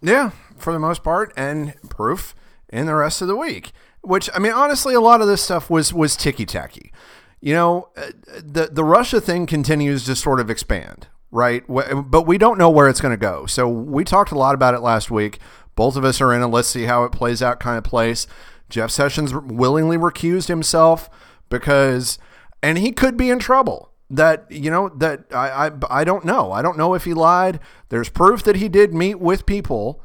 Yeah, 0.00 0.30
for 0.56 0.72
the 0.72 0.78
most 0.78 1.02
part, 1.02 1.32
and 1.36 1.74
proof 1.90 2.34
in 2.70 2.86
the 2.86 2.94
rest 2.94 3.20
of 3.20 3.28
the 3.28 3.36
week. 3.36 3.72
Which 4.00 4.30
I 4.34 4.38
mean, 4.38 4.52
honestly, 4.52 4.94
a 4.94 5.00
lot 5.00 5.20
of 5.20 5.26
this 5.26 5.42
stuff 5.42 5.68
was 5.68 5.92
was 5.92 6.16
ticky 6.16 6.46
tacky. 6.46 6.92
You 7.40 7.54
know, 7.54 7.88
uh, 7.96 8.10
the 8.42 8.68
the 8.72 8.84
Russia 8.84 9.20
thing 9.20 9.46
continues 9.46 10.04
to 10.04 10.16
sort 10.16 10.40
of 10.40 10.50
expand, 10.50 11.08
right? 11.30 11.62
But 11.68 12.26
we 12.26 12.38
don't 12.38 12.58
know 12.58 12.70
where 12.70 12.88
it's 12.88 13.00
going 13.00 13.12
to 13.12 13.16
go. 13.16 13.46
So 13.46 13.68
we 13.68 14.04
talked 14.04 14.32
a 14.32 14.38
lot 14.38 14.54
about 14.54 14.74
it 14.74 14.80
last 14.80 15.10
week. 15.10 15.38
Both 15.74 15.96
of 15.96 16.04
us 16.04 16.20
are 16.20 16.34
in 16.34 16.42
a 16.42 16.48
let's 16.48 16.68
see 16.68 16.84
how 16.84 17.04
it 17.04 17.12
plays 17.12 17.42
out 17.42 17.60
kind 17.60 17.78
of 17.78 17.84
place. 17.84 18.26
Jeff 18.68 18.90
Sessions 18.90 19.32
willingly 19.32 19.96
recused 19.96 20.48
himself 20.48 21.08
because, 21.48 22.18
and 22.62 22.76
he 22.76 22.92
could 22.92 23.16
be 23.16 23.30
in 23.30 23.38
trouble 23.38 23.92
that 24.10 24.50
you 24.50 24.70
know 24.70 24.88
that 24.88 25.24
I, 25.32 25.68
I 25.68 25.70
I 26.00 26.04
don't 26.04 26.24
know. 26.24 26.50
I 26.50 26.62
don't 26.62 26.78
know 26.78 26.94
if 26.94 27.04
he 27.04 27.14
lied. 27.14 27.60
There's 27.88 28.08
proof 28.08 28.42
that 28.44 28.56
he 28.56 28.68
did 28.68 28.94
meet 28.94 29.20
with 29.20 29.46
people 29.46 30.02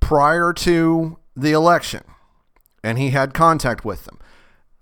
prior 0.00 0.52
to 0.52 1.18
the 1.34 1.52
election 1.52 2.04
and 2.82 2.98
he 2.98 3.10
had 3.10 3.34
contact 3.34 3.84
with 3.84 4.04
them. 4.04 4.18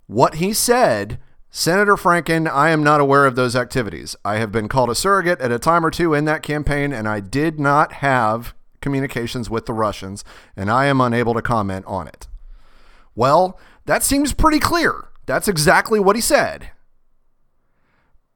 What 0.07 0.37
he 0.37 0.53
said, 0.53 1.19
Senator 1.59 1.97
Franken, 1.97 2.47
I 2.47 2.69
am 2.69 2.85
not 2.85 3.01
aware 3.01 3.25
of 3.25 3.35
those 3.35 3.57
activities. 3.57 4.14
I 4.23 4.37
have 4.37 4.53
been 4.53 4.69
called 4.69 4.90
a 4.90 4.95
surrogate 4.95 5.40
at 5.40 5.51
a 5.51 5.59
time 5.59 5.87
or 5.87 5.90
two 5.90 6.12
in 6.12 6.27
that 6.27 6.42
campaign 6.42 6.92
and 6.92 7.09
I 7.09 7.21
did 7.21 7.59
not 7.59 7.95
have 7.95 8.55
communications 8.83 9.49
with 9.49 9.64
the 9.64 9.73
Russians 9.73 10.23
and 10.55 10.71
I 10.71 10.85
am 10.85 11.01
unable 11.01 11.33
to 11.33 11.40
comment 11.40 11.87
on 11.87 12.09
it. 12.09 12.29
Well, 13.14 13.59
that 13.87 14.03
seems 14.03 14.35
pretty 14.35 14.59
clear. 14.59 15.09
That's 15.25 15.49
exactly 15.49 15.99
what 15.99 16.14
he 16.14 16.21
said. 16.21 16.73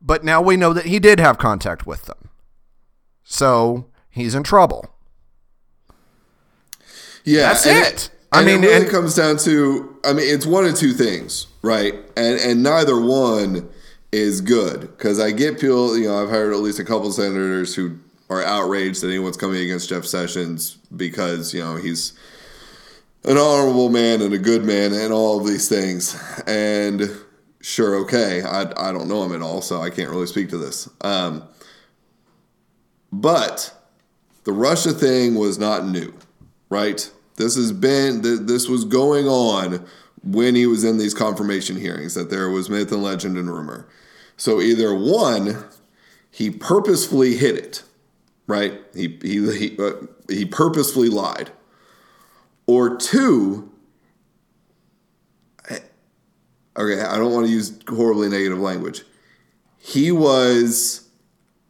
But 0.00 0.24
now 0.24 0.40
we 0.40 0.56
know 0.56 0.72
that 0.72 0.87
he 0.87 0.98
did 0.98 1.20
have 1.20 1.37
contact 1.37 1.87
with 1.87 2.04
them. 2.04 2.30
So 3.22 3.85
he's 4.09 4.35
in 4.35 4.44
trouble. 4.44 4.94
Yeah. 7.22 7.52
That's 7.52 7.66
it. 7.66 8.11
I 8.33 8.45
mean, 8.45 8.62
it 8.62 8.69
really 8.69 8.83
and, 8.83 8.90
comes 8.90 9.14
down 9.14 9.37
to 9.38 9.97
I 10.05 10.12
mean, 10.12 10.27
it's 10.33 10.47
one 10.47 10.64
of 10.64 10.77
two 10.77 10.93
things, 10.93 11.47
right? 11.62 11.95
And 12.16 12.38
and 12.40 12.62
neither 12.62 12.99
one 13.01 13.69
is 14.12 14.40
good 14.40 14.83
because 14.83 15.19
I 15.21 15.31
get 15.31 15.61
people. 15.61 15.97
You 15.97 16.09
know, 16.09 16.23
I've 16.23 16.31
heard 16.31 16.53
at 16.53 16.61
least 16.61 16.79
a 16.79 16.85
couple 16.85 17.11
senators 17.12 17.75
who 17.75 17.99
are 18.29 18.43
outraged 18.43 19.03
that 19.03 19.09
anyone's 19.09 19.37
coming 19.37 19.61
against 19.62 19.88
Jeff 19.88 20.05
Sessions 20.05 20.79
because 20.95 21.53
you 21.53 21.61
know 21.61 21.77
he's 21.77 22.12
an 23.25 23.37
honorable 23.37 23.90
man 23.90 24.23
and 24.23 24.33
a 24.33 24.38
good 24.38 24.64
man 24.64 24.93
and 24.93 25.12
all 25.12 25.40
of 25.40 25.47
these 25.47 25.69
things. 25.69 26.16
And 26.47 27.11
sure, 27.61 27.97
okay. 27.97 28.43
I, 28.43 28.62
I 28.62 28.93
don't 28.93 29.09
know 29.09 29.25
him 29.25 29.35
at 29.35 29.43
all, 29.43 29.61
so 29.61 29.83
I 29.83 29.90
can't 29.90 30.11
really 30.11 30.27
speak 30.27 30.49
to 30.51 30.59
this. 30.59 30.88
Um, 31.03 31.45
but 33.12 33.75
the 34.45 34.53
Russia 34.53 34.93
thing 34.93 35.35
was 35.35 35.59
not 35.59 35.87
new, 35.87 36.14
right? 36.71 37.11
This 37.40 37.57
has 37.57 37.72
been 37.72 38.20
this 38.46 38.68
was 38.68 38.85
going 38.85 39.26
on 39.26 39.87
when 40.22 40.55
he 40.55 40.66
was 40.66 40.85
in 40.85 40.98
these 40.98 41.14
confirmation 41.14 41.76
hearings 41.76 42.14
that 42.14 42.29
there 42.29 42.50
was 42.50 42.68
myth 42.68 42.92
and 42.92 43.03
legend 43.03 43.38
and 43.38 43.50
rumor. 43.50 43.88
So 44.37 44.61
either 44.61 44.94
one, 44.94 45.64
he 46.31 46.50
purposefully 46.50 47.37
hid 47.37 47.57
it, 47.57 47.83
right? 48.46 48.79
He 48.94 49.18
he 49.22 49.59
he, 49.59 49.79
uh, 49.79 49.92
he 50.29 50.44
purposefully 50.44 51.09
lied, 51.09 51.50
or 52.66 52.96
two, 52.96 53.72
okay, 56.76 57.00
I 57.00 57.16
don't 57.16 57.33
want 57.33 57.46
to 57.46 57.53
use 57.53 57.79
horribly 57.88 58.29
negative 58.29 58.59
language. 58.59 59.03
He 59.79 60.12
was 60.12 61.09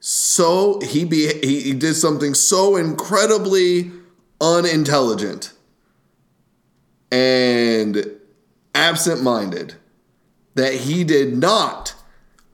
so 0.00 0.80
he 0.80 1.04
be 1.04 1.28
he, 1.44 1.60
he 1.60 1.72
did 1.74 1.94
something 1.94 2.34
so 2.34 2.74
incredibly 2.74 3.92
unintelligent 4.40 5.52
and 7.10 8.06
absent-minded 8.74 9.74
that 10.54 10.74
he 10.74 11.04
did 11.04 11.36
not 11.36 11.94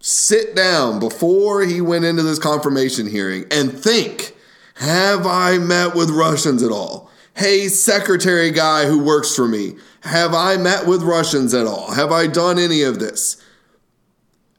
sit 0.01 0.55
down 0.55 0.99
before 0.99 1.63
he 1.63 1.81
went 1.81 2.05
into 2.05 2.23
this 2.23 2.39
confirmation 2.39 3.07
hearing 3.07 3.45
and 3.51 3.73
think, 3.73 4.35
have 4.77 5.27
I 5.27 5.59
met 5.59 5.95
with 5.95 6.11
Russians 6.11 6.63
at 6.63 6.71
all? 6.71 7.11
Hey, 7.35 7.69
secretary 7.69 8.51
guy 8.51 8.87
who 8.87 9.03
works 9.03 9.35
for 9.35 9.49
me, 9.49 9.77
have 10.01 10.33
I 10.35 10.57
met 10.57 10.87
with 10.87 11.03
Russians 11.03 11.53
at 11.55 11.67
all? 11.67 11.93
Have 11.93 12.13
I 12.13 12.27
done 12.27 12.59
any 12.59 12.83
of 12.83 12.99
this? 12.99 13.43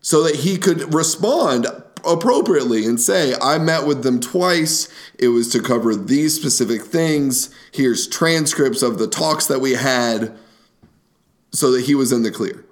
So 0.01 0.23
that 0.23 0.35
he 0.35 0.57
could 0.57 0.93
respond 0.93 1.67
appropriately 2.07 2.85
and 2.85 2.99
say, 2.99 3.35
I 3.41 3.57
met 3.57 3.85
with 3.85 4.03
them 4.03 4.19
twice. 4.19 4.87
It 5.19 5.29
was 5.29 5.51
to 5.51 5.61
cover 5.61 5.95
these 5.95 6.35
specific 6.35 6.83
things. 6.83 7.53
Here's 7.71 8.07
transcripts 8.07 8.81
of 8.81 8.97
the 8.97 9.07
talks 9.07 9.47
that 9.47 9.59
we 9.59 9.73
had 9.73 10.35
so 11.51 11.71
that 11.71 11.85
he 11.85 11.95
was 11.95 12.11
in 12.11 12.23
the 12.23 12.31
clear. 12.31 12.65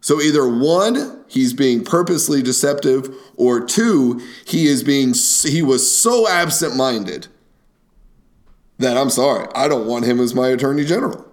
So 0.00 0.20
either 0.20 0.48
one, 0.48 1.24
he's 1.28 1.52
being 1.52 1.84
purposely 1.84 2.42
deceptive, 2.42 3.14
or 3.36 3.64
two, 3.64 4.20
he 4.46 4.66
is 4.66 4.82
being 4.82 5.12
he 5.42 5.60
was 5.60 5.96
so 5.96 6.28
absent-minded 6.28 7.26
that 8.78 8.96
I'm 8.96 9.10
sorry, 9.10 9.48
I 9.54 9.66
don't 9.66 9.86
want 9.86 10.04
him 10.04 10.20
as 10.20 10.34
my 10.34 10.48
attorney 10.48 10.84
general 10.84 11.28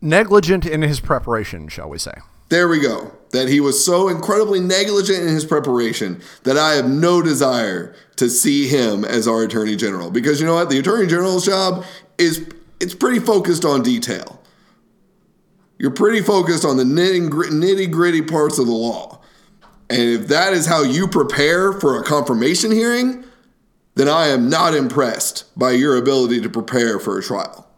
negligent 0.00 0.66
in 0.66 0.82
his 0.82 1.00
preparation, 1.00 1.68
shall 1.68 1.88
we 1.88 1.98
say. 1.98 2.14
There 2.48 2.68
we 2.68 2.80
go. 2.80 3.12
That 3.32 3.48
he 3.48 3.60
was 3.60 3.84
so 3.84 4.08
incredibly 4.08 4.58
negligent 4.58 5.22
in 5.22 5.28
his 5.28 5.44
preparation 5.44 6.22
that 6.44 6.56
I 6.56 6.74
have 6.74 6.88
no 6.88 7.20
desire 7.20 7.94
to 8.16 8.30
see 8.30 8.66
him 8.66 9.04
as 9.04 9.28
our 9.28 9.42
attorney 9.42 9.76
general. 9.76 10.10
Because 10.10 10.40
you 10.40 10.46
know 10.46 10.54
what? 10.54 10.70
The 10.70 10.78
attorney 10.78 11.06
general's 11.06 11.44
job 11.44 11.84
is 12.16 12.48
it's 12.80 12.94
pretty 12.94 13.18
focused 13.20 13.64
on 13.64 13.82
detail. 13.82 14.40
You're 15.78 15.90
pretty 15.90 16.22
focused 16.22 16.64
on 16.64 16.76
the 16.76 16.84
nitty 16.84 17.90
gritty 17.90 18.22
parts 18.22 18.58
of 18.58 18.66
the 18.66 18.72
law. 18.72 19.20
And 19.90 20.00
if 20.00 20.28
that 20.28 20.52
is 20.52 20.66
how 20.66 20.82
you 20.82 21.06
prepare 21.06 21.72
for 21.72 22.00
a 22.00 22.04
confirmation 22.04 22.72
hearing, 22.72 23.24
then 23.94 24.08
I 24.08 24.28
am 24.28 24.48
not 24.48 24.74
impressed 24.74 25.44
by 25.58 25.72
your 25.72 25.96
ability 25.96 26.40
to 26.40 26.48
prepare 26.48 26.98
for 26.98 27.18
a 27.18 27.22
trial. 27.22 27.68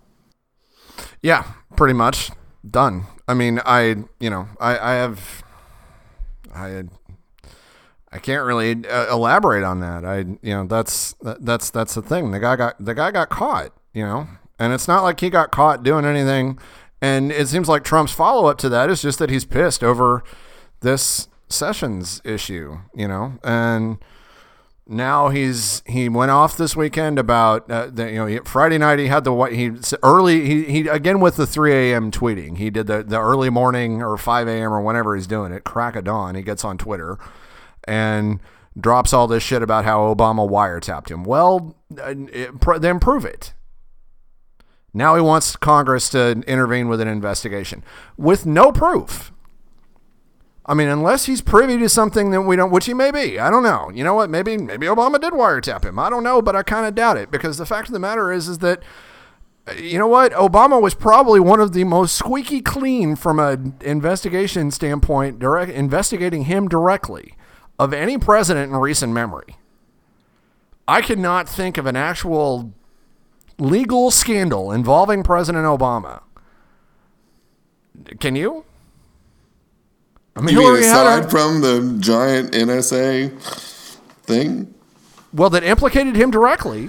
Yeah, 1.23 1.45
pretty 1.77 1.95
much 1.95 2.31
done. 2.69 3.07
I 3.31 3.35
mean, 3.35 3.61
I 3.65 3.95
you 4.19 4.29
know, 4.29 4.49
I, 4.59 4.77
I 4.77 4.95
have 4.95 5.45
I 6.53 6.83
I 8.11 8.19
can't 8.19 8.45
really 8.45 8.85
uh, 8.89 9.15
elaborate 9.15 9.63
on 9.63 9.79
that. 9.81 10.05
I 10.05 10.19
you 10.43 10.53
know 10.53 10.67
that's 10.67 11.13
that, 11.23 11.45
that's 11.45 11.71
that's 11.71 11.95
the 11.95 12.03
thing. 12.03 12.33
The 12.33 12.41
guy 12.41 12.57
got 12.57 12.85
the 12.85 12.93
guy 12.93 13.13
got 13.13 13.29
caught. 13.29 13.73
You 13.95 14.05
know, 14.05 14.27
and 14.59 14.73
it's 14.73 14.89
not 14.89 15.05
like 15.05 15.21
he 15.21 15.31
got 15.31 15.53
caught 15.53 15.85
doing 15.85 16.05
anything. 16.05 16.59
And 17.01 17.31
it 17.31 17.47
seems 17.47 17.69
like 17.69 17.85
Trump's 17.85 18.11
follow 18.13 18.47
up 18.47 18.59
to 18.59 18.69
that 18.69 18.91
is 18.91 19.01
just 19.01 19.21
that 19.21 19.31
he's 19.31 19.45
pissed 19.45 19.85
over 19.85 20.25
this 20.81 21.29
Sessions 21.49 22.21
issue. 22.25 22.79
You 22.93 23.07
know, 23.07 23.39
and 23.45 23.99
now 24.91 25.29
he's 25.29 25.83
he 25.87 26.09
went 26.09 26.33
off 26.33 26.57
this 26.57 26.75
weekend 26.75 27.19
about 27.19 27.71
uh, 27.71 27.87
the, 27.91 28.11
you 28.11 28.27
know 28.27 28.45
Friday 28.45 28.77
night 28.77 28.99
he 28.99 29.07
had 29.07 29.23
the 29.23 29.33
what 29.33 29.53
he 29.53 29.71
early 30.03 30.47
he, 30.47 30.65
he 30.65 30.89
again 30.89 31.21
with 31.21 31.37
the 31.37 31.47
3 31.47 31.73
a.m. 31.73 32.11
tweeting 32.11 32.59
he 32.59 32.71
did 32.71 32.89
the 32.89 33.03
the 33.05 33.19
early 33.19 33.51
morning 33.51 34.03
or 34.03 34.17
5 34.17 34.49
a.m. 34.49 34.73
or 34.73 34.81
whenever 34.81 35.15
he's 35.15 35.29
doing 35.29 35.53
it 35.53 35.63
crack 35.63 35.95
of 35.95 36.05
dawn 36.05 36.35
he 36.35 36.43
gets 36.43 36.65
on 36.65 36.77
Twitter 36.77 37.19
and 37.85 38.41
drops 38.79 39.13
all 39.13 39.29
this 39.29 39.45
shit 39.45 39.63
about 39.63 39.85
how 39.85 40.13
Obama 40.13 40.49
wiretapped 40.49 41.09
him 41.09 41.23
well 41.23 41.77
it, 41.97 42.61
pr- 42.61 42.79
then 42.79 42.99
prove 42.99 43.25
it 43.25 43.53
now 44.93 45.15
he 45.15 45.21
wants 45.21 45.55
Congress 45.55 46.09
to 46.09 46.43
intervene 46.49 46.89
with 46.89 47.01
an 47.01 47.09
investigation 47.09 47.85
with 48.17 48.45
no 48.45 48.73
proof 48.73 49.31
I 50.71 50.75
mean, 50.75 50.87
unless 50.87 51.27
he's 51.27 51.41
privy 51.41 51.79
to 51.79 51.89
something 51.89 52.31
that 52.31 52.43
we 52.43 52.55
don't, 52.55 52.71
which 52.71 52.87
he 52.87 52.95
may 52.95 53.11
be. 53.11 53.41
I 53.41 53.51
don't 53.51 53.65
know. 53.65 53.91
You 53.93 54.05
know 54.05 54.15
what? 54.15 54.31
Maybe 54.31 54.57
maybe 54.57 54.87
Obama 54.87 55.21
did 55.21 55.33
wiretap 55.33 55.85
him. 55.85 55.99
I 55.99 56.09
don't 56.09 56.23
know, 56.23 56.41
but 56.41 56.55
I 56.55 56.63
kind 56.63 56.87
of 56.87 56.95
doubt 56.95 57.17
it 57.17 57.29
because 57.29 57.59
the 57.59 57.67
fact 57.67 57.89
of 57.89 57.93
the 57.93 57.99
matter 57.99 58.31
is, 58.31 58.47
is 58.47 58.59
that 58.59 58.81
you 59.77 59.99
know 59.99 60.07
what? 60.07 60.31
Obama 60.33 60.81
was 60.81 60.95
probably 60.95 61.41
one 61.41 61.59
of 61.59 61.73
the 61.73 61.83
most 61.83 62.15
squeaky 62.15 62.61
clean 62.61 63.17
from 63.17 63.41
an 63.41 63.75
investigation 63.81 64.71
standpoint, 64.71 65.41
direct 65.41 65.73
investigating 65.73 66.45
him 66.45 66.69
directly 66.69 67.35
of 67.77 67.93
any 67.93 68.17
president 68.17 68.71
in 68.71 68.79
recent 68.79 69.13
memory. 69.13 69.57
I 70.87 71.03
could 71.03 71.19
not 71.19 71.49
think 71.49 71.79
of 71.79 71.87
an 71.87 71.97
actual 71.97 72.73
legal 73.59 74.13
scandal 74.13 74.71
involving 74.71 75.25
President 75.25 75.65
Obama. 75.65 76.23
Can 78.21 78.37
you? 78.37 78.65
I 80.41 80.47
mean, 80.47 80.57
mean 80.57 80.77
aside 80.77 81.25
a, 81.27 81.29
from 81.29 81.61
the 81.61 81.97
giant 82.01 82.53
NSA 82.53 83.39
thing? 84.23 84.75
Well, 85.33 85.51
that 85.51 85.63
implicated 85.63 86.17
him 86.17 86.31
directly. 86.31 86.89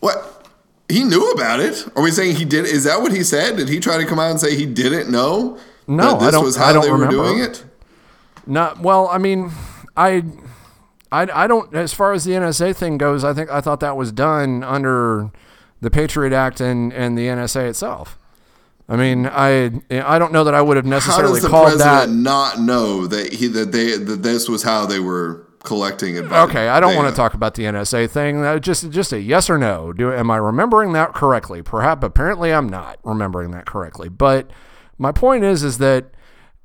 What? 0.00 0.48
He 0.88 1.02
knew 1.02 1.30
about 1.32 1.60
it. 1.60 1.86
Are 1.96 2.02
we 2.02 2.10
saying 2.10 2.36
he 2.36 2.44
did? 2.44 2.64
Is 2.64 2.84
that 2.84 3.00
what 3.02 3.12
he 3.12 3.24
said? 3.24 3.56
Did 3.56 3.68
he 3.68 3.80
try 3.80 3.98
to 3.98 4.06
come 4.06 4.18
out 4.18 4.30
and 4.30 4.40
say 4.40 4.54
he 4.54 4.66
didn't 4.66 5.10
know? 5.10 5.58
No, 5.88 6.18
this 6.18 6.28
I 6.28 6.30
don't. 6.30 6.44
Was 6.44 6.56
how 6.56 6.66
I 6.66 6.72
don't 6.72 6.82
they 6.82 6.92
remember. 6.92 7.18
were 7.18 7.24
doing 7.24 7.38
it. 7.40 7.64
Not 8.46 8.78
well. 8.80 9.08
I 9.08 9.18
mean, 9.18 9.50
I, 9.96 10.22
I, 11.10 11.22
I 11.22 11.46
don't. 11.46 11.74
As 11.74 11.92
far 11.92 12.12
as 12.12 12.24
the 12.24 12.32
NSA 12.32 12.76
thing 12.76 12.98
goes, 12.98 13.24
I 13.24 13.34
think 13.34 13.50
I 13.50 13.60
thought 13.60 13.80
that 13.80 13.96
was 13.96 14.12
done 14.12 14.62
under 14.62 15.30
the 15.80 15.90
Patriot 15.90 16.32
Act 16.32 16.60
and 16.60 16.92
and 16.92 17.18
the 17.18 17.26
NSA 17.26 17.68
itself. 17.68 18.18
I 18.88 18.96
mean, 18.96 19.26
I 19.26 19.72
I 19.90 20.18
don't 20.18 20.32
know 20.32 20.44
that 20.44 20.54
I 20.54 20.62
would 20.62 20.76
have 20.76 20.86
necessarily 20.86 21.28
how 21.28 21.34
does 21.34 21.42
the 21.42 21.48
called 21.48 21.68
president 21.68 22.08
that. 22.08 22.16
Not 22.16 22.60
know 22.60 23.06
that 23.06 23.32
he 23.32 23.48
that 23.48 23.72
they 23.72 23.96
that 23.96 24.22
this 24.22 24.48
was 24.48 24.62
how 24.62 24.86
they 24.86 25.00
were 25.00 25.46
collecting 25.64 26.16
advice. 26.16 26.48
Okay, 26.48 26.68
I 26.68 26.78
don't 26.78 26.94
want 26.94 27.10
to 27.10 27.16
talk 27.16 27.34
about 27.34 27.54
the 27.54 27.64
NSA 27.64 28.08
thing. 28.08 28.44
Uh, 28.44 28.58
just 28.58 28.90
just 28.90 29.12
a 29.12 29.20
yes 29.20 29.50
or 29.50 29.58
no. 29.58 29.92
Do 29.92 30.12
am 30.12 30.30
I 30.30 30.36
remembering 30.36 30.92
that 30.92 31.14
correctly? 31.14 31.62
Perhaps 31.62 32.04
apparently 32.04 32.52
I'm 32.52 32.68
not 32.68 32.98
remembering 33.02 33.50
that 33.50 33.66
correctly. 33.66 34.08
But 34.08 34.50
my 34.98 35.10
point 35.10 35.42
is 35.42 35.64
is 35.64 35.78
that 35.78 36.06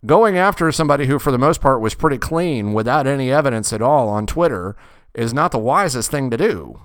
going 0.06 0.38
after 0.38 0.72
somebody 0.72 1.08
who 1.08 1.18
for 1.18 1.32
the 1.32 1.40
most 1.40 1.60
part 1.60 1.82
was 1.82 1.96
pretty 1.96 2.20
clean 2.20 2.74
without 2.74 3.08
any 3.08 3.32
evidence 3.32 3.74
at 3.74 3.82
all 3.82 4.10
on 4.10 4.28
Twitter 4.28 4.76
is 5.14 5.34
not 5.34 5.52
the 5.52 5.60
wisest 5.60 6.12
thing 6.12 6.30
to 6.30 6.38
do 6.38 6.80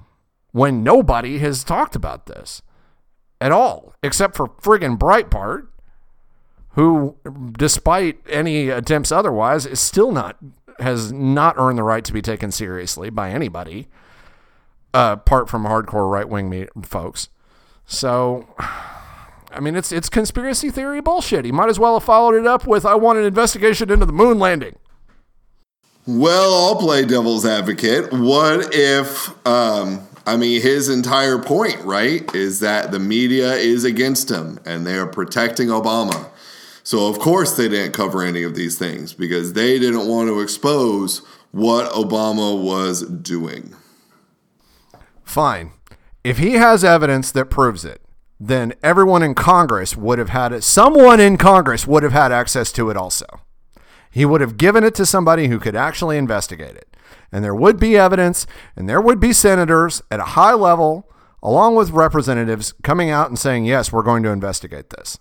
when 0.53 0.83
nobody 0.83 1.39
has 1.39 1.63
talked 1.63 1.95
about 1.95 2.27
this 2.27 2.63
at 3.41 3.53
all, 3.53 3.95
except 4.03 4.37
for 4.37 4.49
friggin' 4.49 4.99
Breitbart, 4.99 5.67
who, 6.71 7.17
despite 7.59 8.19
any 8.29 8.69
attempts 8.69 9.11
otherwise, 9.11 9.67
is 9.67 9.81
still 9.81 10.13
not 10.13 10.37
has 10.79 11.11
not 11.11 11.55
earned 11.57 11.79
the 11.79 11.83
right 11.83 12.05
to 12.05 12.13
be 12.13 12.21
taken 12.21 12.51
seriously 12.51 13.09
by 13.09 13.31
anybody, 13.31 13.89
uh, 14.93 15.17
apart 15.19 15.49
from 15.49 15.65
hardcore 15.65 16.11
right 16.11 16.29
wing 16.29 16.69
folks. 16.83 17.31
So, 17.87 18.47
I 18.59 19.61
mean, 19.61 19.75
it's 19.75 19.93
it's 19.93 20.09
conspiracy 20.09 20.71
theory 20.71 21.01
bullshit. 21.01 21.45
He 21.45 21.53
might 21.53 21.69
as 21.69 21.79
well 21.79 21.95
have 21.95 22.05
followed 22.05 22.35
it 22.35 22.47
up 22.47 22.67
with, 22.67 22.85
"I 22.85 22.95
want 22.95 23.19
an 23.19 23.25
investigation 23.25 23.91
into 23.91 24.05
the 24.07 24.13
moon 24.13 24.39
landing." 24.39 24.77
Well, 26.07 26.55
I'll 26.55 26.77
play 26.77 27.05
devil's 27.05 27.45
advocate. 27.45 28.13
What 28.13 28.73
if 28.73 29.47
um, 29.47 30.07
I 30.27 30.37
mean, 30.37 30.61
his 30.61 30.89
entire 30.89 31.39
point, 31.39 31.81
right, 31.85 32.35
is 32.35 32.59
that 32.61 32.91
the 32.91 32.99
media 32.99 33.53
is 33.55 33.85
against 33.85 34.29
him 34.29 34.59
and 34.67 34.85
they 34.85 34.97
are 34.97 35.07
protecting 35.07 35.69
Obama. 35.69 36.29
So, 36.83 37.09
of 37.09 37.21
course, 37.21 37.57
they 37.57 37.69
didn't 37.69 37.93
cover 37.93 38.23
any 38.23 38.43
of 38.43 38.57
these 38.57 38.77
things 38.77 39.13
because 39.13 39.53
they 39.53 39.79
didn't 39.79 40.09
want 40.09 40.29
to 40.29 40.41
expose 40.41 41.19
what 41.53 41.91
Obama 41.93 42.61
was 42.61 43.03
doing. 43.03 43.75
Fine. 45.25 45.73
If 46.25 46.39
he 46.39 46.55
has 46.55 46.83
evidence 46.83 47.31
that 47.31 47.47
proves 47.47 47.85
it, 47.85 48.03
then 48.39 48.75
everyone 48.83 49.23
in 49.23 49.35
Congress 49.35 49.97
would 49.97 50.19
have 50.19 50.31
had 50.31 50.53
it. 50.53 50.65
Someone 50.65 51.21
in 51.21 51.37
Congress 51.37 51.87
would 51.87 52.03
have 52.03 52.13
had 52.13 52.33
access 52.33 52.73
to 52.73 52.91
it 52.91 52.97
also. 52.97 53.27
He 54.11 54.25
would 54.25 54.41
have 54.41 54.57
given 54.57 54.83
it 54.83 54.95
to 54.97 55.07
somebody 55.07 55.47
who 55.49 55.59
could 55.59 55.77
actually 55.77 56.19
investigate 56.19 56.77
it 56.77 56.96
and 57.33 57.45
there 57.45 57.55
would 57.55 57.79
be 57.79 57.97
evidence, 57.97 58.47
and 58.75 58.89
there 58.89 59.01
would 59.01 59.21
be 59.21 59.33
senators 59.33 60.03
at 60.11 60.21
a 60.21 60.25
high 60.25 60.55
level, 60.55 61.11
along 61.43 61.77
with 61.77 61.91
representatives, 61.91 62.75
coming 62.83 63.11
out 63.11 63.29
and 63.29 63.39
saying, 63.39 63.65
yes, 63.65 63.93
we're 63.93 64.03
going 64.03 64.23
to 64.23 64.31
investigate 64.31 64.91
this. 64.91 65.19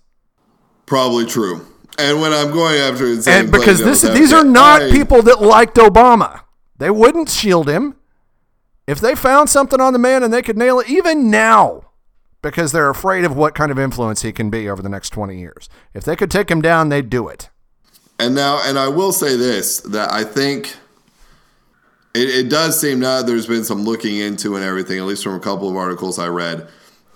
Probably 0.85 1.25
true. 1.25 1.65
And 1.97 2.19
when 2.19 2.33
I'm 2.33 2.51
going 2.51 2.75
after 2.75 3.05
it, 3.05 3.27
and 3.27 3.51
because 3.51 3.79
this, 3.79 4.01
these 4.01 4.33
are 4.33 4.43
not 4.43 4.81
I, 4.81 4.91
people 4.91 5.21
that 5.23 5.41
liked 5.41 5.75
Obama, 5.75 6.41
they 6.77 6.89
wouldn't 6.89 7.29
shield 7.29 7.69
him. 7.69 7.95
If 8.85 8.99
they 8.99 9.15
found 9.15 9.49
something 9.49 9.79
on 9.79 9.93
the 9.93 9.99
man 9.99 10.21
and 10.21 10.33
they 10.33 10.41
could 10.41 10.57
nail 10.57 10.79
it, 10.79 10.89
even 10.89 11.31
now, 11.31 11.85
because 12.41 12.71
they're 12.71 12.89
afraid 12.89 13.23
of 13.23 13.35
what 13.35 13.55
kind 13.55 13.71
of 13.71 13.79
influence 13.79 14.21
he 14.21 14.31
can 14.31 14.49
be 14.49 14.69
over 14.69 14.81
the 14.81 14.89
next 14.89 15.09
20 15.09 15.39
years. 15.39 15.69
If 15.93 16.03
they 16.03 16.15
could 16.15 16.29
take 16.29 16.51
him 16.51 16.61
down, 16.61 16.89
they'd 16.89 17.09
do 17.09 17.27
it. 17.27 17.49
And 18.19 18.35
now, 18.35 18.61
and 18.63 18.77
I 18.77 18.87
will 18.87 19.11
say 19.11 19.35
this 19.35 19.79
that 19.81 20.11
I 20.11 20.23
think 20.23 20.75
it, 22.15 22.29
it 22.29 22.49
does 22.49 22.79
seem 22.79 22.99
now 22.99 23.21
there's 23.21 23.45
been 23.45 23.65
some 23.65 23.83
looking 23.83 24.15
into 24.17 24.55
and 24.55 24.63
everything, 24.63 24.97
at 24.97 25.05
least 25.05 25.23
from 25.23 25.35
a 25.35 25.39
couple 25.39 25.69
of 25.69 25.75
articles 25.75 26.17
I 26.17 26.27
read, 26.27 26.67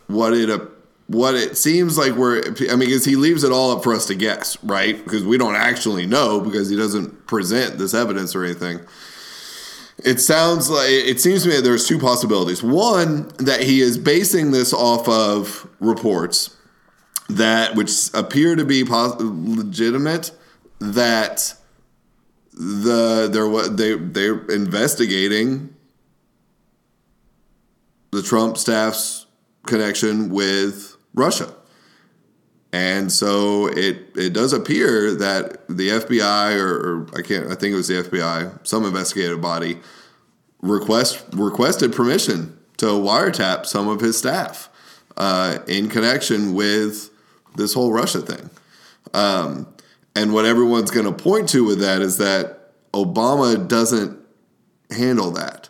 what 0.08 0.34
it 0.34 0.50
uh, 0.50 0.66
what 1.08 1.36
it 1.36 1.58
seems 1.58 1.98
like 1.98 2.14
we're 2.14 2.44
I 2.70 2.76
mean, 2.76 2.80
because 2.80 3.06
he 3.06 3.16
leaves 3.16 3.44
it 3.44 3.52
all 3.52 3.72
up 3.72 3.84
for 3.84 3.94
us 3.94 4.06
to 4.08 4.16
guess, 4.16 4.62
right? 4.64 5.02
Because 5.02 5.24
we 5.24 5.38
don't 5.38 5.56
actually 5.56 6.06
know 6.06 6.42
because 6.42 6.70
he 6.70 6.76
doesn't 6.76 7.28
present 7.28 7.78
this 7.78 7.94
evidence 7.94 8.36
or 8.36 8.44
anything. 8.44 8.82
It 10.04 10.20
sounds 10.20 10.70
like 10.70 10.90
it 10.90 11.20
seems 11.20 11.44
to 11.44 11.50
me 11.50 11.56
that 11.56 11.62
there's 11.62 11.88
two 11.88 12.00
possibilities. 12.00 12.62
One, 12.62 13.30
that 13.38 13.62
he 13.62 13.82
is 13.82 13.98
basing 13.98 14.52
this 14.52 14.74
off 14.74 15.08
of 15.08 15.68
reports 15.80 16.56
that 17.30 17.76
which 17.76 17.92
appear 18.14 18.56
to 18.56 18.66
be 18.66 18.84
pos- 18.84 19.16
legitimate 19.20 20.32
that 20.80 21.54
the 22.60 23.72
they 23.72 23.96
they're 23.96 24.46
investigating 24.48 25.74
the 28.12 28.22
Trump 28.22 28.58
staff's 28.58 29.28
connection 29.66 30.30
with 30.30 30.98
Russia. 31.14 31.54
And 32.74 33.12
so 33.12 33.68
it 33.68 34.12
it 34.16 34.34
does 34.34 34.52
appear 34.52 35.16
that 35.16 35.68
the 35.70 35.90
FBI 35.90 36.60
or, 36.60 36.76
or, 36.76 37.08
I 37.18 37.22
can't 37.22 37.46
I 37.48 37.56
think 37.56 37.74
it 37.74 37.78
was 37.78 37.88
the 37.88 38.04
FBI, 38.04 38.68
some 38.68 38.84
investigative 38.86 39.42
body, 39.42 39.80
request 40.62 41.24
requested 41.32 41.94
permission 41.94 42.60
to 42.78 42.88
wiretap 42.88 43.66
some 43.66 43.88
of 43.88 44.02
his 44.02 44.18
staff 44.18 44.70
uh, 45.16 45.60
in 45.68 45.88
connection 45.88 46.54
with 46.54 47.10
this 47.56 47.74
whole 47.74 47.94
Russia 47.94 48.20
thing. 48.20 48.50
Um, 49.14 49.68
and 50.20 50.34
what 50.34 50.44
everyone's 50.44 50.92
going 50.92 51.06
to 51.06 51.14
point 51.14 51.48
to 51.50 51.64
with 51.64 51.80
that 51.80 52.02
is 52.02 52.18
that 52.18 52.74
Obama 52.92 53.66
doesn't 53.66 54.20
handle 54.92 55.32
that. 55.32 55.70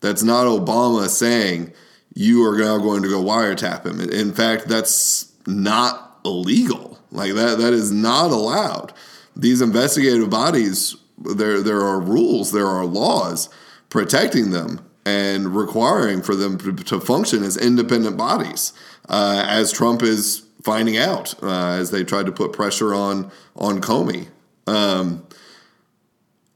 That's 0.00 0.22
not 0.22 0.44
Obama 0.46 1.08
saying 1.08 1.72
you 2.14 2.44
are 2.46 2.58
now 2.58 2.76
going 2.76 3.02
to 3.02 3.08
go 3.08 3.22
wiretap 3.22 3.86
him. 3.86 3.98
In 4.00 4.34
fact, 4.34 4.68
that's 4.68 5.32
not 5.46 6.18
illegal. 6.26 6.98
Like 7.10 7.32
that 7.32 7.56
that 7.56 7.72
is 7.72 7.90
not 7.90 8.30
allowed. 8.30 8.92
These 9.34 9.62
investigative 9.62 10.28
bodies 10.28 10.96
there 11.16 11.62
there 11.62 11.80
are 11.80 12.00
rules, 12.00 12.52
there 12.52 12.66
are 12.66 12.84
laws 12.84 13.48
protecting 13.88 14.50
them 14.50 14.84
and 15.06 15.56
requiring 15.56 16.20
for 16.20 16.34
them 16.34 16.58
to, 16.58 16.74
to 16.74 17.00
function 17.00 17.42
as 17.42 17.56
independent 17.56 18.18
bodies. 18.18 18.74
Uh, 19.08 19.42
as 19.46 19.72
Trump 19.72 20.02
is 20.02 20.44
finding 20.62 20.96
out 20.96 21.34
uh, 21.42 21.76
as 21.78 21.90
they 21.90 22.04
tried 22.04 22.26
to 22.26 22.32
put 22.32 22.52
pressure 22.52 22.94
on 22.94 23.30
on 23.56 23.80
Comey. 23.80 24.28
Um, 24.66 25.26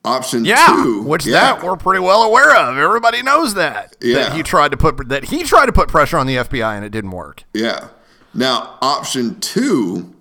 option 0.05 0.45
Yeah, 0.45 0.67
two, 0.83 1.03
which 1.03 1.27
yeah. 1.27 1.55
that 1.55 1.63
we're 1.63 1.77
pretty 1.77 2.01
well 2.01 2.23
aware 2.23 2.55
of. 2.57 2.77
Everybody 2.77 3.23
knows 3.23 3.55
that. 3.55 3.97
Yeah. 4.01 4.25
That 4.25 4.37
he 4.37 4.43
tried 4.43 4.71
to 4.71 4.77
put 4.77 5.09
that 5.09 5.25
he 5.25 5.43
tried 5.43 5.67
to 5.67 5.73
put 5.73 5.89
pressure 5.89 6.19
on 6.19 6.27
the 6.27 6.37
FBI 6.37 6.77
and 6.77 6.85
it 6.85 6.91
didn't 6.91 7.13
work. 7.13 7.45
Yeah. 7.53 7.89
Now, 8.35 8.79
option 8.83 9.39
two, 9.41 10.13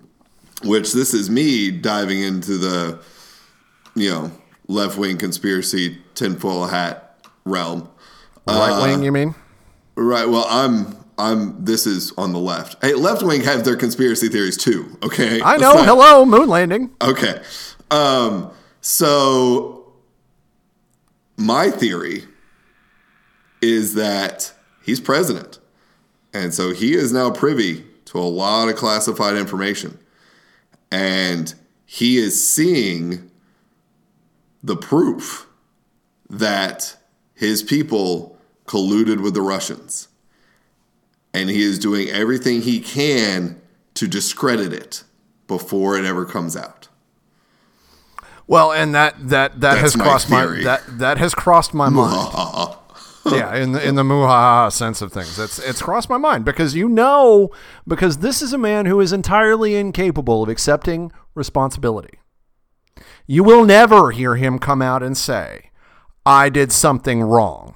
which 0.62 0.92
this 0.92 1.12
is 1.14 1.28
me 1.28 1.70
diving 1.70 2.20
into 2.20 2.56
the, 2.58 3.00
you 3.96 4.08
know, 4.08 4.32
left 4.68 4.96
wing 4.96 5.18
conspiracy 5.18 5.98
tinfoil 6.14 6.66
hat 6.66 7.18
realm. 7.44 7.88
Right 8.46 8.82
wing, 8.82 9.02
you 9.02 9.10
mean? 9.10 9.34
Right. 9.96 10.28
Well, 10.28 10.46
I'm. 10.48 11.03
I'm. 11.18 11.64
This 11.64 11.86
is 11.86 12.12
on 12.18 12.32
the 12.32 12.38
left. 12.38 12.82
Hey, 12.84 12.94
left 12.94 13.22
wing 13.22 13.42
have 13.42 13.64
their 13.64 13.76
conspiracy 13.76 14.28
theories 14.28 14.56
too. 14.56 14.98
Okay. 15.02 15.40
I 15.42 15.56
know. 15.56 15.74
not- 15.74 15.86
Hello, 15.86 16.24
moon 16.24 16.48
landing. 16.48 16.90
Okay. 17.02 17.40
Um, 17.90 18.50
so 18.80 19.92
my 21.36 21.70
theory 21.70 22.24
is 23.62 23.94
that 23.94 24.52
he's 24.82 25.00
president. 25.00 25.58
And 26.32 26.52
so 26.52 26.72
he 26.72 26.94
is 26.94 27.12
now 27.12 27.30
privy 27.30 27.84
to 28.06 28.18
a 28.18 28.22
lot 28.22 28.68
of 28.68 28.76
classified 28.76 29.36
information. 29.36 29.98
And 30.90 31.54
he 31.86 32.18
is 32.18 32.46
seeing 32.46 33.30
the 34.62 34.76
proof 34.76 35.46
that 36.28 36.96
his 37.34 37.62
people 37.62 38.36
colluded 38.66 39.20
with 39.22 39.34
the 39.34 39.42
Russians. 39.42 40.08
And 41.34 41.50
he 41.50 41.62
is 41.62 41.78
doing 41.78 42.08
everything 42.08 42.62
he 42.62 42.80
can 42.80 43.60
to 43.94 44.06
discredit 44.06 44.72
it 44.72 45.04
before 45.46 45.98
it 45.98 46.04
ever 46.04 46.24
comes 46.24 46.56
out. 46.56 46.88
Well, 48.46 48.72
and 48.72 48.94
that 48.94 49.16
that 49.28 49.60
that 49.60 49.74
That's 49.74 49.80
has 49.80 49.96
my 49.96 50.04
crossed 50.04 50.30
my 50.30 50.46
that 50.64 50.82
that 50.98 51.18
has 51.18 51.34
crossed 51.34 51.74
my 51.74 51.88
mind. 51.88 52.32
yeah, 53.26 53.54
in 53.56 53.72
the 53.72 53.86
in 53.86 53.94
the 53.94 54.02
muhaha 54.02 54.70
sense 54.70 55.00
of 55.00 55.12
things, 55.12 55.38
it's 55.38 55.58
it's 55.58 55.80
crossed 55.82 56.10
my 56.10 56.18
mind 56.18 56.44
because 56.44 56.74
you 56.74 56.88
know 56.88 57.50
because 57.86 58.18
this 58.18 58.42
is 58.42 58.52
a 58.52 58.58
man 58.58 58.86
who 58.86 59.00
is 59.00 59.12
entirely 59.12 59.74
incapable 59.76 60.42
of 60.42 60.48
accepting 60.48 61.10
responsibility. 61.34 62.18
You 63.26 63.42
will 63.42 63.64
never 63.64 64.10
hear 64.10 64.36
him 64.36 64.58
come 64.58 64.82
out 64.82 65.02
and 65.02 65.16
say, 65.16 65.70
"I 66.26 66.50
did 66.50 66.70
something 66.70 67.22
wrong." 67.22 67.73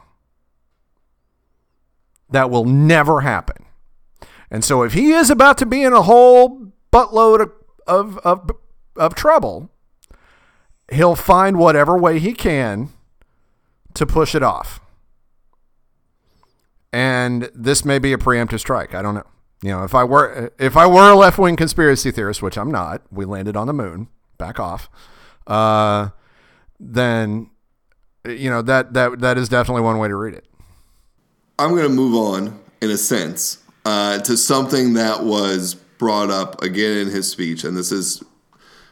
That 2.31 2.51
will 2.51 2.65
never 2.65 3.23
happen. 3.23 3.65
And 4.51 4.65
so, 4.65 4.83
if 4.83 4.93
he 4.95 5.13
is 5.13 5.31
about 5.31 5.59
to 5.59 5.67
be 5.67 5.83
in 5.83 5.93
a 5.93 6.03
whole 6.03 6.73
buttload 6.93 7.41
of 7.41 7.53
of 7.87 8.19
of, 8.19 8.51
of 8.97 9.15
trouble, 9.15 9.71
he'll 10.91 11.17
find 11.17 11.59
whatever 11.59 11.97
way 11.97 12.19
he 12.19 12.33
can 12.33 12.91
to 13.95 14.07
push 14.07 14.35
it 14.35 14.43
off. 14.43 14.81
And 16.93 17.51
this 17.55 17.85
may 17.85 17.99
be 17.99 18.13
a 18.13 18.19
preemptive 18.19 18.61
strike. 18.61 18.95
I 18.95 19.03
don't 19.03 19.15
know. 19.15 19.27
You 19.63 19.71
know, 19.71 19.85
if 19.85 19.95
I 19.95 20.05
were 20.05 20.53
if 20.59 20.77
I 20.77 20.87
were 20.87 21.11
a 21.11 21.17
left 21.17 21.39
wing 21.39 21.57
conspiracy 21.57 22.11
theorist, 22.11 22.43
which 22.43 22.57
I'm 22.57 22.71
not, 22.71 23.03
we 23.11 23.25
landed 23.25 23.57
on 23.57 23.67
the 23.67 23.73
moon. 23.73 24.09
Back 24.39 24.61
off. 24.61 24.89
Uh, 25.47 26.11
then 26.79 27.51
you 28.25 28.49
know 28.49 28.63
that 28.63 28.95
that 28.95 29.21
that 29.21 29.37
is 29.37 29.49
definitely 29.49 29.83
one 29.83 29.99
way 29.99 30.09
to 30.09 30.15
read 30.15 30.35
it. 30.35 30.47
I'm 31.59 31.71
going 31.71 31.83
to 31.83 31.89
move 31.89 32.15
on 32.15 32.61
in 32.81 32.91
a 32.91 32.97
sense 32.97 33.59
uh, 33.85 34.19
to 34.21 34.37
something 34.37 34.95
that 34.95 35.25
was 35.25 35.75
brought 35.75 36.31
up 36.31 36.63
again 36.63 36.99
in 36.99 37.09
his 37.09 37.31
speech, 37.31 37.65
and 37.65 37.77
this 37.77 37.91
is 37.91 38.23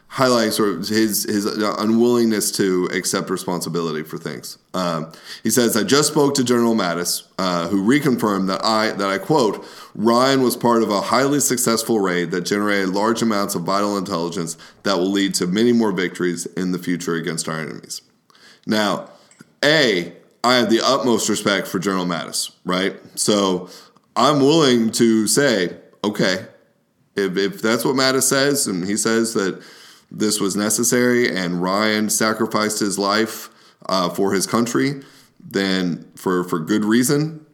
highlights 0.09 0.55
sort 0.55 0.69
of 0.69 0.87
his 0.87 1.23
his 1.23 1.45
unwillingness 1.45 2.51
to 2.53 2.89
accept 2.93 3.29
responsibility 3.29 4.03
for 4.03 4.17
things. 4.17 4.57
Um, 4.73 5.11
he 5.43 5.49
says, 5.49 5.77
"I 5.77 5.83
just 5.83 6.09
spoke 6.09 6.33
to 6.35 6.43
General 6.43 6.75
Mattis, 6.75 7.23
uh, 7.37 7.67
who 7.67 7.83
reconfirmed 7.83 8.47
that 8.47 8.63
I 8.63 8.91
that 8.91 9.09
I 9.09 9.17
quote 9.17 9.65
Ryan 9.95 10.41
was 10.41 10.57
part 10.57 10.83
of 10.83 10.89
a 10.89 11.01
highly 11.01 11.39
successful 11.39 11.99
raid 11.99 12.31
that 12.31 12.41
generated 12.41 12.89
large 12.89 13.21
amounts 13.21 13.55
of 13.55 13.63
vital 13.63 13.97
intelligence 13.97 14.57
that 14.83 14.97
will 14.97 15.11
lead 15.11 15.33
to 15.35 15.47
many 15.47 15.71
more 15.71 15.91
victories 15.91 16.45
in 16.45 16.71
the 16.71 16.79
future 16.79 17.15
against 17.15 17.47
our 17.47 17.59
enemies." 17.59 18.01
Now, 18.65 19.09
a 19.63 20.13
I 20.43 20.55
have 20.55 20.69
the 20.69 20.81
utmost 20.83 21.29
respect 21.29 21.67
for 21.67 21.79
General 21.79 22.05
Mattis, 22.05 22.51
right? 22.63 22.95
So 23.15 23.69
I'm 24.15 24.39
willing 24.39 24.91
to 24.91 25.27
say, 25.27 25.75
okay, 26.03 26.45
if, 27.15 27.37
if 27.37 27.61
that's 27.61 27.83
what 27.83 27.95
Mattis 27.95 28.23
says, 28.23 28.67
and 28.67 28.85
he 28.85 28.97
says 28.97 29.33
that 29.33 29.61
this 30.11 30.39
was 30.39 30.55
necessary 30.55 31.35
and 31.35 31.61
Ryan 31.61 32.09
sacrificed 32.09 32.79
his 32.79 32.97
life 32.97 33.49
uh, 33.87 34.09
for 34.09 34.33
his 34.33 34.45
country, 34.45 35.01
then 35.39 36.09
for, 36.15 36.43
for 36.43 36.59
good 36.59 36.85
reason, 36.85 37.45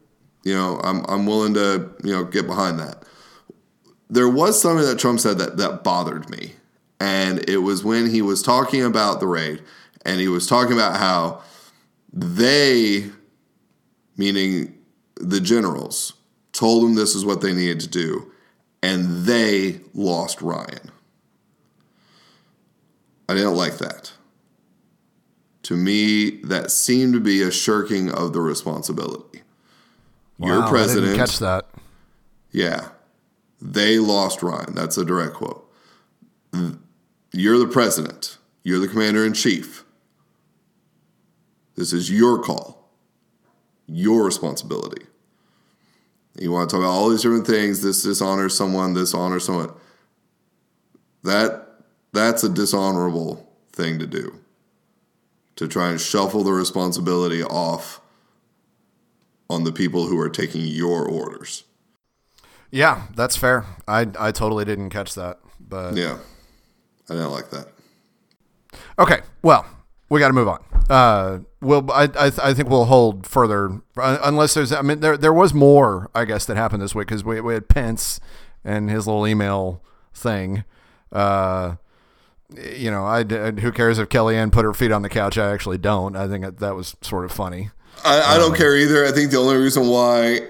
you 0.44 0.54
know, 0.54 0.80
I'm, 0.84 1.06
I'm 1.08 1.26
willing 1.26 1.54
to, 1.56 1.90
you 2.04 2.12
know, 2.12 2.24
get 2.26 2.46
behind 2.46 2.80
that. 2.80 3.04
There 4.10 4.30
was 4.30 4.62
something 4.62 4.86
that 4.86 5.00
Trump 5.00 5.20
said 5.20 5.38
that, 5.40 5.58
that 5.58 5.84
bothered 5.84 6.30
me. 6.30 6.54
And 7.00 7.50
it 7.50 7.58
was 7.58 7.84
when 7.84 8.10
he 8.10 8.22
was 8.22 8.42
talking 8.42 8.84
about 8.84 9.20
the 9.20 9.28
raid 9.28 9.62
and 10.06 10.20
he 10.20 10.28
was 10.28 10.48
talking 10.48 10.74
about 10.74 10.98
how 10.98 11.42
they, 12.14 13.10
meaning 14.16 14.78
the 15.16 15.42
generals, 15.42 16.14
told 16.52 16.84
them 16.84 16.96
this 16.96 17.16
is 17.16 17.26
what 17.26 17.42
they 17.42 17.54
needed 17.54 17.80
to 17.82 17.88
do, 17.88 18.32
and 18.84 19.26
they 19.26 19.80
lost 19.94 20.42
Ryan. 20.42 20.92
I 23.28 23.34
didn't 23.34 23.56
like 23.56 23.78
that. 23.80 24.12
To 25.64 25.76
me, 25.78 26.42
that 26.44 26.72
seemed 26.72 27.14
to 27.14 27.20
be 27.22 27.42
a 27.42 27.50
shirking 27.52 28.12
of 28.12 28.34
the 28.34 28.42
responsibility. 28.42 29.42
Your 30.38 30.60
Wow, 30.60 30.68
I 30.68 30.70
president, 30.70 31.06
didn't 31.08 31.20
catch 31.20 31.40
that. 31.40 31.66
yeah, 32.52 32.90
they 33.62 33.98
lost 33.98 34.44
Ryan. 34.44 34.76
That's 34.76 34.98
a 34.98 35.06
direct 35.06 35.36
quote. 35.36 35.72
You're 37.32 37.58
the 37.60 37.68
president. 37.68 38.38
You're 38.64 38.80
the 38.80 38.88
commander 38.90 39.26
in 39.26 39.34
chief. 39.34 39.83
This 41.76 41.94
is 41.94 42.12
your 42.12 42.42
call, 42.42 42.90
your 43.88 44.24
responsibility. 44.24 45.06
You 46.40 46.52
want 46.52 46.70
to 46.70 46.76
talk 46.76 46.84
about 46.84 46.92
all 46.92 47.10
these 47.10 47.22
different 47.22 47.48
things. 47.48 47.82
This 47.82 48.04
dishonors 48.04 48.56
someone. 48.58 48.94
This 48.94 49.14
honors 49.14 49.46
someone. 49.46 49.72
That 51.24 51.68
that's 52.12 52.44
a 52.44 52.50
dishonorable 52.50 53.50
thing 53.72 54.00
to 54.00 54.08
do. 54.08 54.40
To 55.58 55.68
try 55.68 55.90
and 55.90 56.02
shuffle 56.02 56.44
the 56.44 56.52
responsibility 56.52 57.44
off 57.44 58.02
on 59.50 59.64
the 59.64 59.72
people 59.72 60.08
who 60.08 60.20
are 60.20 60.30
taking 60.30 60.66
your 60.66 61.08
orders. 61.08 61.64
Yeah, 62.72 63.04
that's 63.16 63.36
fair. 63.36 63.66
I 63.88 64.08
I 64.20 64.32
totally 64.32 64.66
didn't 64.66 64.90
catch 64.90 65.14
that, 65.14 65.40
but 65.60 65.96
Yeah, 65.96 66.18
I 67.10 67.14
didn't 67.14 67.32
like 67.32 67.52
that. 67.52 67.68
Okay, 68.98 69.22
well, 69.44 69.66
we 70.14 70.20
got 70.20 70.28
to 70.28 70.34
move 70.34 70.48
on. 70.48 70.64
Uh, 70.90 71.40
we'll, 71.60 71.92
I, 71.92 72.04
I, 72.04 72.32
I 72.44 72.54
think 72.54 72.70
we'll 72.70 72.86
hold 72.86 73.26
further 73.26 73.82
uh, 73.98 74.20
unless 74.24 74.54
there's. 74.54 74.72
I 74.72 74.84
mean, 74.84 75.00
there, 75.00 75.18
there 75.18 75.34
was 75.34 75.56
more, 75.56 76.12
I 76.14 76.26
guess, 76.26 76.46
that 76.46 76.56
happened 76.56 76.84
this 76.84 76.94
week 76.94 77.08
because 77.08 77.24
we, 77.24 77.42
we 77.42 77.56
had 77.56 77.68
Pence 77.68 78.20
and 78.64 78.92
his 78.92 79.08
little 79.08 79.26
email 79.26 79.82
thing. 80.14 80.66
Uh, 81.12 81.78
you 82.76 82.92
know, 82.92 83.06
I, 83.06 83.24
who 83.24 83.72
cares 83.72 83.98
if 83.98 84.10
Kellyanne 84.10 84.52
put 84.52 84.66
her 84.66 84.74
feet 84.74 84.92
on 84.92 85.02
the 85.02 85.10
couch? 85.10 85.36
I 85.40 85.52
actually 85.52 85.80
don't. 85.80 86.16
I 86.16 86.28
think 86.28 86.46
that, 86.46 86.60
that 86.60 86.76
was 86.76 86.96
sort 87.02 87.26
of 87.26 87.32
funny. 87.32 87.72
I, 88.06 88.36
I 88.36 88.38
don't 88.38 88.56
care 88.56 88.78
either. 88.78 89.08
I 89.08 89.12
think 89.12 89.32
the 89.32 89.38
only 89.38 89.58
reason 89.58 89.88
why, 89.88 90.42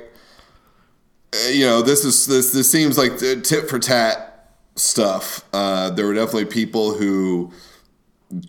uh, 1.34 1.50
you 1.52 1.66
know, 1.66 1.82
this 1.82 2.04
is 2.04 2.26
this 2.26 2.52
this 2.52 2.70
seems 2.70 2.98
like 2.98 3.18
tit 3.18 3.70
for 3.70 3.80
tat 3.80 4.50
stuff. 4.76 5.46
Uh, 5.54 5.90
there 5.90 6.06
were 6.06 6.14
definitely 6.14 6.46
people 6.46 6.96
who 6.96 7.54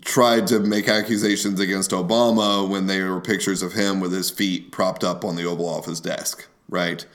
tried 0.01 0.47
to 0.47 0.59
make 0.59 0.87
accusations 0.87 1.59
against 1.59 1.91
Obama 1.91 2.67
when 2.67 2.87
there 2.87 3.13
were 3.13 3.21
pictures 3.21 3.61
of 3.61 3.73
him 3.73 3.99
with 3.99 4.11
his 4.11 4.29
feet 4.29 4.71
propped 4.71 5.03
up 5.03 5.23
on 5.25 5.35
the 5.35 5.45
Oval 5.45 5.67
Office 5.67 5.99
desk, 5.99 6.47
right? 6.69 7.05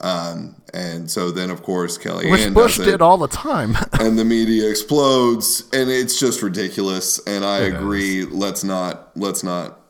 Um, 0.00 0.56
and 0.72 1.10
so 1.10 1.30
then, 1.30 1.50
of 1.50 1.62
course, 1.62 1.98
Kellyanne 1.98 2.30
Which 2.30 2.54
Bush 2.54 2.76
does 2.76 2.86
it, 2.86 2.90
did 2.92 3.02
all 3.02 3.18
the 3.18 3.28
time. 3.28 3.76
and 4.00 4.18
the 4.18 4.24
media 4.24 4.68
explodes, 4.70 5.68
and 5.72 5.90
it's 5.90 6.18
just 6.20 6.42
ridiculous. 6.42 7.18
And 7.26 7.44
I 7.44 7.62
It 7.62 7.74
agree. 7.74 8.24
Let's 8.24 8.62
not 8.62 9.10
let's 9.16 9.42
not 9.42 9.80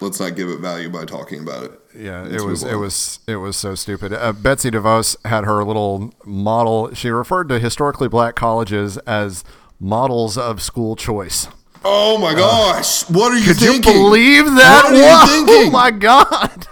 let's 0.00 0.20
not 0.20 0.36
give 0.36 0.48
it 0.48 0.60
value 0.60 0.88
by 0.88 1.04
talking 1.04 1.40
about 1.40 1.64
it. 1.64 1.72
Yeah, 1.94 2.22
Let's 2.22 2.42
it 2.42 2.46
was 2.46 2.62
it 2.62 2.76
was 2.76 3.20
it 3.26 3.36
was 3.36 3.56
so 3.56 3.74
stupid. 3.74 4.12
Uh, 4.12 4.32
Betsy 4.32 4.70
DeVos 4.70 5.16
had 5.26 5.44
her 5.44 5.64
little 5.64 6.14
model. 6.24 6.94
She 6.94 7.10
referred 7.10 7.48
to 7.50 7.58
historically 7.58 8.08
black 8.08 8.36
colleges 8.36 8.96
as 8.98 9.44
models 9.80 10.38
of 10.38 10.62
school 10.62 10.96
choice. 10.96 11.48
Oh 11.84 12.18
my 12.18 12.32
uh, 12.32 12.36
gosh! 12.36 13.08
what 13.10 13.32
are 13.32 13.38
you 13.38 13.44
Could 13.52 13.60
you 13.62 13.72
thinking? 13.72 13.92
believe 13.92 14.44
that? 14.46 14.82
What 14.84 14.94
are 14.94 14.96
you 14.96 15.46
thinking? 15.46 15.68
Oh 15.68 15.70
my 15.70 15.90
god! 15.90 16.66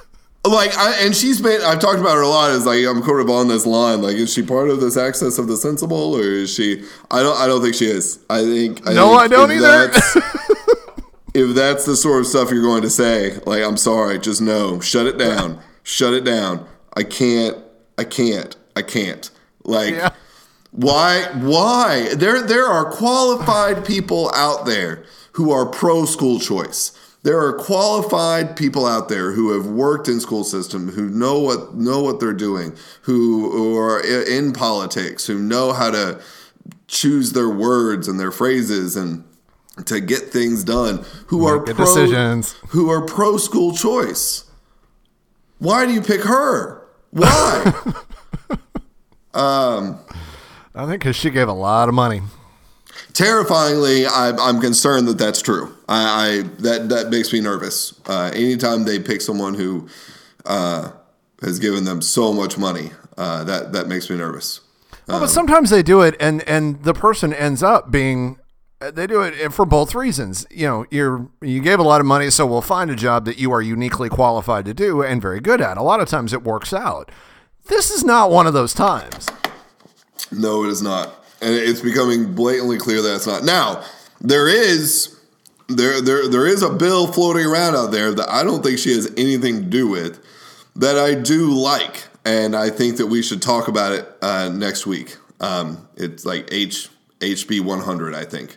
Like, 0.45 0.77
I, 0.79 1.05
and 1.05 1.15
she's 1.15 1.41
been. 1.41 1.61
I've 1.63 1.81
talked 1.81 1.99
about 1.99 2.15
her 2.15 2.23
a 2.23 2.29
lot. 2.29 2.51
Is 2.51 2.67
like 2.67 2.85
I'm 2.87 3.03
sort 3.03 3.21
of 3.21 3.29
on 3.31 3.49
this 3.49 3.67
line. 3.67 4.01
Like, 4.03 4.17
is 4.17 4.33
she 4.33 4.43
part 4.43 4.71
of 4.71 4.81
this 4.81 4.97
access 4.97 5.39
of 5.39 5.49
the 5.49 5.57
sensible, 5.57 6.15
or 6.17 6.23
is 6.23 6.53
she? 6.55 6.85
I 7.11 7.23
don't. 7.23 7.37
I 7.37 7.47
don't 7.47 7.63
think 7.63 7.75
she 7.75 7.87
is. 7.87 8.21
I 8.31 8.43
think. 8.43 8.87
I 8.89 8.93
No, 8.95 9.09
think 9.11 9.21
I 9.23 9.29
don't 9.29 9.51
if 9.51 9.57
either. 9.59 9.87
that's- 9.89 10.17
if 11.35 11.55
that's 11.55 11.85
the 11.85 11.97
sort 11.97 12.21
of 12.21 12.27
stuff 12.27 12.51
you're 12.51 12.63
going 12.63 12.83
to 12.83 12.91
say, 12.91 13.39
like, 13.45 13.63
I'm 13.63 13.77
sorry, 13.77 14.19
just 14.19 14.41
no, 14.41 14.81
shut 14.81 15.07
it 15.07 15.19
down, 15.19 15.61
shut 15.83 16.15
it 16.15 16.25
down. 16.25 16.67
I 16.97 17.03
can't, 17.03 17.59
I 17.99 18.05
can't, 18.05 18.57
I 18.75 18.83
can't. 18.83 19.29
Like, 19.65 19.95
Yeah. 19.95 20.11
Why, 20.77 21.25
why? 21.35 22.15
There, 22.15 22.43
there 22.43 22.67
are 22.67 22.91
qualified 22.91 23.85
people 23.85 24.31
out 24.35 24.67
there 24.67 25.05
who 25.33 25.51
are 25.51 25.67
pro 25.67 26.05
school 26.05 26.39
choice. 26.39 26.93
There 27.23 27.41
are 27.41 27.55
qualified 27.55 28.57
people 28.57 28.87
out 28.87 29.09
there 29.09 29.33
who 29.33 29.53
have 29.53 29.67
worked 29.67 30.07
in 30.07 30.21
school 30.21 30.45
system, 30.45 30.89
who 30.89 31.09
know 31.09 31.41
what 31.41 31.75
know 31.75 32.01
what 32.01 32.21
they're 32.21 32.33
doing, 32.33 32.77
who, 33.03 33.51
who 33.51 33.77
are 33.77 34.01
in 34.01 34.53
politics, 34.53 35.27
who 35.27 35.39
know 35.41 35.73
how 35.73 35.91
to 35.91 36.21
choose 36.87 37.33
their 37.33 37.49
words 37.49 38.07
and 38.07 38.21
their 38.21 38.31
phrases 38.31 38.97
and 38.97 39.25
to 39.85 40.01
get 40.01 40.31
things 40.31 40.65
done 40.65 41.05
who 41.27 41.47
are 41.47 41.61
pro, 41.61 41.75
decisions. 41.75 42.53
who 42.69 42.91
are 42.91 43.05
pro 43.05 43.37
school 43.37 43.75
choice 43.75 44.45
why 45.59 45.85
do 45.85 45.93
you 45.93 46.01
pick 46.01 46.23
her 46.23 46.87
why 47.11 47.73
um, 49.35 49.99
I 50.77 50.87
think 50.87 51.01
because 51.03 51.17
she 51.17 51.31
gave 51.31 51.49
a 51.49 51.53
lot 51.53 51.89
of 51.89 51.95
money. 51.95 52.21
terrifyingly 53.13 54.07
I'm, 54.07 54.39
I'm 54.41 54.61
concerned 54.61 55.09
that 55.09 55.19
that's 55.19 55.43
true 55.43 55.75
I, 55.89 56.03
I 56.29 56.43
that 56.61 56.89
that 56.89 57.11
makes 57.11 57.33
me 57.33 57.41
nervous 57.41 57.99
uh, 58.07 58.31
anytime 58.35 58.85
they 58.85 58.99
pick 58.99 59.21
someone 59.21 59.55
who 59.55 59.89
uh, 60.45 60.91
has 61.43 61.59
given 61.59 61.85
them 61.85 62.01
so 62.03 62.33
much 62.33 62.57
money 62.59 62.91
uh, 63.17 63.45
that 63.45 63.73
that 63.73 63.89
makes 63.89 64.09
me 64.11 64.17
nervous 64.17 64.61
Well, 65.09 65.21
but 65.21 65.29
sometimes 65.31 65.71
they 65.71 65.83
do 65.83 66.01
it, 66.03 66.15
and 66.21 66.43
and 66.49 66.83
the 66.85 66.95
person 66.95 67.33
ends 67.33 67.63
up 67.63 67.91
being. 67.91 68.39
uh, 68.81 68.91
They 68.91 69.07
do 69.07 69.23
it 69.23 69.53
for 69.53 69.65
both 69.65 69.95
reasons. 69.95 70.47
You 70.51 70.67
know, 70.67 70.87
you're 70.91 71.29
you 71.41 71.61
gave 71.63 71.79
a 71.79 71.83
lot 71.83 72.01
of 72.01 72.07
money, 72.07 72.31
so 72.31 72.45
we'll 72.47 72.61
find 72.63 72.91
a 72.91 72.97
job 72.97 73.25
that 73.25 73.39
you 73.39 73.53
are 73.53 73.63
uniquely 73.63 74.09
qualified 74.09 74.65
to 74.67 74.75
do 74.75 75.03
and 75.03 75.23
very 75.23 75.41
good 75.41 75.61
at. 75.61 75.77
A 75.79 75.83
lot 75.83 76.01
of 76.01 76.09
times 76.09 76.33
it 76.33 76.43
works 76.43 76.73
out. 76.73 77.11
This 77.69 77.91
is 77.91 78.05
not 78.05 78.31
one 78.31 78.47
of 78.47 78.53
those 78.53 78.75
times. 78.75 79.29
No, 80.33 80.65
it 80.65 80.69
is 80.69 80.83
not, 80.83 81.25
and 81.41 81.55
it's 81.55 81.81
becoming 81.81 82.35
blatantly 82.35 82.79
clear 82.79 83.01
that 83.03 83.15
it's 83.17 83.27
not. 83.27 83.45
Now, 83.45 83.85
there 84.21 84.49
is 84.49 85.17
there 85.69 86.01
there 86.01 86.29
there 86.29 86.47
is 86.47 86.63
a 86.63 86.71
bill 86.71 87.07
floating 87.13 87.45
around 87.47 87.75
out 87.75 87.91
there 87.91 88.13
that 88.15 88.29
I 88.31 88.43
don't 88.45 88.63
think 88.63 88.79
she 88.79 88.95
has 88.95 89.13
anything 89.17 89.57
to 89.63 89.65
do 89.67 89.89
with 89.89 90.21
that 90.77 90.99
I 90.99 91.15
do 91.15 91.53
like, 91.53 92.05
and 92.25 92.55
I 92.57 92.71
think 92.71 92.97
that 92.99 93.07
we 93.07 93.23
should 93.23 93.43
talk 93.43 93.69
about 93.69 93.93
it 93.93 94.09
uh, 94.23 94.49
next 94.53 94.87
week. 94.87 95.17
Um, 95.41 95.87
it's 95.97 96.25
like 96.25 96.49
H 96.53 96.89
HB 97.21 97.61
100, 97.65 98.15
I 98.15 98.25
think, 98.25 98.57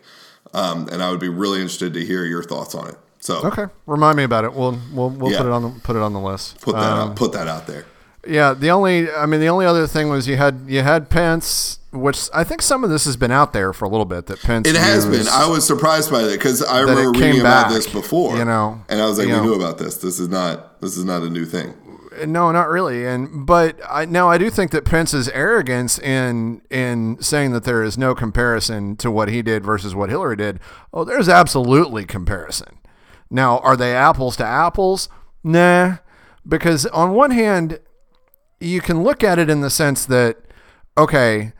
um, 0.54 0.88
and 0.92 1.02
I 1.02 1.10
would 1.12 1.20
be 1.20 1.30
really 1.30 1.60
interested 1.62 1.94
to 1.94 2.06
hear 2.06 2.26
your 2.26 2.44
thoughts 2.44 2.76
on 2.76 2.90
it. 2.90 2.96
So 3.22 3.46
Okay, 3.46 3.66
remind 3.86 4.16
me 4.18 4.24
about 4.24 4.46
it. 4.46 4.54
We'll 4.54 4.78
we'll, 4.94 5.10
we'll 5.10 5.32
Yeah. 5.32 5.40
put 5.40 5.48
it 5.48 5.52
on 5.52 5.62
the 5.64 5.70
put 5.82 5.96
it 5.98 6.02
on 6.02 6.14
the 6.14 6.20
list. 6.22 6.62
put 6.62 6.74
that 6.76 6.82
Um, 6.84 7.10
out, 7.12 7.16
put 7.16 7.32
that 7.34 7.48
out 7.48 7.68
there. 7.68 7.86
Yeah, 8.28 8.54
the 8.54 8.70
only 8.70 9.12
I 9.12 9.26
mean 9.26 9.40
the 9.40 9.48
only 9.50 9.66
other 9.66 9.88
thing 9.88 10.10
was 10.10 10.28
you 10.28 10.36
had 10.38 10.66
you 10.68 10.82
had 10.82 11.10
Pence, 11.10 11.80
which 11.92 12.30
I 12.34 12.44
think 12.44 12.62
some 12.62 12.84
of 12.84 12.90
this 12.90 13.06
has 13.06 13.16
been 13.16 13.32
out 13.32 13.54
there 13.54 13.72
for 13.74 13.86
a 13.86 13.90
little 13.90 14.06
bit. 14.06 14.26
That 14.28 14.42
Pence 14.42 14.68
It 14.68 14.76
has 14.76 15.06
been. 15.06 15.28
I 15.28 15.48
was 15.48 15.66
surprised 15.66 16.12
by 16.12 16.24
that 16.24 16.38
because 16.38 16.62
I 16.64 16.84
That 16.84 16.92
remember 16.92 17.20
reading 17.20 17.40
about 17.40 17.70
this 17.70 17.88
before, 17.88 18.38
you 18.38 18.46
know, 18.46 18.84
and 18.90 19.02
I 19.02 19.06
was 19.06 19.18
like, 19.18 19.28
"We 19.28 19.34
know. 19.34 19.44
knew 19.44 19.54
about 19.54 19.78
this. 19.78 19.98
This 19.98 20.20
is 20.20 20.28
not. 20.28 20.82
This 20.82 20.98
is 20.98 21.06
not 21.06 21.22
a 21.24 21.30
new 21.30 21.46
thing." 21.46 21.74
No, 22.28 22.52
not 22.52 22.68
really. 22.68 23.06
And 23.06 23.46
but 23.46 23.80
I 23.90 24.04
now 24.04 24.30
I 24.30 24.38
do 24.38 24.50
think 24.50 24.72
that 24.72 24.84
Pence's 24.84 25.30
arrogance 25.30 25.98
in 25.98 26.62
in 26.70 27.18
saying 27.22 27.54
that 27.54 27.64
there 27.64 27.82
is 27.84 27.98
no 27.98 28.14
comparison 28.14 28.98
to 28.98 29.10
what 29.10 29.30
he 29.30 29.42
did 29.42 29.64
versus 29.64 29.96
what 29.96 30.10
Hillary 30.10 30.36
did. 30.36 30.60
Oh, 30.94 31.06
there's 31.06 31.30
absolutely 31.30 32.04
comparison. 32.04 32.80
Now, 33.30 33.60
are 33.60 33.78
they 33.78 33.96
apples 33.96 34.36
to 34.38 34.46
apples? 34.46 35.08
Nah, 35.44 35.98
because 36.46 36.86
on 36.88 37.14
one 37.14 37.32
hand, 37.32 37.80
you 38.60 38.82
can 38.82 39.04
look 39.04 39.24
at 39.24 39.40
it 39.40 39.50
in 39.50 39.62
the 39.62 39.70
sense 39.70 40.06
that 40.06 40.38
okay, 40.98 41.54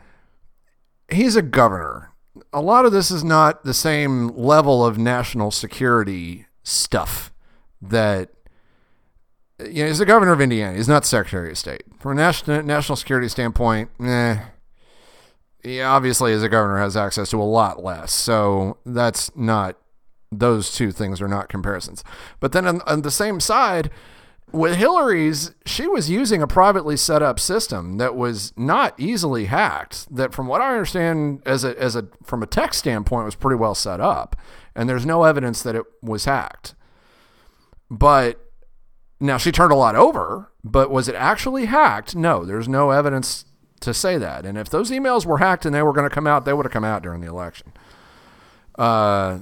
he's 1.10 1.36
a 1.36 1.42
governor. 1.42 2.12
A 2.52 2.62
lot 2.62 2.86
of 2.86 2.92
this 2.92 3.10
is 3.12 3.24
not 3.24 3.64
the 3.64 3.74
same 3.74 4.30
level 4.30 4.86
of 4.86 4.98
national 4.98 5.52
security 5.52 6.46
stuff 6.64 7.32
that 7.82 8.30
you 9.60 9.84
know, 9.84 9.88
he's 9.88 10.00
the 10.00 10.06
governor 10.06 10.32
of 10.32 10.42
Indiana. 10.42 10.76
He's 10.76 10.88
not 10.88 11.06
Secretary 11.06 11.52
of 11.52 11.58
State. 11.58 11.84
From 12.00 12.14
a 12.14 12.16
national 12.16 12.64
national 12.64 12.96
security 12.96 13.28
standpoint, 13.28 13.90
eh, 14.02 14.40
he 15.64 15.82
obviously 15.82 16.34
as 16.34 16.44
a 16.44 16.50
governor 16.50 16.80
has 16.80 16.96
access 16.96 17.30
to 17.32 17.42
a 17.42 17.44
lot 17.44 17.84
less. 17.84 18.12
So 18.14 18.78
that's 18.86 19.36
not 19.36 19.78
those 20.32 20.74
two 20.74 20.92
things 20.92 21.22
are 21.22 21.28
not 21.28 21.50
comparisons. 21.50 22.04
But 22.40 22.52
then 22.52 22.68
on, 22.68 22.82
on 22.82 23.02
the 23.02 23.12
same 23.12 23.40
side, 23.40 23.90
with 24.52 24.76
Hillary's, 24.76 25.52
she 25.66 25.88
was 25.88 26.10
using 26.10 26.42
a 26.42 26.48
privately 26.48 26.98
set 26.98 27.22
up 27.22 27.40
system 27.40 27.98
that 27.98 28.16
was 28.16 28.54
not 28.58 29.00
easily 29.00 29.46
hacked. 29.46 30.14
That, 30.14 30.34
from 30.34 30.48
what 30.48 30.62
I 30.62 30.72
understand, 30.72 31.42
as 31.46 31.64
a 31.64 31.80
as 31.80 31.96
a 31.96 32.08
from 32.24 32.44
a 32.44 32.48
tech 32.48 32.74
standpoint, 32.74 33.26
was 33.26 33.36
pretty 33.36 33.58
well 33.58 33.76
set 33.76 34.00
up, 34.00 34.36
and 34.76 34.90
there's 34.90 35.06
no 35.06 35.24
evidence 35.24 35.62
that 35.64 35.76
it 35.76 35.84
was 36.02 36.26
hacked. 36.26 36.76
But 37.90 38.40
now 39.20 39.38
she 39.38 39.52
turned 39.52 39.72
a 39.72 39.76
lot 39.76 39.96
over, 39.96 40.52
but 40.64 40.90
was 40.90 41.08
it 41.08 41.16
actually 41.16 41.66
hacked? 41.66 42.16
No, 42.16 42.46
there's 42.46 42.68
no 42.68 42.92
evidence 42.92 43.46
to 43.82 43.94
say 43.94 44.18
that. 44.18 44.46
And 44.46 44.58
if 44.58 44.70
those 44.70 44.92
emails 44.92 45.26
were 45.26 45.38
hacked 45.38 45.66
and 45.66 45.74
they 45.74 45.82
were 45.82 45.94
going 45.94 46.08
to 46.10 46.14
come 46.14 46.28
out, 46.28 46.46
they 46.46 46.54
would 46.54 46.66
have 46.66 46.74
come 46.74 46.84
out 46.84 47.02
during 47.02 47.22
the 47.22 47.28
election. 47.28 47.74
Uh, 48.78 49.40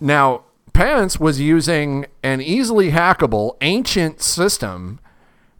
now 0.00 0.44
Pence 0.72 1.20
was 1.20 1.40
using 1.40 2.06
an 2.22 2.40
easily 2.40 2.90
hackable 2.90 3.56
ancient 3.60 4.22
system 4.22 5.00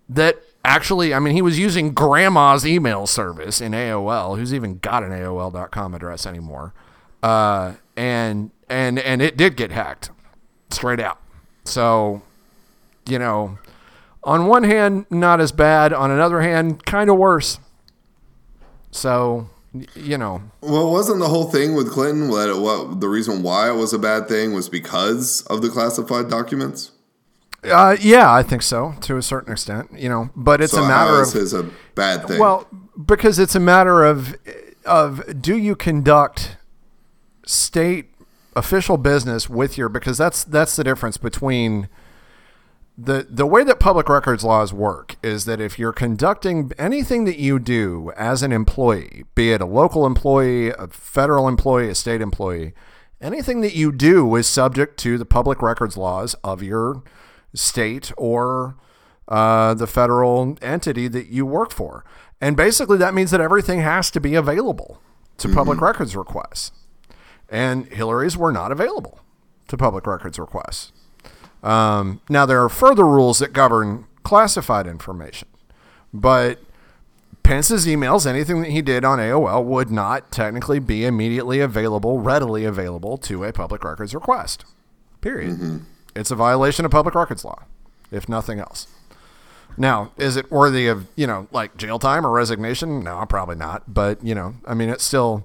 that 0.09 0.43
actually, 0.65 1.13
I 1.13 1.19
mean, 1.19 1.35
he 1.35 1.43
was 1.43 1.59
using 1.59 1.93
grandma's 1.93 2.67
email 2.67 3.07
service 3.07 3.61
in 3.61 3.73
AOL. 3.73 4.39
Who's 4.39 4.55
even 4.55 4.79
got 4.79 5.03
an 5.03 5.11
AOL.com 5.11 5.95
address 5.95 6.27
anymore? 6.27 6.73
Uh, 7.23 7.75
and 7.97 8.51
and 8.69 8.99
and 8.99 9.21
it 9.23 9.37
did 9.37 9.57
get 9.57 9.71
hacked, 9.71 10.11
straight 10.71 11.01
out. 11.01 11.19
So, 11.65 12.23
you 13.07 13.19
know, 13.19 13.59
on 14.25 14.47
one 14.47 14.65
hand, 14.65 15.07
not 15.11 15.41
as 15.41 15.53
bad. 15.53 15.93
On 15.93 16.11
another 16.11 16.41
hand, 16.41 16.85
kind 16.85 17.11
of 17.11 17.17
worse. 17.17 17.59
So, 18.91 19.49
you 19.95 20.19
know, 20.19 20.43
Well, 20.61 20.91
wasn't 20.91 21.21
the 21.21 21.29
whole 21.29 21.51
thing 21.51 21.75
with 21.75 21.91
Clinton 21.91 22.31
that 22.31 22.49
it, 22.49 22.61
what 22.61 23.01
the 23.01 23.09
reason 23.09 23.43
why 23.43 23.71
it 23.71 23.75
was 23.75 23.93
a 23.93 23.99
bad 23.99 24.29
thing 24.29 24.53
was 24.53 24.69
because 24.69 25.43
of 25.47 25.63
the 25.63 25.69
classified 25.69 26.29
documents? 26.29 26.93
uh, 27.65 27.97
yeah, 28.01 28.33
I 28.33 28.43
think 28.43 28.63
so 28.63 28.95
to 29.03 29.17
a 29.17 29.23
certain 29.23 29.53
extent. 29.53 29.91
You 29.97 30.09
know, 30.09 30.31
but 30.35 30.61
it's 30.61 30.73
so 30.73 30.83
a 30.83 30.89
matter 30.89 31.23
of 31.23 31.35
is 31.35 31.55
a 31.55 31.71
bad 31.95 32.27
thing? 32.27 32.39
Well, 32.39 32.67
because 33.05 33.39
it's 33.39 33.55
a 33.55 33.61
matter 33.61 34.05
of 34.05 34.37
of 34.85 35.41
do 35.41 35.57
you 35.57 35.77
conduct 35.77 36.57
state 37.47 38.07
official 38.55 38.97
business 38.97 39.49
with 39.49 39.79
your 39.79 39.89
because 39.89 40.19
that's 40.19 40.45
that's 40.45 40.77
the 40.77 40.85
difference 40.85 41.17
between 41.17 41.89
the 43.05 43.27
the 43.29 43.47
way 43.47 43.65
that 43.65 43.81
public 43.81 44.09
records 44.09 44.45
laws 44.45 44.73
work 44.73 45.17
is 45.23 45.45
that 45.45 45.61
if 45.61 45.79
you're 45.79 45.93
conducting 45.93 46.71
anything 46.79 47.25
that 47.25 47.39
you 47.39 47.59
do 47.59 48.13
as 48.17 48.43
an 48.43 48.53
employee, 48.53 49.25
be 49.35 49.53
it 49.53 49.61
a 49.61 49.67
local 49.67 50.07
employee, 50.07 50.71
a 50.71 50.87
federal 50.89 51.49
employee, 51.49 51.89
a 51.89 51.95
state 51.95 52.21
employee, 52.21 52.75
anything 53.21 53.61
that 53.61 53.75
you 53.75 53.91
do 53.91 54.35
is 54.37 54.47
subject 54.47 54.99
to 55.01 55.19
the 55.19 55.25
public 55.25 55.63
records 55.63 55.97
laws 55.97 56.35
of 56.45 56.63
your 56.63 57.03
state 57.55 58.13
or 58.17 58.77
uh, 59.27 59.75
the 59.75 59.87
federal 59.87 60.57
entity 60.63 61.09
that 61.09 61.27
you 61.27 61.45
work 61.45 61.73
for. 61.73 62.05
And 62.41 62.57
basically, 62.57 62.99
that 62.99 63.15
means 63.15 63.31
that 63.33 63.41
everything 63.41 63.81
has 63.81 64.11
to 64.13 64.21
be 64.21 64.35
available 64.35 65.01
to 65.39 65.49
public 65.49 65.81
records 65.81 66.15
requests. 66.15 66.73
And 67.49 67.87
Hillary's 67.87 68.37
were 68.37 68.53
not 68.53 68.71
available 68.71 69.21
to 69.69 69.77
public 69.77 70.07
records 70.07 70.39
requests. 70.39 70.93
Um, 71.63 72.21
now, 72.29 72.45
there 72.47 72.63
are 72.63 72.69
further 72.69 73.05
rules 73.05 73.39
that 73.39 73.53
govern 73.53 74.07
classified 74.25 74.87
information, 74.87 75.49
but 76.13 76.59
Pence's 77.43 77.87
emails, 77.87 78.27
anything 78.27 78.63
that 78.63 78.71
he 78.71 78.83
did 78.83 79.05
on 79.05 79.19
AOL, 79.19 79.65
would 79.65 79.91
not 79.91 80.31
technically 80.31 80.79
be 80.79 81.05
immediately 81.05 81.61
available, 81.61 82.21
readily 82.21 82.65
available 82.65 83.17
to 83.19 83.45
a 83.45 83.53
public 83.53 83.85
records 83.85 84.15
request. 84.15 84.65
Period. 85.21 85.83
It's 86.15 86.31
a 86.31 86.37
violation 86.37 86.85
of 86.85 86.91
public 86.91 87.15
records 87.15 87.45
law, 87.45 87.63
if 88.11 88.29
nothing 88.29 88.59
else. 88.59 88.87
Now, 89.77 90.13
is 90.19 90.37
it 90.37 90.51
worthy 90.51 90.87
of, 90.87 91.07
you 91.17 91.27
know, 91.27 91.49
like 91.51 91.77
jail 91.77 91.99
time 91.99 92.27
or 92.27 92.31
resignation? 92.31 93.03
No, 93.03 93.25
probably 93.27 93.57
not. 93.57 93.93
But, 93.93 94.23
you 94.25 94.35
know, 94.35 94.55
I 94.67 94.75
mean, 94.75 94.89
it's 94.89 95.05
still, 95.05 95.45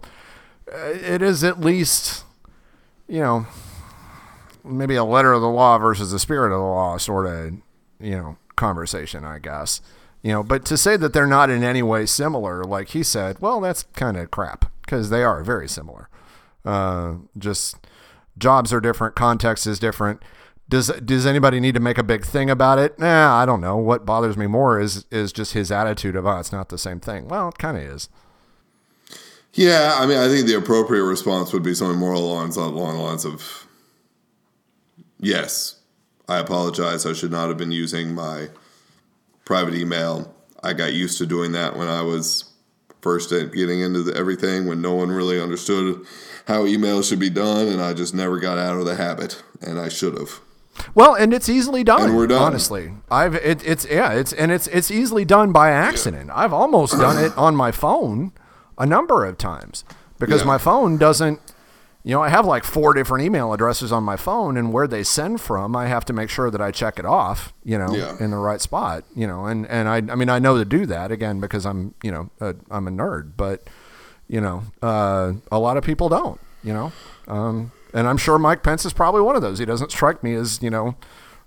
uh, 0.71 0.77
it 0.77 1.21
is 1.21 1.43
at 1.43 1.61
least, 1.61 2.25
you 3.07 3.21
know, 3.21 3.47
maybe 4.67 4.95
a 4.95 5.03
letter 5.03 5.33
of 5.33 5.41
the 5.41 5.49
law 5.49 5.77
versus 5.77 6.11
the 6.11 6.19
spirit 6.19 6.51
of 6.51 6.59
the 6.59 6.65
law 6.65 6.97
sort 6.97 7.25
of, 7.25 7.53
you 7.99 8.17
know, 8.17 8.37
conversation, 8.55 9.23
I 9.25 9.39
guess. 9.39 9.81
You 10.21 10.31
know, 10.31 10.43
but 10.43 10.65
to 10.65 10.77
say 10.77 10.97
that 10.97 11.13
they're 11.13 11.27
not 11.27 11.49
in 11.49 11.63
any 11.63 11.83
way 11.83 12.05
similar, 12.05 12.63
like 12.63 12.89
he 12.89 13.03
said, 13.03 13.39
well, 13.39 13.61
that's 13.61 13.83
kind 13.93 14.17
of 14.17 14.31
crap 14.31 14.71
because 14.81 15.09
they 15.09 15.23
are 15.23 15.43
very 15.43 15.69
similar. 15.69 16.09
Uh, 16.65 17.15
just 17.37 17.77
jobs 18.37 18.73
are 18.73 18.81
different, 18.81 19.15
context 19.15 19.65
is 19.67 19.79
different. 19.79 20.21
Does 20.69 20.87
does 20.87 21.25
anybody 21.25 21.61
need 21.61 21.75
to 21.75 21.79
make 21.79 21.97
a 21.97 22.03
big 22.03 22.25
thing 22.25 22.49
about 22.49 22.77
it? 22.77 22.99
Nah, 22.99 23.41
I 23.41 23.45
don't 23.45 23.61
know. 23.61 23.77
What 23.77 24.05
bothers 24.05 24.35
me 24.35 24.47
more 24.47 24.81
is 24.81 25.05
is 25.11 25.31
just 25.31 25.53
his 25.53 25.71
attitude 25.71 26.17
of, 26.17 26.25
oh, 26.25 26.39
it's 26.39 26.51
not 26.51 26.69
the 26.69 26.77
same 26.77 26.99
thing. 26.99 27.29
Well, 27.29 27.49
it 27.49 27.57
kind 27.57 27.77
of 27.77 27.83
is. 27.83 28.09
Yeah, 29.53 29.97
I 29.97 30.05
mean, 30.05 30.17
I 30.17 30.27
think 30.27 30.45
the 30.45 30.57
appropriate 30.57 31.03
response 31.03 31.51
would 31.51 31.63
be 31.63 31.73
something 31.73 31.97
more 31.97 32.13
along, 32.13 32.55
along 32.57 32.97
the 32.97 33.01
lines 33.01 33.25
of, 33.25 33.66
yes, 35.19 35.75
I 36.27 36.39
apologize. 36.39 37.05
I 37.05 37.13
should 37.13 37.31
not 37.31 37.47
have 37.49 37.57
been 37.57 37.71
using 37.71 38.13
my 38.13 38.49
private 39.45 39.75
email. 39.75 40.33
I 40.63 40.73
got 40.73 40.93
used 40.93 41.17
to 41.19 41.25
doing 41.25 41.51
that 41.53 41.75
when 41.77 41.87
I 41.87 42.01
was 42.01 42.45
first 43.01 43.29
getting 43.29 43.79
into 43.81 44.03
the, 44.03 44.15
everything, 44.15 44.65
when 44.65 44.81
no 44.81 44.93
one 44.95 45.09
really 45.09 45.39
understood 45.41 46.05
how 46.47 46.65
email 46.65 47.01
should 47.01 47.19
be 47.19 47.29
done, 47.29 47.67
and 47.67 47.81
I 47.81 47.93
just 47.93 48.13
never 48.13 48.39
got 48.39 48.57
out 48.57 48.77
of 48.77 48.85
the 48.85 48.95
habit, 48.95 49.41
and 49.61 49.79
I 49.79 49.89
should 49.89 50.17
have. 50.17 50.39
Well, 50.93 51.15
and 51.15 51.33
it's 51.33 51.49
easily 51.49 51.83
done. 51.83 52.03
And 52.03 52.15
we're 52.17 52.27
done. 52.27 52.41
Honestly, 52.41 52.91
I've 53.09 53.35
it, 53.35 53.65
it's 53.65 53.85
yeah, 53.89 54.13
it's 54.13 54.31
and 54.33 54.51
it's 54.51 54.67
it's 54.67 54.91
easily 54.91 55.25
done 55.25 55.51
by 55.51 55.71
accident. 55.71 56.29
I've 56.33 56.53
almost 56.53 56.93
done 56.93 57.23
it 57.23 57.35
on 57.37 57.55
my 57.55 57.71
phone 57.71 58.31
a 58.77 58.85
number 58.85 59.25
of 59.25 59.37
times 59.39 59.83
because 60.19 60.41
Yeah. 60.41 60.47
my 60.47 60.57
phone 60.59 60.97
doesn't. 60.97 61.39
You 62.07 62.13
know, 62.13 62.21
I 62.23 62.29
have 62.29 62.45
like 62.45 62.63
four 62.63 62.93
different 62.93 63.25
email 63.25 63.51
addresses 63.51 63.91
on 63.91 64.01
my 64.05 64.15
phone, 64.15 64.55
and 64.55 64.71
where 64.71 64.87
they 64.87 65.03
send 65.03 65.41
from, 65.41 65.75
I 65.75 65.87
have 65.87 66.05
to 66.05 66.13
make 66.13 66.29
sure 66.29 66.49
that 66.49 66.61
I 66.61 66.71
check 66.71 66.99
it 66.99 67.05
off. 67.05 67.51
You 67.65 67.77
know, 67.77 67.93
Yeah. 67.93 68.15
in 68.21 68.31
the 68.31 68.37
right 68.37 68.61
spot. 68.61 69.03
You 69.13 69.27
know, 69.27 69.45
and 69.45 69.67
and 69.67 69.89
I 69.89 69.97
I 69.97 70.15
mean 70.15 70.29
I 70.29 70.39
know 70.39 70.57
to 70.57 70.63
do 70.63 70.85
that 70.85 71.11
again 71.11 71.41
because 71.41 71.65
I'm 71.65 71.95
you 72.01 72.11
know 72.11 72.29
a, 72.39 72.55
I'm 72.71 72.87
a 72.87 72.91
nerd, 72.91 73.31
but 73.35 73.67
you 74.29 74.39
know 74.39 74.63
uh, 74.81 75.33
a 75.51 75.59
lot 75.59 75.75
of 75.75 75.83
people 75.83 76.07
don't. 76.07 76.39
You 76.63 76.73
know, 76.73 76.91
um, 77.27 77.73
and 77.93 78.07
I'm 78.07 78.17
sure 78.17 78.39
Mike 78.39 78.63
Pence 78.63 78.85
is 78.85 78.93
probably 78.93 79.19
one 79.21 79.35
of 79.35 79.41
those. 79.41 79.59
He 79.59 79.65
doesn't 79.65 79.91
strike 79.91 80.23
me 80.23 80.33
as 80.33 80.61
you 80.63 80.69
know 80.69 80.95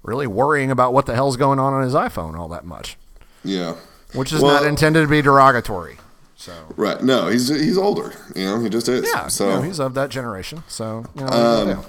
really 0.02 0.26
worrying 0.26 0.70
about 0.70 0.92
what 0.92 1.06
the 1.06 1.14
hell's 1.14 1.38
going 1.38 1.58
on 1.58 1.72
on 1.72 1.82
his 1.82 1.94
iPhone 1.94 2.38
all 2.38 2.48
that 2.48 2.66
much, 2.66 2.98
Yeah. 3.44 3.76
which 4.12 4.30
is 4.30 4.42
Well- 4.42 4.52
not 4.60 4.64
intended 4.66 5.00
to 5.00 5.08
be 5.08 5.22
derogatory. 5.22 5.96
So 6.40 6.54
Right. 6.74 7.02
No, 7.04 7.28
he's 7.28 7.48
he's 7.48 7.76
older. 7.76 8.14
You 8.34 8.46
know, 8.46 8.60
he 8.60 8.70
just 8.70 8.88
is. 8.88 9.06
yeah, 9.06 9.28
So 9.28 9.46
you 9.48 9.54
know, 9.56 9.62
he's 9.62 9.78
of 9.78 9.92
that 9.92 10.08
generation. 10.08 10.64
So 10.68 11.04
you 11.14 11.26
know, 11.26 11.66
yeah. 11.66 11.82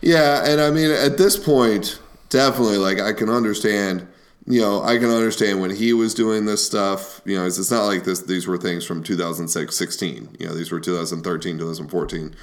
Yeah, 0.00 0.50
and 0.50 0.58
I 0.58 0.70
mean, 0.70 0.90
at 0.90 1.18
this 1.18 1.36
point, 1.36 2.00
definitely, 2.30 2.78
like 2.78 2.98
I 2.98 3.12
can 3.12 3.28
understand. 3.28 4.06
You 4.46 4.62
know, 4.62 4.82
I 4.82 4.96
can 4.96 5.10
understand 5.10 5.60
when 5.60 5.70
he 5.70 5.92
was 5.92 6.14
doing 6.14 6.46
this 6.46 6.64
stuff. 6.64 7.20
You 7.26 7.36
know, 7.36 7.44
it's, 7.46 7.58
it's 7.58 7.70
not 7.70 7.84
like 7.84 8.04
this. 8.04 8.22
These 8.22 8.46
were 8.46 8.56
things 8.56 8.86
from 8.86 9.02
2006, 9.02 9.76
16. 9.76 10.36
You 10.40 10.46
know, 10.46 10.54
these 10.54 10.72
were 10.72 10.80
2013, 10.80 11.58
2014. 11.58 12.34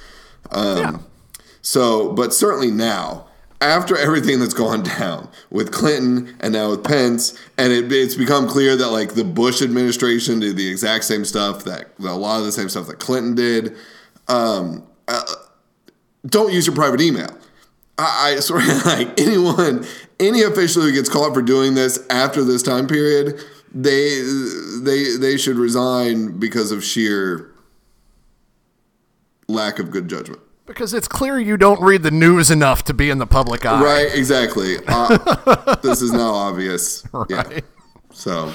Um, 0.52 0.78
Yeah. 0.78 0.98
So, 1.60 2.12
but 2.12 2.32
certainly 2.32 2.70
now, 2.70 3.26
after 3.60 3.96
everything 3.96 4.38
that's 4.38 4.54
gone 4.54 4.82
down 4.82 5.28
with 5.50 5.72
Clinton 5.72 6.36
and 6.40 6.52
now 6.52 6.70
with 6.70 6.84
Pence, 6.84 7.38
and 7.56 7.72
it, 7.72 7.92
it's 7.92 8.14
become 8.14 8.48
clear 8.48 8.76
that 8.76 8.90
like 8.90 9.14
the 9.14 9.24
Bush 9.24 9.62
administration 9.62 10.40
did 10.40 10.56
the 10.56 10.68
exact 10.68 11.04
same 11.04 11.24
stuff 11.24 11.64
that 11.64 11.88
a 11.98 12.14
lot 12.14 12.38
of 12.38 12.46
the 12.46 12.52
same 12.52 12.68
stuff 12.68 12.86
that 12.86 12.98
Clinton 12.98 13.34
did. 13.34 13.76
Um, 14.28 14.86
uh, 15.08 15.22
don't 16.26 16.52
use 16.52 16.66
your 16.66 16.76
private 16.76 17.00
email. 17.00 17.36
I, 17.98 18.34
I 18.36 18.40
swear, 18.40 18.64
like 18.84 19.20
anyone, 19.20 19.84
any 20.20 20.42
official 20.42 20.82
who 20.82 20.92
gets 20.92 21.08
caught 21.08 21.34
for 21.34 21.42
doing 21.42 21.74
this 21.74 22.04
after 22.10 22.44
this 22.44 22.62
time 22.62 22.86
period, 22.86 23.40
they 23.72 24.22
they 24.82 25.16
they 25.16 25.36
should 25.36 25.56
resign 25.56 26.38
because 26.38 26.70
of 26.70 26.84
sheer 26.84 27.52
lack 29.48 29.78
of 29.78 29.90
good 29.90 30.08
judgment. 30.08 30.40
Because 30.68 30.94
it's 30.94 31.08
clear 31.08 31.38
you 31.38 31.56
don't 31.56 31.80
read 31.80 32.04
the 32.04 32.12
news 32.12 32.50
enough 32.50 32.84
to 32.84 32.94
be 32.94 33.10
in 33.10 33.18
the 33.18 33.26
public 33.26 33.66
eye. 33.66 33.82
Right? 33.82 34.14
Exactly. 34.14 34.76
Uh, 34.86 35.74
this 35.82 36.02
is 36.02 36.12
now 36.12 36.30
obvious. 36.32 37.04
Yeah. 37.28 37.42
Right. 37.42 37.64
So 38.12 38.52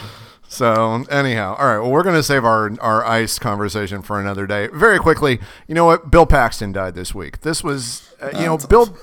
So 0.54 1.04
anyhow, 1.10 1.56
all 1.58 1.66
right. 1.66 1.80
Well, 1.80 1.90
we're 1.90 2.04
going 2.04 2.16
to 2.16 2.24
save 2.24 2.46
our 2.46 2.72
our 2.80 3.04
ice 3.04 3.40
conversation 3.40 4.04
for 4.04 4.22
another 4.22 4.46
day. 4.46 4.68
Very 4.72 5.00
quickly, 5.00 5.40
you 5.68 5.74
know 5.74 5.86
what? 5.86 6.12
Bill 6.12 6.28
Paxton 6.28 6.72
died 6.72 6.94
this 6.94 7.16
week. 7.16 7.42
This 7.42 7.64
was, 7.64 8.14
uh, 8.22 8.30
you 8.34 8.46
know, 8.46 8.58
Bill. 8.58 8.96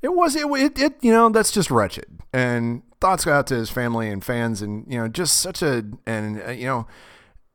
It 0.00 0.14
was 0.14 0.34
it, 0.34 0.46
it 0.46 0.78
it 0.78 0.94
you 1.02 1.12
know 1.12 1.28
that's 1.28 1.50
just 1.50 1.70
wretched. 1.70 2.06
And 2.32 2.82
thoughts 3.02 3.26
go 3.26 3.34
out 3.34 3.46
to 3.48 3.54
his 3.54 3.68
family 3.68 4.08
and 4.08 4.24
fans, 4.24 4.62
and 4.62 4.90
you 4.90 4.98
know, 4.98 5.08
just 5.08 5.40
such 5.40 5.60
a 5.60 5.84
and 6.06 6.42
uh, 6.42 6.50
you 6.52 6.64
know, 6.64 6.86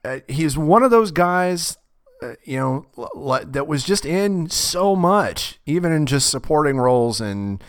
uh, 0.05 0.20
he's 0.28 0.55
one 0.55 0.84
of 0.84 0.91
those 0.91 1.10
guys. 1.10 1.78
Uh, 2.22 2.34
you 2.43 2.57
know, 2.57 2.86
l- 2.97 3.09
l- 3.15 3.45
that 3.45 3.65
was 3.67 3.84
just 3.84 4.05
in 4.05 4.49
so 4.49 4.95
much, 4.95 5.59
even 5.65 5.91
in 5.91 6.05
just 6.05 6.30
supporting 6.30 6.78
roles 6.78 7.22
and 7.22 7.63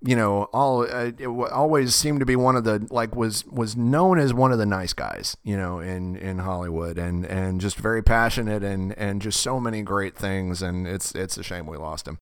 you 0.00 0.14
know, 0.14 0.44
all 0.52 0.82
uh, 0.82 1.06
it 1.06 1.16
w- 1.18 1.48
always 1.48 1.92
seemed 1.92 2.20
to 2.20 2.26
be 2.26 2.36
one 2.36 2.54
of 2.54 2.62
the 2.62 2.86
like 2.90 3.16
was 3.16 3.44
was 3.46 3.76
known 3.76 4.20
as 4.20 4.32
one 4.32 4.52
of 4.52 4.58
the 4.58 4.66
nice 4.66 4.92
guys, 4.92 5.36
you 5.42 5.56
know, 5.56 5.80
in 5.80 6.14
in 6.14 6.38
Hollywood, 6.38 6.98
and 6.98 7.26
and 7.26 7.60
just 7.60 7.76
very 7.76 8.00
passionate 8.00 8.62
and 8.62 8.96
and 8.96 9.20
just 9.20 9.40
so 9.40 9.58
many 9.58 9.82
great 9.82 10.14
things, 10.16 10.62
and 10.62 10.86
it's 10.86 11.12
it's 11.16 11.36
a 11.36 11.42
shame 11.42 11.66
we 11.66 11.76
lost 11.76 12.06
him. 12.06 12.18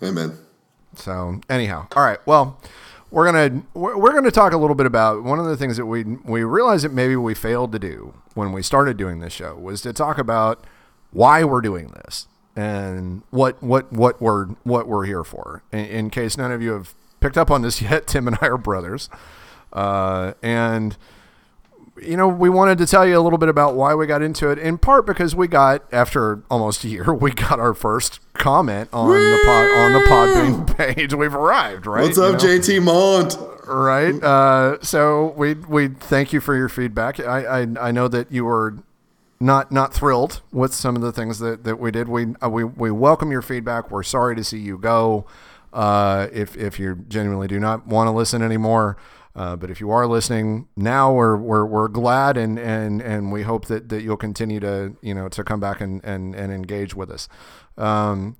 amen. 0.00 0.38
So 0.94 1.40
anyhow, 1.50 1.88
all 1.96 2.04
right, 2.04 2.24
well. 2.26 2.60
We're 3.12 3.24
gonna 3.24 3.62
we're, 3.72 3.96
we're 3.96 4.12
gonna 4.12 4.32
talk 4.32 4.52
a 4.52 4.56
little 4.56 4.74
bit 4.74 4.84
about 4.84 5.22
one 5.22 5.38
of 5.38 5.46
the 5.46 5.56
things 5.56 5.76
that 5.76 5.86
we 5.86 6.02
we 6.02 6.42
realized 6.42 6.84
that 6.84 6.92
maybe 6.92 7.14
we 7.14 7.34
failed 7.34 7.70
to 7.72 7.78
do 7.78 8.14
when 8.34 8.50
we 8.52 8.62
started 8.62 8.96
doing 8.96 9.20
this 9.20 9.32
show 9.32 9.54
was 9.54 9.80
to 9.82 9.92
talk 9.92 10.18
about 10.18 10.66
why 11.16 11.42
we're 11.44 11.62
doing 11.62 11.88
this 12.04 12.28
and 12.54 13.22
what 13.30 13.62
what 13.62 13.90
what 13.92 14.20
we're 14.20 14.46
what 14.64 14.86
we're 14.86 15.04
here 15.06 15.24
for. 15.24 15.62
In, 15.72 15.84
in 15.86 16.10
case 16.10 16.36
none 16.36 16.52
of 16.52 16.60
you 16.62 16.72
have 16.72 16.94
picked 17.20 17.38
up 17.38 17.50
on 17.50 17.62
this 17.62 17.80
yet, 17.88 18.06
Tim 18.06 18.26
and 18.28 18.36
I 18.40 18.46
are 18.48 18.58
brothers, 18.58 19.08
uh, 19.72 20.34
and 20.42 20.96
you 22.02 22.16
know 22.16 22.28
we 22.28 22.48
wanted 22.50 22.76
to 22.78 22.86
tell 22.86 23.06
you 23.06 23.18
a 23.18 23.22
little 23.22 23.38
bit 23.38 23.48
about 23.48 23.74
why 23.74 23.94
we 23.94 24.06
got 24.06 24.20
into 24.22 24.50
it. 24.50 24.58
In 24.58 24.78
part 24.78 25.06
because 25.06 25.34
we 25.34 25.48
got 25.48 25.82
after 25.92 26.42
almost 26.50 26.84
a 26.84 26.88
year, 26.88 27.12
we 27.24 27.30
got 27.30 27.58
our 27.58 27.74
first 27.74 28.20
comment 28.34 28.90
on 28.92 29.08
the 29.08 29.40
pod 29.44 29.70
on 29.70 29.92
the 29.92 30.00
Podbean 30.00 30.76
page. 30.76 31.14
We've 31.14 31.34
arrived, 31.34 31.86
right? 31.86 32.02
What's 32.04 32.16
You 32.18 32.24
up, 32.24 32.32
know? 32.34 32.38
JT 32.38 32.82
Mont? 32.82 33.36
right? 33.66 34.22
Uh, 34.22 34.78
so 34.82 35.32
we 35.36 35.54
we 35.54 35.88
thank 35.88 36.32
you 36.32 36.40
for 36.40 36.54
your 36.54 36.68
feedback. 36.68 37.18
I, 37.20 37.62
I 37.62 37.66
I 37.80 37.90
know 37.90 38.06
that 38.08 38.30
you 38.30 38.44
were 38.44 38.76
not 39.40 39.70
not 39.70 39.92
thrilled 39.92 40.42
with 40.52 40.74
some 40.74 40.96
of 40.96 41.02
the 41.02 41.12
things 41.12 41.38
that, 41.40 41.64
that 41.64 41.78
we 41.78 41.90
did. 41.90 42.08
We 42.08 42.34
uh, 42.42 42.48
we 42.48 42.64
we 42.64 42.90
welcome 42.90 43.30
your 43.30 43.42
feedback. 43.42 43.90
We're 43.90 44.02
sorry 44.02 44.36
to 44.36 44.44
see 44.44 44.58
you 44.58 44.78
go. 44.78 45.26
Uh, 45.72 46.28
if 46.32 46.56
if 46.56 46.78
you 46.78 47.04
genuinely 47.08 47.48
do 47.48 47.60
not 47.60 47.86
want 47.86 48.08
to 48.08 48.12
listen 48.12 48.42
anymore. 48.42 48.96
Uh, 49.34 49.54
but 49.54 49.70
if 49.70 49.80
you 49.80 49.90
are 49.90 50.06
listening 50.06 50.66
now, 50.76 51.12
we're, 51.12 51.36
we're, 51.36 51.66
we're 51.66 51.88
glad 51.88 52.38
and, 52.38 52.58
and, 52.58 53.02
and 53.02 53.30
we 53.30 53.42
hope 53.42 53.66
that, 53.66 53.90
that 53.90 54.00
you'll 54.00 54.16
continue 54.16 54.58
to, 54.58 54.96
you 55.02 55.12
know, 55.12 55.28
to 55.28 55.44
come 55.44 55.60
back 55.60 55.82
and, 55.82 56.02
and, 56.02 56.34
and 56.34 56.50
engage 56.50 56.94
with 56.94 57.10
us. 57.10 57.28
Um, 57.76 58.38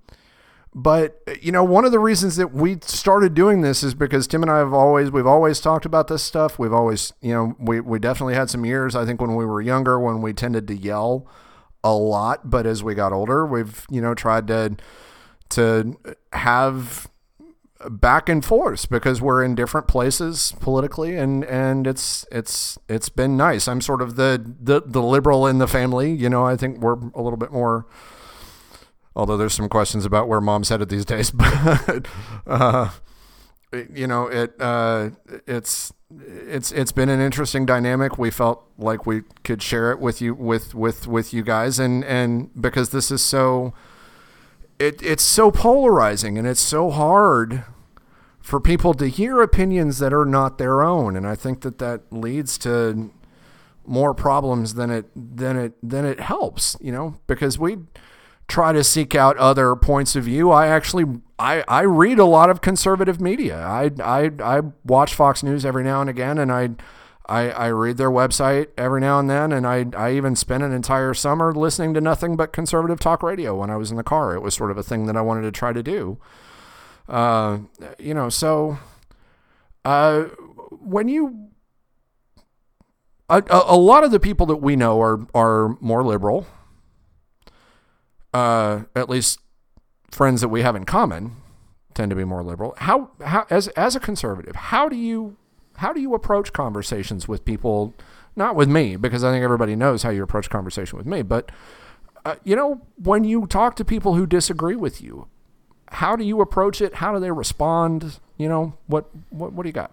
but 0.79 1.22
you 1.41 1.51
know 1.51 1.64
one 1.64 1.87
of 1.87 1.91
the 1.91 1.99
reasons 1.99 2.37
that 2.37 2.53
we 2.53 2.77
started 2.83 3.33
doing 3.33 3.62
this 3.62 3.83
is 3.83 3.95
because 3.95 4.27
tim 4.27 4.43
and 4.43 4.53
i 4.53 4.59
have 4.59 4.74
always 4.74 5.11
we've 5.11 5.27
always 5.27 5.59
talked 5.59 5.87
about 5.87 6.07
this 6.07 6.22
stuff. 6.22 6.59
We've 6.59 6.72
always 6.72 7.14
you 7.22 7.33
know 7.33 7.57
we, 7.59 7.81
we 7.81 7.99
definitely 7.99 8.35
had 8.35 8.51
some 8.51 8.66
years 8.66 8.95
i 8.95 9.07
think 9.07 9.18
when 9.18 9.35
we 9.35 9.47
were 9.47 9.62
younger 9.62 9.99
when 9.99 10.20
we 10.20 10.35
tended 10.35 10.68
to 10.68 10.77
yell 10.77 11.27
a 11.83 11.95
lot. 11.95 12.51
But 12.51 12.66
as 12.66 12.85
we 12.85 12.95
got 12.95 13.14
older 13.14 13.47
we've 13.47 13.87
you 13.91 14.03
know 14.03 14.14
tried 14.14 14.49
to 14.49 14.77
to 15.51 15.97
have 16.35 17.09
back 17.89 18.29
and 18.29 18.45
forth 18.45 18.91
because 18.91 19.22
we're 19.22 19.43
in 19.43 19.55
different 19.55 19.89
places 19.89 20.53
politically 20.61 21.16
and 21.16 21.43
and 21.47 21.87
it's 21.87 22.27
it's 22.31 22.77
it's 22.87 23.09
been 23.09 23.35
nice. 23.35 23.66
I'm 23.66 23.81
sort 23.81 24.03
of 24.03 24.16
the 24.16 24.55
the, 24.61 24.83
the 24.85 25.03
liberal 25.03 25.47
in 25.47 25.57
the 25.57 25.68
family. 25.68 26.12
You 26.12 26.29
know 26.29 26.45
i 26.45 26.55
think 26.55 26.81
we're 26.81 26.99
a 27.14 27.22
little 27.22 27.39
bit 27.39 27.51
more 27.51 27.87
although 29.17 29.37
there's 29.37 29.55
some 29.55 29.69
questions 29.69 30.05
about 30.05 30.29
where 30.29 30.41
mom's 30.41 30.69
headed 30.69 30.89
these 30.89 31.05
days 31.05 31.31
but 31.33 32.07
uh, 32.47 32.91
you 33.93 34.07
know 34.07 34.29
it 34.29 34.55
uh, 34.61 35.11
it's 35.47 35.93
it's 36.11 36.71
it's 36.73 36.93
been 36.93 37.09
an 37.09 37.21
interesting 37.21 37.67
dynamic. 37.67 38.17
We 38.17 38.31
felt 38.31 38.64
like 38.79 39.07
we 39.07 39.23
could 39.43 39.62
share 39.62 39.91
it 39.91 39.99
with 39.99 40.21
you 40.21 40.35
with 40.35 40.75
with 40.75 41.07
with 41.07 41.35
you 41.35 41.43
guys. 41.43 41.79
And 41.79 42.05
and 42.05 42.51
because 42.61 42.91
this 42.91 43.11
is 43.11 43.23
so 43.23 43.75
it 44.79 45.03
it's 45.03 45.25
so 45.25 45.51
polarizing 45.51 46.39
and 46.39 46.47
it's 46.47 46.61
so 46.61 46.91
hard 46.91 47.64
for 48.41 48.61
people 48.61 48.95
to 48.95 49.09
hear 49.09 49.43
opinions 49.43 49.99
that 49.99 50.12
are 50.12 50.25
not 50.25 50.59
their 50.59 50.83
own. 50.83 51.17
And 51.17 51.27
i 51.27 51.35
think 51.35 51.62
that 51.62 51.79
that 51.79 52.03
leads 52.12 52.57
to 52.59 53.11
more 53.85 54.14
problems 54.14 54.75
than 54.75 54.91
it 54.91 55.07
than 55.14 55.57
it 55.57 55.73
than 55.81 56.05
it 56.05 56.19
helps 56.19 56.77
you 56.81 56.91
know 56.91 57.14
because 57.29 57.57
we 57.57 57.77
try 58.49 58.72
to 58.72 58.84
seek 58.84 59.14
out 59.14 59.36
other 59.36 59.74
points 59.74 60.14
of 60.14 60.24
view 60.24 60.51
i 60.51 60.66
actually 60.68 61.05
i 61.38 61.64
i 61.68 61.80
read 61.82 62.18
a 62.18 62.24
lot 62.24 62.49
of 62.49 62.61
conservative 62.61 63.20
media 63.20 63.59
i 63.59 63.90
i 64.03 64.30
i 64.42 64.61
watch 64.84 65.14
fox 65.14 65.42
news 65.42 65.64
every 65.64 65.82
now 65.82 66.01
and 66.01 66.11
again 66.11 66.38
and 66.38 66.53
i 66.53 66.68
I, 67.28 67.51
I 67.51 67.66
read 67.68 67.97
their 67.97 68.11
website 68.11 68.68
every 68.78 69.01
now 69.01 69.18
and 69.18 69.28
then, 69.28 69.51
and 69.51 69.66
I, 69.66 69.86
I 69.97 70.12
even 70.12 70.36
spent 70.36 70.62
an 70.62 70.72
entire 70.72 71.12
summer 71.12 71.53
listening 71.53 71.92
to 71.94 72.01
nothing 72.01 72.36
but 72.36 72.53
conservative 72.53 73.01
talk 73.01 73.20
radio 73.20 73.57
when 73.57 73.68
I 73.68 73.76
was 73.76 73.90
in 73.90 73.97
the 73.97 74.05
car. 74.05 74.36
It 74.36 74.42
was 74.42 74.55
sort 74.55 74.70
of 74.70 74.78
a 74.78 74.82
thing 74.82 75.07
that 75.07 75.16
I 75.16 75.22
wanted 75.22 75.42
to 75.42 75.51
try 75.51 75.72
to 75.72 75.82
do. 75.82 76.18
Uh, 77.09 77.59
you 77.99 78.14
know, 78.14 78.28
so 78.28 78.78
uh, 79.84 80.22
when 80.70 81.09
you 81.09 81.51
a, 83.28 83.42
a, 83.51 83.76
lot 83.76 84.05
of 84.05 84.12
the 84.12 84.20
people 84.20 84.47
that 84.47 84.57
we 84.57 84.76
know 84.76 85.01
are 85.01 85.26
are 85.34 85.76
more 85.80 86.05
liberal. 86.05 86.47
Uh, 88.37 88.82
at 88.95 89.09
least 89.09 89.41
friends 90.11 90.43
that 90.43 90.49
we 90.49 90.61
have 90.61 90.76
in 90.76 90.84
common 90.84 91.37
tend 91.95 92.11
to 92.11 92.16
be 92.16 92.22
more 92.22 92.43
liberal. 92.43 92.74
How 92.76 93.09
how 93.24 93.47
as 93.49 93.68
as 93.68 93.97
a 93.97 94.01
conservative, 94.01 94.55
how 94.55 94.91
do 94.91 94.97
you 94.97 95.39
how 95.76 95.95
do 95.95 96.03
you 96.03 96.12
approach 96.12 96.53
conversations 96.53 97.26
with 97.26 97.47
people? 97.47 97.95
Not 98.39 98.55
with 98.55 98.68
me, 98.68 98.97
because 98.97 99.24
I 99.24 99.32
think 99.32 99.43
everybody 99.43 99.74
knows 99.74 100.03
how 100.03 100.11
you 100.11 100.22
approach 100.22 100.51
conversation 100.51 100.99
with 100.99 101.07
me. 101.07 101.22
But 101.22 101.51
uh, 102.26 102.34
you 102.45 102.55
know, 102.55 102.82
when 103.03 103.24
you 103.24 103.47
talk 103.47 103.74
to 103.76 103.87
people 103.87 104.16
who 104.16 104.26
disagree 104.26 104.76
with 104.76 105.01
you, 105.01 105.28
how 105.93 106.14
do 106.14 106.22
you 106.22 106.43
approach 106.43 106.82
it? 106.82 106.97
How 106.97 107.14
do 107.14 107.20
they 107.20 107.30
respond? 107.30 108.20
You 108.37 108.51
know, 108.51 108.74
what 108.87 109.07
what 109.30 109.55
what 109.55 109.62
do 109.62 109.68
you 109.70 109.72
got? 109.72 109.93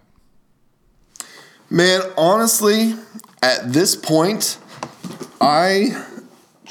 Man, 1.70 2.02
honestly, 2.18 2.96
at 3.42 3.72
this 3.72 3.96
point, 3.96 4.58
I 5.40 6.08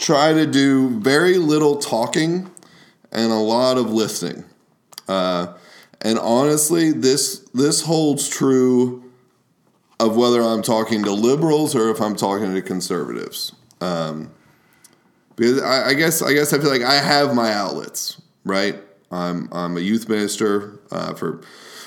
try 0.03 0.33
to 0.33 0.47
do 0.47 0.99
very 1.01 1.39
little 1.39 1.77
talking 1.77 2.51
and 3.13 3.33
a 3.33 3.37
lot 3.37 3.79
of 3.79 3.91
listening. 3.91 4.45
Uh, 5.09 5.55
and 6.01 6.19
honestly, 6.19 6.91
this 6.93 7.39
this 7.55 7.83
holds 7.83 8.29
true 8.29 9.11
of 10.01 10.17
whether 10.17 10.43
I'm 10.43 10.63
talking 10.63 11.05
to 11.05 11.13
liberals 11.13 11.77
or 11.77 11.91
if 11.91 12.01
I'm 12.01 12.17
talking 12.17 12.53
to 12.53 12.63
conservatives. 12.63 13.53
Um, 13.81 14.33
because 15.37 15.63
I, 15.63 15.91
I, 15.91 15.95
guess 15.95 16.21
I 16.23 16.33
guess 16.33 16.53
I 16.53 16.59
feel 16.59 16.71
like 16.71 16.83
I 16.83 16.97
have 16.97 17.35
my 17.35 17.53
outlets, 17.53 18.21
right? 18.45 18.77
I'm 19.11 19.49
I'm 19.53 19.77
a 19.77 19.81
youth 19.81 20.09
minister 20.09 20.81
uh, 20.91 21.15
for 21.15 21.43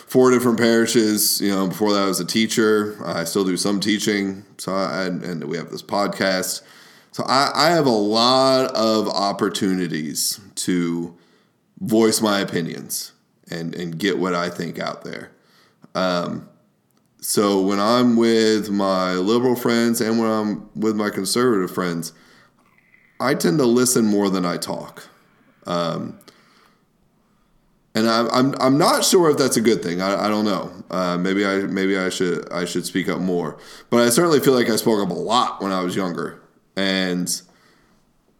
four 0.07 0.31
different 0.31 0.57
parishes. 0.57 1.41
You 1.41 1.51
know, 1.51 1.67
before 1.67 1.93
that, 1.93 2.03
I 2.03 2.07
was 2.07 2.19
a 2.19 2.25
teacher. 2.25 2.97
I 3.05 3.25
still 3.25 3.43
do 3.43 3.57
some 3.57 3.79
teaching. 3.79 4.45
So, 4.57 4.73
I, 4.73 5.05
and 5.05 5.43
we 5.43 5.57
have 5.57 5.69
this 5.69 5.83
podcast. 5.83 6.61
So, 7.15 7.23
I, 7.23 7.51
I 7.55 7.69
have 7.69 7.85
a 7.85 7.91
lot 7.91 8.75
of 8.75 9.07
opportunities 9.07 10.41
to 10.55 11.15
voice 11.79 12.19
my 12.19 12.41
opinions 12.41 13.13
and 13.49 13.73
and 13.73 13.97
get 13.97 14.17
what 14.17 14.35
I 14.35 14.49
think 14.49 14.79
out 14.79 15.05
there. 15.05 15.31
Um, 15.95 16.49
so 17.21 17.61
when 17.61 17.79
I'm 17.79 18.17
with 18.17 18.69
my 18.69 19.13
liberal 19.13 19.55
friends 19.55 20.01
and 20.01 20.19
when 20.19 20.29
I'm 20.29 20.69
with 20.75 20.97
my 20.97 21.09
conservative 21.09 21.73
friends, 21.73 22.11
I 23.17 23.33
tend 23.33 23.59
to 23.59 23.65
listen 23.65 24.03
more 24.03 24.29
than 24.29 24.45
I 24.45 24.57
talk. 24.57 25.07
Um, 25.65 26.19
and 27.95 28.09
I'm, 28.09 28.27
I'm 28.33 28.55
I'm 28.59 28.77
not 28.77 29.05
sure 29.05 29.29
if 29.29 29.37
that's 29.37 29.55
a 29.55 29.61
good 29.61 29.81
thing. 29.81 30.01
I, 30.01 30.25
I 30.25 30.27
don't 30.27 30.43
know. 30.43 30.69
Uh, 30.91 31.17
maybe 31.17 31.45
I 31.45 31.59
maybe 31.59 31.97
I 31.97 32.09
should 32.09 32.51
I 32.51 32.65
should 32.65 32.85
speak 32.85 33.07
up 33.07 33.21
more. 33.21 33.57
But 33.89 34.01
I 34.01 34.09
certainly 34.09 34.41
feel 34.41 34.53
like 34.53 34.69
I 34.69 34.75
spoke 34.75 35.01
up 35.01 35.09
a 35.09 35.13
lot 35.13 35.61
when 35.61 35.71
I 35.71 35.81
was 35.81 35.95
younger, 35.95 36.41
and 36.75 37.41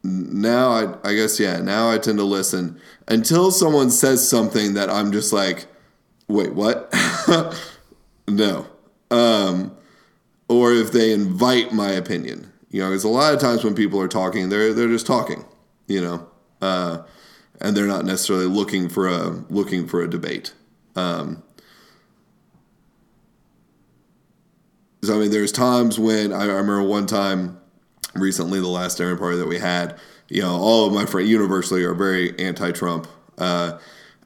now 0.03 0.69
I 0.69 1.09
I 1.09 1.15
guess 1.15 1.39
yeah 1.39 1.59
now 1.59 1.89
I 1.89 1.97
tend 1.97 2.17
to 2.19 2.23
listen 2.23 2.79
until 3.07 3.51
someone 3.51 3.89
says 3.89 4.27
something 4.27 4.73
that 4.75 4.89
I'm 4.89 5.11
just 5.11 5.33
like, 5.33 5.67
wait 6.27 6.53
what? 6.53 6.93
no, 8.27 8.67
um, 9.11 9.75
or 10.47 10.73
if 10.73 10.91
they 10.91 11.11
invite 11.11 11.73
my 11.73 11.91
opinion. 11.91 12.51
You 12.69 12.81
know, 12.81 12.89
because 12.89 13.05
a 13.05 13.09
lot 13.09 13.33
of 13.33 13.39
times 13.39 13.63
when 13.63 13.73
people 13.73 14.01
are 14.01 14.07
talking, 14.07 14.49
they're 14.49 14.73
they're 14.73 14.87
just 14.87 15.07
talking. 15.07 15.45
You 15.87 16.01
know. 16.01 16.27
Uh, 16.61 17.03
and 17.61 17.75
they're 17.75 17.87
not 17.87 18.05
necessarily 18.05 18.45
looking 18.45 18.89
for 18.89 19.07
a 19.07 19.29
looking 19.49 19.87
for 19.87 20.01
a 20.01 20.09
debate. 20.09 20.53
Um, 20.95 21.43
so 25.03 25.15
I 25.15 25.19
mean, 25.19 25.31
there's 25.31 25.51
times 25.51 25.99
when 25.99 26.33
I, 26.33 26.43
I, 26.43 26.45
remember 26.45 26.83
one 26.83 27.05
time 27.05 27.59
recently, 28.15 28.59
the 28.59 28.67
last 28.67 28.97
dinner 28.97 29.15
party 29.15 29.37
that 29.37 29.47
we 29.47 29.59
had. 29.59 29.99
You 30.27 30.41
know, 30.41 30.55
all 30.55 30.87
of 30.87 30.93
my 30.93 31.05
friends 31.05 31.29
universally 31.29 31.83
are 31.83 31.93
very 31.93 32.37
anti-Trump, 32.39 33.07
uh, 33.37 33.77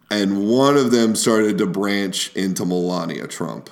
and 0.09 0.47
one 0.47 0.77
of 0.77 0.91
them 0.91 1.15
started 1.15 1.57
to 1.57 1.65
branch 1.65 2.33
into 2.35 2.65
Melania 2.65 3.27
Trump, 3.27 3.69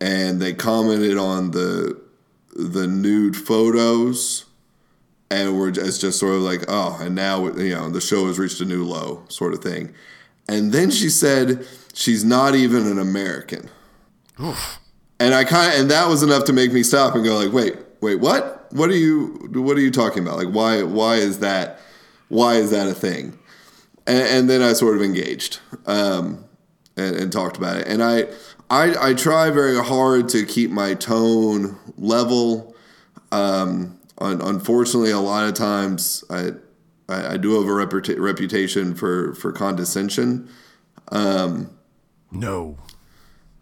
and 0.00 0.40
they 0.40 0.52
commented 0.52 1.16
on 1.16 1.52
the 1.52 2.00
the 2.56 2.86
nude 2.86 3.36
photos 3.36 4.44
and 5.34 5.58
we're 5.58 5.70
just, 5.72 6.00
just 6.00 6.18
sort 6.18 6.34
of 6.34 6.42
like, 6.42 6.64
oh, 6.68 6.98
and 7.00 7.14
now 7.14 7.46
you 7.56 7.74
know 7.74 7.90
the 7.90 8.00
show 8.00 8.26
has 8.26 8.38
reached 8.38 8.60
a 8.60 8.64
new 8.64 8.84
low, 8.84 9.24
sort 9.28 9.52
of 9.52 9.60
thing. 9.60 9.92
And 10.48 10.72
then 10.72 10.90
she 10.90 11.08
said 11.08 11.66
she's 11.92 12.24
not 12.24 12.54
even 12.54 12.86
an 12.86 12.98
American. 12.98 13.70
Oof. 14.40 14.78
And 15.18 15.34
I 15.34 15.44
kind 15.44 15.72
of, 15.72 15.80
and 15.80 15.90
that 15.90 16.08
was 16.08 16.22
enough 16.22 16.44
to 16.44 16.52
make 16.52 16.72
me 16.72 16.82
stop 16.82 17.14
and 17.14 17.24
go 17.24 17.36
like, 17.36 17.52
wait, 17.52 17.76
wait, 18.00 18.16
what? 18.16 18.53
What 18.74 18.90
are 18.90 18.96
you, 18.96 19.48
what 19.54 19.76
are 19.76 19.80
you 19.80 19.92
talking 19.92 20.24
about? 20.24 20.36
Like, 20.36 20.48
why, 20.48 20.82
why 20.82 21.14
is 21.14 21.38
that, 21.38 21.78
why 22.28 22.54
is 22.54 22.72
that 22.72 22.88
a 22.88 22.92
thing? 22.92 23.38
And, 24.04 24.26
and 24.26 24.50
then 24.50 24.62
I 24.62 24.72
sort 24.72 24.96
of 24.96 25.02
engaged 25.02 25.60
um, 25.86 26.44
and, 26.96 27.14
and 27.14 27.32
talked 27.32 27.56
about 27.56 27.76
it. 27.76 27.86
And 27.86 28.02
I, 28.02 28.24
I, 28.68 29.10
I 29.10 29.14
try 29.14 29.50
very 29.50 29.78
hard 29.82 30.28
to 30.30 30.44
keep 30.44 30.72
my 30.72 30.94
tone 30.94 31.78
level. 31.96 32.74
Um, 33.30 34.00
unfortunately, 34.18 35.12
a 35.12 35.20
lot 35.20 35.46
of 35.48 35.54
times 35.54 36.24
I, 36.28 36.50
I, 37.08 37.34
I 37.34 37.36
do 37.36 37.54
have 37.60 37.68
a 37.68 37.86
reputa- 37.86 38.18
reputation 38.18 38.96
for, 38.96 39.36
for 39.36 39.52
condescension. 39.52 40.48
Um, 41.12 41.70
no. 42.32 42.78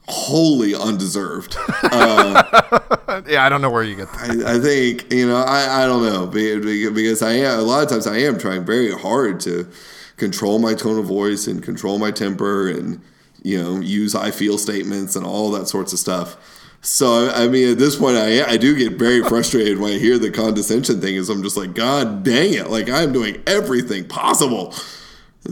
Wholly 0.09 0.75
undeserved. 0.75 1.57
Uh, 1.85 3.21
yeah, 3.29 3.45
I 3.45 3.51
don't 3.51 3.61
know 3.61 3.69
where 3.69 3.83
you 3.83 3.95
get 3.95 4.11
that. 4.13 4.47
I, 4.47 4.57
I 4.57 4.59
think, 4.59 5.13
you 5.13 5.29
know, 5.29 5.37
I, 5.37 5.83
I 5.83 5.87
don't 5.87 6.03
know 6.03 6.27
because 6.27 7.21
I 7.21 7.33
am, 7.33 7.59
a 7.59 7.63
lot 7.63 7.83
of 7.83 7.91
times 7.91 8.07
I 8.07 8.19
am 8.19 8.39
trying 8.39 8.65
very 8.65 8.91
hard 8.93 9.41
to 9.41 9.69
control 10.17 10.59
my 10.59 10.73
tone 10.73 10.99
of 10.99 11.05
voice 11.05 11.47
and 11.47 11.63
control 11.63 11.99
my 11.99 12.11
temper 12.11 12.71
and, 12.71 13.03
you 13.43 13.63
know, 13.63 13.81
use 13.81 14.15
I 14.15 14.31
feel 14.31 14.57
statements 14.57 15.17
and 15.17 15.27
all 15.27 15.51
that 15.51 15.69
sorts 15.69 15.93
of 15.93 15.99
stuff. 15.99 16.37
So 16.83 17.31
I 17.31 17.47
mean, 17.49 17.71
at 17.71 17.79
this 17.79 17.97
point, 17.97 18.17
I 18.17 18.45
I 18.45 18.57
do 18.57 18.77
get 18.77 18.99
very 18.99 19.23
frustrated 19.29 19.79
when 19.79 19.93
I 19.93 19.99
hear 19.99 20.19
the 20.19 20.31
condescension 20.31 21.01
thing. 21.01 21.15
Is 21.15 21.29
I'm 21.29 21.43
just 21.43 21.57
like, 21.57 21.75
God 21.75 22.25
dang 22.25 22.55
it! 22.55 22.71
Like 22.71 22.91
I'm 22.91 23.13
doing 23.13 23.41
everything 23.47 24.07
possible 24.09 24.75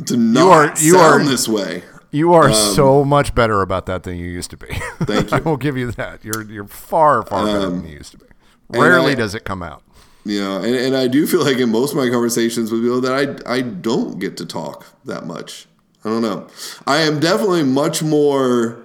to 0.06 0.16
not 0.16 0.40
you 0.42 0.50
are, 0.50 0.66
you 0.78 0.92
sound 0.94 1.22
are, 1.22 1.24
this 1.24 1.48
way. 1.48 1.84
You 2.10 2.34
are 2.34 2.48
um, 2.48 2.54
so 2.54 3.04
much 3.04 3.34
better 3.34 3.62
about 3.62 3.86
that 3.86 4.02
than 4.02 4.16
you 4.16 4.26
used 4.26 4.50
to 4.50 4.56
be. 4.56 4.66
Thank 5.02 5.30
you. 5.30 5.36
I 5.36 5.40
will 5.40 5.56
give 5.56 5.76
you 5.76 5.92
that. 5.92 6.24
You're 6.24 6.42
you're 6.50 6.66
far 6.66 7.22
far 7.22 7.46
better 7.46 7.66
um, 7.66 7.82
than 7.82 7.88
you 7.88 7.98
used 7.98 8.12
to 8.12 8.18
be. 8.18 8.26
Rarely 8.70 9.12
I, 9.12 9.14
does 9.16 9.34
it 9.34 9.44
come 9.44 9.62
out. 9.62 9.82
You 10.24 10.40
know, 10.40 10.56
and, 10.58 10.74
and 10.74 10.96
I 10.96 11.06
do 11.06 11.26
feel 11.26 11.44
like 11.44 11.58
in 11.58 11.70
most 11.70 11.92
of 11.92 11.96
my 11.96 12.10
conversations 12.10 12.70
with 12.70 12.82
people 12.82 13.00
that 13.00 13.42
I 13.46 13.52
I 13.52 13.60
don't 13.62 14.18
get 14.18 14.36
to 14.38 14.46
talk 14.46 14.86
that 15.04 15.26
much. 15.26 15.66
I 16.04 16.08
don't 16.08 16.22
know. 16.22 16.48
I 16.86 16.98
am 16.98 17.20
definitely 17.20 17.62
much 17.62 18.02
more 18.02 18.82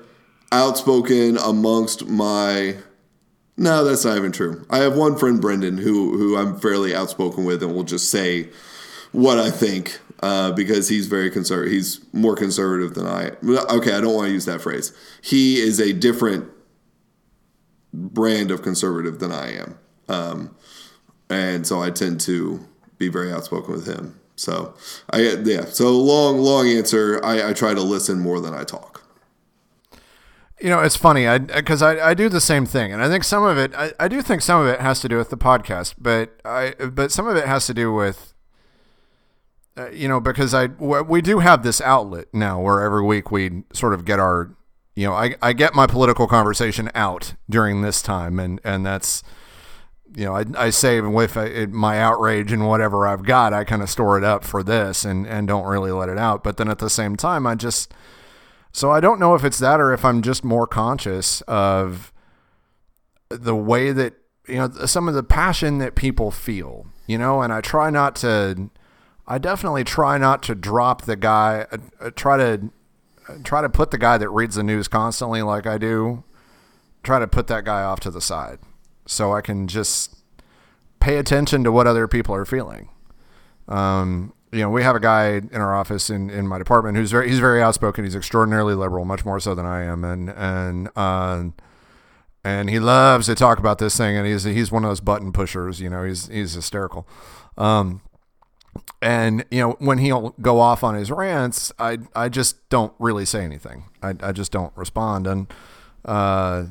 outspoken 0.51 1.37
amongst 1.37 2.05
my 2.07 2.75
no, 3.57 3.85
that's 3.85 4.03
not 4.03 4.17
even 4.17 4.33
true. 4.33 4.65
I 4.69 4.79
have 4.79 4.97
one 4.97 5.17
friend, 5.17 5.39
Brendan, 5.39 5.77
who 5.77 6.17
who 6.17 6.37
I'm 6.37 6.59
fairly 6.59 6.93
outspoken 6.93 7.45
with, 7.45 7.63
and 7.63 7.73
will 7.73 7.83
just 7.83 8.09
say 8.09 8.49
what 9.15 9.39
I 9.39 9.49
think 9.49 9.99
uh, 10.21 10.51
because 10.51 10.89
he's 10.89 11.07
very 11.07 11.29
conservative. 11.29 11.71
He's 11.71 12.01
more 12.13 12.35
conservative 12.35 12.93
than 12.93 13.07
I. 13.07 13.31
Okay, 13.43 13.93
I 13.93 14.01
don't 14.01 14.13
want 14.13 14.27
to 14.27 14.33
use 14.33 14.45
that 14.45 14.61
phrase. 14.61 14.93
He 15.21 15.59
is 15.59 15.79
a 15.79 15.93
different 15.93 16.49
brand 17.93 18.51
of 18.51 18.61
conservative 18.61 19.19
than 19.19 19.31
I 19.31 19.53
am, 19.53 19.77
um, 20.09 20.55
and 21.29 21.65
so 21.65 21.81
I 21.81 21.91
tend 21.91 22.19
to 22.21 22.65
be 22.97 23.07
very 23.07 23.31
outspoken 23.31 23.73
with 23.73 23.87
him. 23.87 24.19
So 24.35 24.73
I 25.11 25.21
yeah. 25.43 25.65
So 25.65 25.91
long 25.91 26.39
long 26.39 26.67
answer. 26.67 27.23
I, 27.23 27.49
I 27.49 27.53
try 27.53 27.73
to 27.73 27.81
listen 27.81 28.19
more 28.19 28.39
than 28.39 28.53
I 28.53 28.63
talk. 28.63 29.03
You 30.61 30.69
know, 30.69 30.79
it's 30.79 30.95
funny, 30.95 31.27
I 31.27 31.37
because 31.37 31.81
I, 31.81 32.09
I 32.09 32.13
do 32.13 32.29
the 32.29 32.41
same 32.41 32.65
thing, 32.65 32.93
and 32.93 33.03
I 33.03 33.09
think 33.09 33.25
some 33.25 33.43
of 33.43 33.57
it, 33.57 33.75
I, 33.75 33.91
I 33.99 34.07
do 34.07 34.21
think 34.21 34.41
some 34.41 34.61
of 34.61 34.67
it 34.67 34.79
has 34.79 35.01
to 35.01 35.09
do 35.09 35.17
with 35.17 35.29
the 35.29 35.37
podcast, 35.37 35.95
but 35.97 36.39
I 36.45 36.73
but 36.91 37.11
some 37.11 37.27
of 37.27 37.35
it 37.35 37.45
has 37.45 37.67
to 37.67 37.73
do 37.73 37.93
with, 37.93 38.33
uh, 39.77 39.89
you 39.89 40.07
know, 40.07 40.19
because 40.19 40.53
I 40.53 40.67
we 40.67 41.21
do 41.21 41.39
have 41.39 41.63
this 41.63 41.81
outlet 41.81 42.27
now 42.33 42.61
where 42.61 42.81
every 42.81 43.03
week 43.03 43.29
we 43.29 43.63
sort 43.73 43.93
of 43.93 44.05
get 44.05 44.19
our, 44.19 44.55
you 44.95 45.05
know, 45.05 45.13
I 45.13 45.35
I 45.41 45.53
get 45.53 45.73
my 45.73 45.85
political 45.85 46.27
conversation 46.27 46.89
out 46.95 47.33
during 47.49 47.81
this 47.81 48.01
time, 48.01 48.39
and 48.39 48.61
and 48.63 48.85
that's, 48.85 49.21
you 50.15 50.25
know, 50.25 50.35
I 50.35 50.45
I 50.57 50.69
save 50.69 51.05
with 51.05 51.35
uh, 51.35 51.67
my 51.69 51.99
outrage 51.99 52.53
and 52.53 52.67
whatever 52.67 53.05
I've 53.05 53.23
got, 53.23 53.51
I 53.51 53.65
kind 53.65 53.81
of 53.81 53.89
store 53.89 54.17
it 54.17 54.23
up 54.23 54.45
for 54.45 54.63
this, 54.63 55.03
and 55.03 55.27
and 55.27 55.45
don't 55.45 55.65
really 55.65 55.91
let 55.91 56.07
it 56.07 56.17
out, 56.17 56.43
but 56.43 56.55
then 56.55 56.69
at 56.69 56.79
the 56.79 56.89
same 56.89 57.17
time, 57.17 57.45
I 57.45 57.55
just 57.55 57.93
so 58.71 58.91
I 58.91 58.99
don't 58.99 59.19
know 59.19 59.35
if 59.35 59.43
it's 59.43 59.59
that 59.59 59.81
or 59.81 59.93
if 59.93 60.05
I'm 60.05 60.21
just 60.21 60.43
more 60.43 60.67
conscious 60.67 61.41
of 61.41 62.13
the 63.29 63.55
way 63.55 63.91
that 63.91 64.13
you 64.47 64.55
know 64.55 64.69
some 64.85 65.09
of 65.09 65.15
the 65.15 65.23
passion 65.23 65.79
that 65.79 65.95
people 65.95 66.31
feel, 66.31 66.85
you 67.07 67.17
know, 67.17 67.41
and 67.41 67.51
I 67.51 67.59
try 67.59 67.89
not 67.89 68.15
to 68.17 68.69
I 69.27 69.37
definitely 69.37 69.83
try 69.83 70.17
not 70.17 70.43
to 70.43 70.55
drop 70.55 71.03
the 71.03 71.15
guy 71.15 71.65
uh, 71.71 71.77
uh 71.99 72.11
try 72.11 72.37
to 72.37 72.69
try 73.43 73.61
to 73.61 73.69
put 73.69 73.91
the 73.91 73.97
guy 73.97 74.17
that 74.17 74.29
reads 74.29 74.55
the 74.55 74.63
news 74.63 74.87
constantly, 74.87 75.41
like 75.41 75.65
I 75.65 75.77
do, 75.77 76.23
try 77.03 77.19
to 77.19 77.27
put 77.27 77.47
that 77.47 77.65
guy 77.65 77.83
off 77.83 77.99
to 78.01 78.11
the 78.11 78.21
side, 78.21 78.59
so 79.05 79.33
I 79.33 79.41
can 79.41 79.67
just 79.67 80.15
pay 80.99 81.17
attention 81.17 81.63
to 81.63 81.71
what 81.71 81.87
other 81.87 82.07
people 82.07 82.35
are 82.35 82.45
feeling. 82.45 82.89
Um, 83.67 84.33
you 84.51 84.61
know, 84.61 84.69
we 84.69 84.83
have 84.83 84.95
a 84.95 84.99
guy 84.99 85.35
in 85.35 85.55
our 85.55 85.75
office 85.75 86.09
in, 86.09 86.29
in 86.29 86.47
my 86.47 86.57
department 86.57 86.97
who's 86.97 87.11
very 87.11 87.27
he's 87.27 87.39
very 87.39 87.61
outspoken. 87.61 88.03
He's 88.03 88.15
extraordinarily 88.15 88.73
liberal, 88.73 89.05
much 89.05 89.25
more 89.25 89.39
so 89.39 89.55
than 89.55 89.65
I 89.65 89.83
am, 89.83 90.03
and 90.03 90.29
and 90.29 90.89
uh, 90.95 91.45
and 92.43 92.69
he 92.69 92.79
loves 92.79 93.25
to 93.25 93.35
talk 93.35 93.59
about 93.59 93.79
this 93.79 93.97
thing. 93.97 94.15
And 94.15 94.25
he's 94.25 94.43
he's 94.43 94.71
one 94.71 94.83
of 94.83 94.89
those 94.89 95.01
button 95.01 95.31
pushers. 95.31 95.81
You 95.81 95.89
know, 95.89 96.03
he's 96.03 96.27
he's 96.27 96.53
hysterical. 96.53 97.07
Um, 97.57 98.01
and 99.01 99.45
you 99.51 99.59
know 99.59 99.71
when 99.79 99.97
he'll 99.99 100.35
go 100.41 100.59
off 100.59 100.83
on 100.83 100.95
his 100.95 101.11
rants, 101.11 101.71
I 101.79 101.99
I 102.15 102.29
just 102.29 102.67
don't 102.69 102.93
really 102.99 103.25
say 103.25 103.43
anything. 103.43 103.85
I 104.01 104.15
I 104.21 104.31
just 104.31 104.51
don't 104.51 104.75
respond, 104.75 105.27
and 105.27 105.47
uh, 106.05 106.65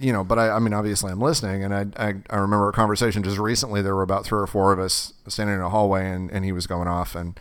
you 0.00 0.12
know, 0.12 0.24
but 0.24 0.38
I, 0.38 0.50
I 0.50 0.58
mean, 0.58 0.72
obviously 0.72 1.10
I'm 1.10 1.20
listening 1.20 1.64
and 1.64 1.74
I, 1.74 1.86
I, 1.96 2.14
I, 2.30 2.36
remember 2.36 2.68
a 2.68 2.72
conversation 2.72 3.22
just 3.22 3.38
recently, 3.38 3.82
there 3.82 3.94
were 3.94 4.02
about 4.02 4.24
three 4.24 4.40
or 4.40 4.46
four 4.46 4.72
of 4.72 4.78
us 4.78 5.12
standing 5.26 5.56
in 5.56 5.60
a 5.60 5.70
hallway 5.70 6.08
and, 6.08 6.30
and 6.30 6.44
he 6.44 6.52
was 6.52 6.66
going 6.66 6.88
off 6.88 7.14
and, 7.14 7.38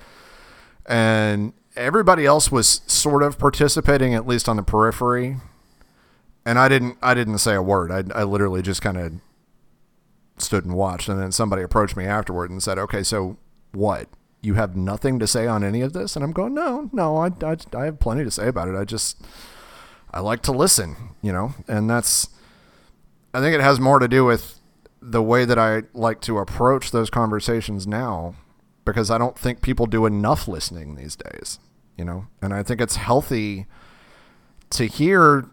and 0.86 1.54
everybody 1.76 2.26
else 2.26 2.52
was 2.52 2.82
sort 2.88 3.22
of 3.22 3.38
participating 3.38 4.16
at 4.16 4.26
least 4.26 4.50
on 4.50 4.56
the 4.56 4.64
periphery. 4.64 5.38
And 6.46 6.58
I 6.58 6.68
didn't, 6.68 6.98
I 7.02 7.14
didn't 7.14 7.38
say 7.40 7.54
a 7.56 7.62
word. 7.62 7.92
I, 7.92 8.20
I 8.20 8.24
literally 8.24 8.62
just 8.62 8.82
kind 8.82 8.98
of 8.98 9.14
stood 10.38 10.66
and 10.66 10.76
watched. 10.76 11.10
And 11.10 11.20
then 11.20 11.32
somebody 11.32 11.62
approached 11.62 11.98
me 11.98 12.06
afterward 12.06 12.50
and 12.50 12.64
said, 12.64 12.80
okay, 12.80 13.04
so 13.04 13.38
what? 13.78 14.10
You 14.42 14.56
have 14.56 14.76
nothing 14.76 15.20
to 15.20 15.28
say 15.28 15.48
on 15.48 15.64
any 15.64 15.82
of 15.82 15.94
this? 15.94 16.16
And 16.16 16.24
I'm 16.24 16.32
going, 16.32 16.54
no, 16.54 16.90
no, 16.92 17.18
I, 17.18 17.28
I, 17.42 17.58
I 17.76 17.86
have 17.86 18.00
plenty 18.00 18.24
to 18.24 18.32
say 18.32 18.48
about 18.48 18.68
it. 18.68 18.76
I 18.76 18.84
just, 18.84 19.22
I 20.12 20.20
like 20.20 20.42
to 20.44 20.52
listen, 20.52 20.96
you 21.22 21.32
know, 21.32 21.54
and 21.68 21.90
that's, 21.90 22.30
I 23.34 23.40
think 23.40 23.56
it 23.56 23.62
has 23.62 23.80
more 23.80 24.00
to 24.00 24.08
do 24.08 24.26
with 24.26 24.60
the 25.02 25.22
way 25.22 25.46
that 25.46 25.60
I 25.60 25.84
like 25.94 26.22
to 26.22 26.40
approach 26.40 26.92
those 26.92 27.10
conversations 27.10 27.86
now 27.88 28.36
because 28.84 29.12
I 29.12 29.18
don't 29.18 29.38
think 29.38 29.62
people 29.62 29.86
do 29.86 30.06
enough 30.06 30.48
listening 30.48 30.96
these 30.96 31.16
days, 31.16 31.60
you 31.98 32.06
know? 32.06 32.28
And 32.42 32.54
I 32.54 32.64
think 32.64 32.82
it's 32.82 32.96
healthy 32.96 33.68
to 34.72 34.86
hear 34.86 35.50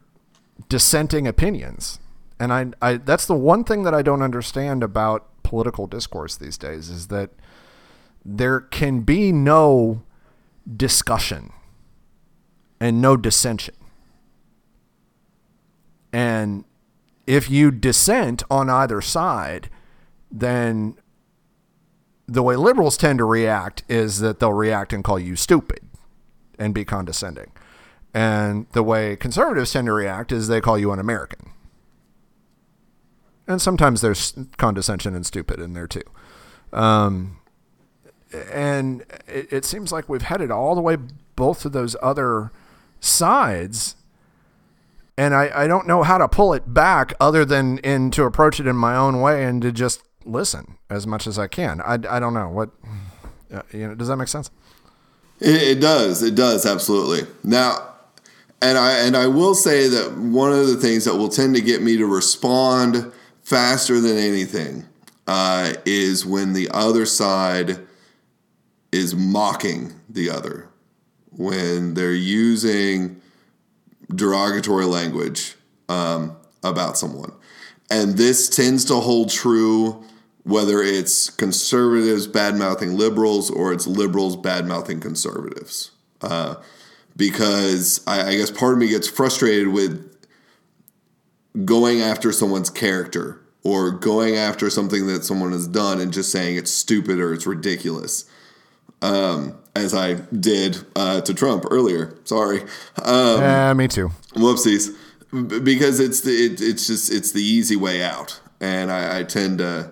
dissenting 0.69 1.27
opinions. 1.27 1.99
And 2.39 2.53
I, 2.53 2.67
I 2.81 2.97
that's 2.97 3.27
the 3.27 3.35
one 3.35 3.65
thing 3.65 3.83
that 3.85 3.95
I 3.95 4.03
don't 4.03 4.23
understand 4.23 4.83
about 4.83 5.43
political 5.43 5.87
discourse 5.87 6.37
these 6.37 6.57
days 6.59 6.89
is 6.89 7.09
that 7.09 7.31
there 8.25 8.61
can 8.61 9.01
be 9.01 9.33
no 9.33 10.03
discussion 10.77 11.53
and 12.81 13.01
no 13.01 13.17
dissension. 13.17 13.75
And 16.13 16.65
if 17.27 17.51
you 17.51 17.71
dissent 17.71 18.43
on 18.51 18.71
either 18.71 19.01
side, 19.01 19.69
then 20.31 20.97
the 22.27 22.43
way 22.43 22.57
liberals 22.57 22.97
tend 22.97 23.19
to 23.19 23.25
react 23.25 23.83
is 23.89 24.21
that 24.21 24.41
they'll 24.41 24.53
react 24.53 24.93
and 24.93 25.05
call 25.05 25.19
you 25.19 25.37
stupid 25.37 25.81
and 26.59 26.73
be 26.73 26.85
condescending. 26.85 27.51
And 28.15 28.67
the 28.73 28.83
way 28.83 29.17
conservatives 29.17 29.73
tend 29.73 29.87
to 29.87 29.93
react 29.93 30.33
is 30.33 30.49
they 30.49 30.61
call 30.61 30.79
you 30.79 30.93
un 30.93 30.99
American. 30.99 31.51
And 33.47 33.61
sometimes 33.61 34.01
there's 34.01 34.35
condescension 34.57 35.15
and 35.15 35.27
stupid 35.27 35.61
in 35.61 35.75
there 35.75 35.89
too. 35.89 36.05
Um, 36.73 37.39
and 38.53 39.05
it, 39.27 39.53
it 39.53 39.65
seems 39.65 39.93
like 39.93 40.09
we've 40.09 40.23
headed 40.23 40.51
all 40.51 40.75
the 40.75 40.81
way 40.81 40.97
both 41.37 41.65
of 41.65 41.73
those 41.73 41.97
other 42.03 42.51
sides 43.01 43.97
and 45.17 45.35
I, 45.35 45.51
I 45.55 45.67
don't 45.67 45.87
know 45.87 46.03
how 46.03 46.19
to 46.19 46.29
pull 46.29 46.53
it 46.55 46.73
back 46.73 47.15
other 47.21 47.45
than 47.45 47.79
in 47.79 48.11
to 48.13 48.25
approach 48.25 48.59
it 48.59 48.67
in 48.67 48.77
my 48.77 48.97
own 48.97 49.21
way 49.21 49.45
and 49.45 49.63
to 49.63 49.71
just 49.71 50.03
listen 50.25 50.79
as 50.91 51.07
much 51.07 51.27
as 51.27 51.39
I 51.39 51.47
can. 51.47 51.81
I, 51.81 51.95
I 51.95 52.19
don't 52.19 52.35
know 52.35 52.49
what 52.49 52.71
uh, 53.53 53.63
you 53.73 53.87
know. 53.87 53.95
Does 53.95 54.09
that 54.09 54.17
make 54.17 54.29
sense? 54.29 54.51
It, 55.41 55.63
it 55.63 55.81
does. 55.81 56.23
It 56.23 56.35
does 56.35 56.67
absolutely. 56.67 57.29
Now, 57.45 57.95
and 58.61 58.77
I 58.77 58.99
and 59.07 59.17
I 59.17 59.29
will 59.29 59.55
say 59.55 59.89
that 59.89 60.17
one 60.17 60.53
of 60.53 60.67
the 60.67 60.77
things 60.77 61.05
that 61.05 61.15
will 61.15 61.29
tend 61.29 61.55
to 61.55 61.63
get 61.63 61.83
me 61.83 61.97
to 61.97 62.07
respond 62.07 63.13
faster 63.43 64.01
than 64.01 64.17
anything 64.17 64.85
uh, 65.27 65.75
is 65.85 66.27
when 66.27 66.55
the 66.55 66.69
other 66.73 67.07
side 67.07 67.79
is 68.95 69.15
mocking 69.15 69.93
the 70.09 70.31
other 70.31 70.69
when 71.31 71.95
they're 71.95 72.13
using 72.13 73.21
derogatory 74.15 74.85
language 74.85 75.57
um, 75.89 76.37
about 76.63 76.97
someone. 76.97 77.33
And 77.91 78.17
this 78.17 78.49
tends 78.49 78.85
to 78.87 78.95
hold 78.95 79.31
true 79.31 80.05
whether 80.45 80.81
it's 80.81 81.31
conservatives 81.31 82.27
bad 82.27 82.55
mouthing 82.55 82.97
liberals 82.97 83.51
or 83.51 83.73
it's 83.73 83.87
liberals 83.87 84.37
bad 84.37 84.67
mouthing 84.67 85.01
conservatives. 85.01 85.91
Uh, 86.21 86.55
because 87.17 88.01
I, 88.07 88.29
I 88.29 88.37
guess 88.37 88.51
part 88.51 88.75
of 88.75 88.79
me 88.79 88.89
gets 88.89 89.09
frustrated 89.09 89.69
with 89.69 90.15
going 91.65 92.01
after 92.01 92.31
someone's 92.31 92.71
character 92.71 93.41
or 93.65 93.91
going 93.91 94.37
after 94.37 94.69
something 94.71 95.07
that 95.07 95.25
someone 95.25 95.53
has 95.53 95.67
done 95.67 96.01
and 96.01 96.13
just 96.13 96.31
saying 96.31 96.57
it's 96.57 96.71
stupid 96.71 97.19
or 97.19 97.33
it's 97.33 97.47
ridiculous. 97.47 98.27
Um, 99.05 99.59
as 99.77 99.93
I 99.93 100.15
did 100.15 100.79
uh, 100.97 101.21
to 101.23 101.35
Trump 101.35 101.65
earlier. 101.71 102.17
Sorry. 102.25 102.63
Um, 103.03 103.41
yeah, 103.41 103.73
me 103.75 103.89
too. 103.89 104.11
Whoopsies. 104.35 104.97
Because 105.65 105.99
it's 105.99 106.21
the 106.21 106.31
it, 106.31 106.61
it's 106.61 106.87
just 106.87 107.13
it's 107.13 107.33
the 107.33 107.43
easy 107.43 107.75
way 107.75 108.03
out, 108.05 108.41
and 108.61 108.91
I, 108.91 109.19
I 109.19 109.23
tend 109.25 109.59
to 109.59 109.91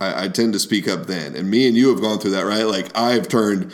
I, 0.00 0.24
I, 0.24 0.28
tend 0.28 0.52
to 0.52 0.58
speak 0.58 0.86
up 0.86 1.06
then. 1.06 1.34
And 1.34 1.50
me 1.50 1.66
and 1.66 1.74
you 1.74 1.88
have 1.88 2.02
gone 2.02 2.18
through 2.18 2.32
that, 2.32 2.44
right? 2.44 2.64
Like 2.64 2.96
I've 2.96 3.26
turned. 3.26 3.72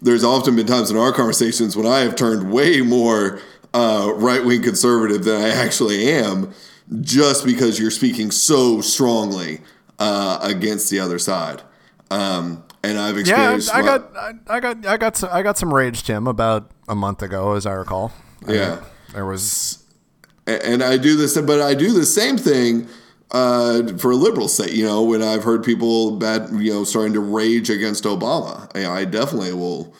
There's 0.00 0.24
often 0.24 0.56
been 0.56 0.66
times 0.66 0.90
in 0.90 0.96
our 0.96 1.12
conversations 1.12 1.76
when 1.76 1.86
I 1.86 2.00
have 2.00 2.16
turned 2.16 2.50
way 2.50 2.80
more 2.80 3.40
uh, 3.74 4.12
right 4.14 4.42
wing 4.42 4.62
conservative 4.62 5.24
than 5.24 5.42
I 5.42 5.50
actually 5.50 6.10
am, 6.10 6.54
just 7.02 7.44
because 7.44 7.78
you're 7.78 7.90
speaking 7.90 8.30
so 8.30 8.80
strongly 8.80 9.60
uh, 9.98 10.38
against 10.42 10.90
the 10.90 10.98
other 10.98 11.18
side. 11.18 11.62
Um, 12.10 12.64
and 12.82 12.98
I've 12.98 13.18
experienced. 13.18 13.68
Yeah, 13.68 13.78
I 13.78 13.82
got, 13.82 14.16
I, 14.16 14.32
I 14.48 14.60
got, 14.60 14.86
I 14.86 14.96
got, 14.96 15.16
some, 15.16 15.28
I 15.32 15.42
got 15.42 15.58
some 15.58 15.74
rage, 15.74 16.04
Tim, 16.04 16.26
about 16.26 16.70
a 16.88 16.94
month 16.94 17.22
ago, 17.22 17.54
as 17.54 17.66
I 17.66 17.72
recall. 17.72 18.12
Yeah, 18.46 18.80
I 19.08 19.12
there 19.12 19.26
was, 19.26 19.84
and 20.46 20.82
I 20.82 20.96
do 20.96 21.16
this, 21.16 21.36
but 21.40 21.60
I 21.60 21.74
do 21.74 21.92
the 21.92 22.06
same 22.06 22.36
thing 22.36 22.88
uh, 23.32 23.82
for 23.98 24.14
liberals' 24.14 24.56
sake. 24.56 24.72
You 24.72 24.84
know, 24.84 25.02
when 25.02 25.22
I've 25.22 25.42
heard 25.42 25.64
people 25.64 26.12
bad, 26.12 26.48
you 26.52 26.72
know, 26.72 26.84
starting 26.84 27.14
to 27.14 27.20
rage 27.20 27.70
against 27.70 28.04
Obama, 28.04 28.74
you 28.76 28.82
know, 28.82 28.92
I 28.92 29.04
definitely 29.04 29.52
will 29.52 29.94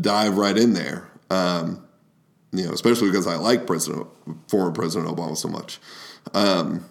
dive 0.00 0.36
right 0.36 0.56
in 0.56 0.74
there. 0.74 1.10
Um, 1.30 1.84
you 2.52 2.64
know, 2.64 2.72
especially 2.72 3.10
because 3.10 3.26
I 3.26 3.36
like 3.36 3.66
President, 3.66 4.06
former 4.48 4.70
President 4.70 5.14
Obama 5.14 5.36
so 5.36 5.48
much. 5.48 5.80
Um, 6.34 6.84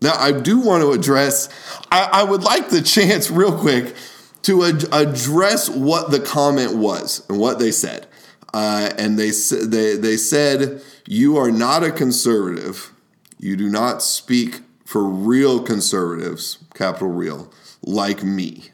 now, 0.00 0.14
I 0.16 0.32
do 0.32 0.60
want 0.60 0.82
to 0.82 0.92
address. 0.92 1.48
I, 1.90 2.08
I 2.12 2.22
would 2.22 2.42
like 2.42 2.70
the 2.70 2.82
chance, 2.82 3.30
real 3.32 3.56
quick, 3.56 3.94
to 4.42 4.64
ad- 4.64 4.84
address 4.92 5.68
what 5.68 6.10
the 6.10 6.20
comment 6.20 6.76
was 6.76 7.26
and 7.28 7.38
what 7.38 7.58
they 7.58 7.72
said. 7.72 8.06
Uh, 8.54 8.90
and 8.96 9.18
they, 9.18 9.30
they, 9.30 9.96
they 9.96 10.16
said, 10.16 10.82
You 11.06 11.36
are 11.36 11.50
not 11.50 11.82
a 11.82 11.90
conservative. 11.90 12.92
You 13.38 13.56
do 13.56 13.68
not 13.68 14.02
speak 14.02 14.60
for 14.84 15.04
real 15.04 15.62
conservatives, 15.62 16.58
capital 16.74 17.08
real, 17.08 17.52
like 17.82 18.22
me. 18.22 18.70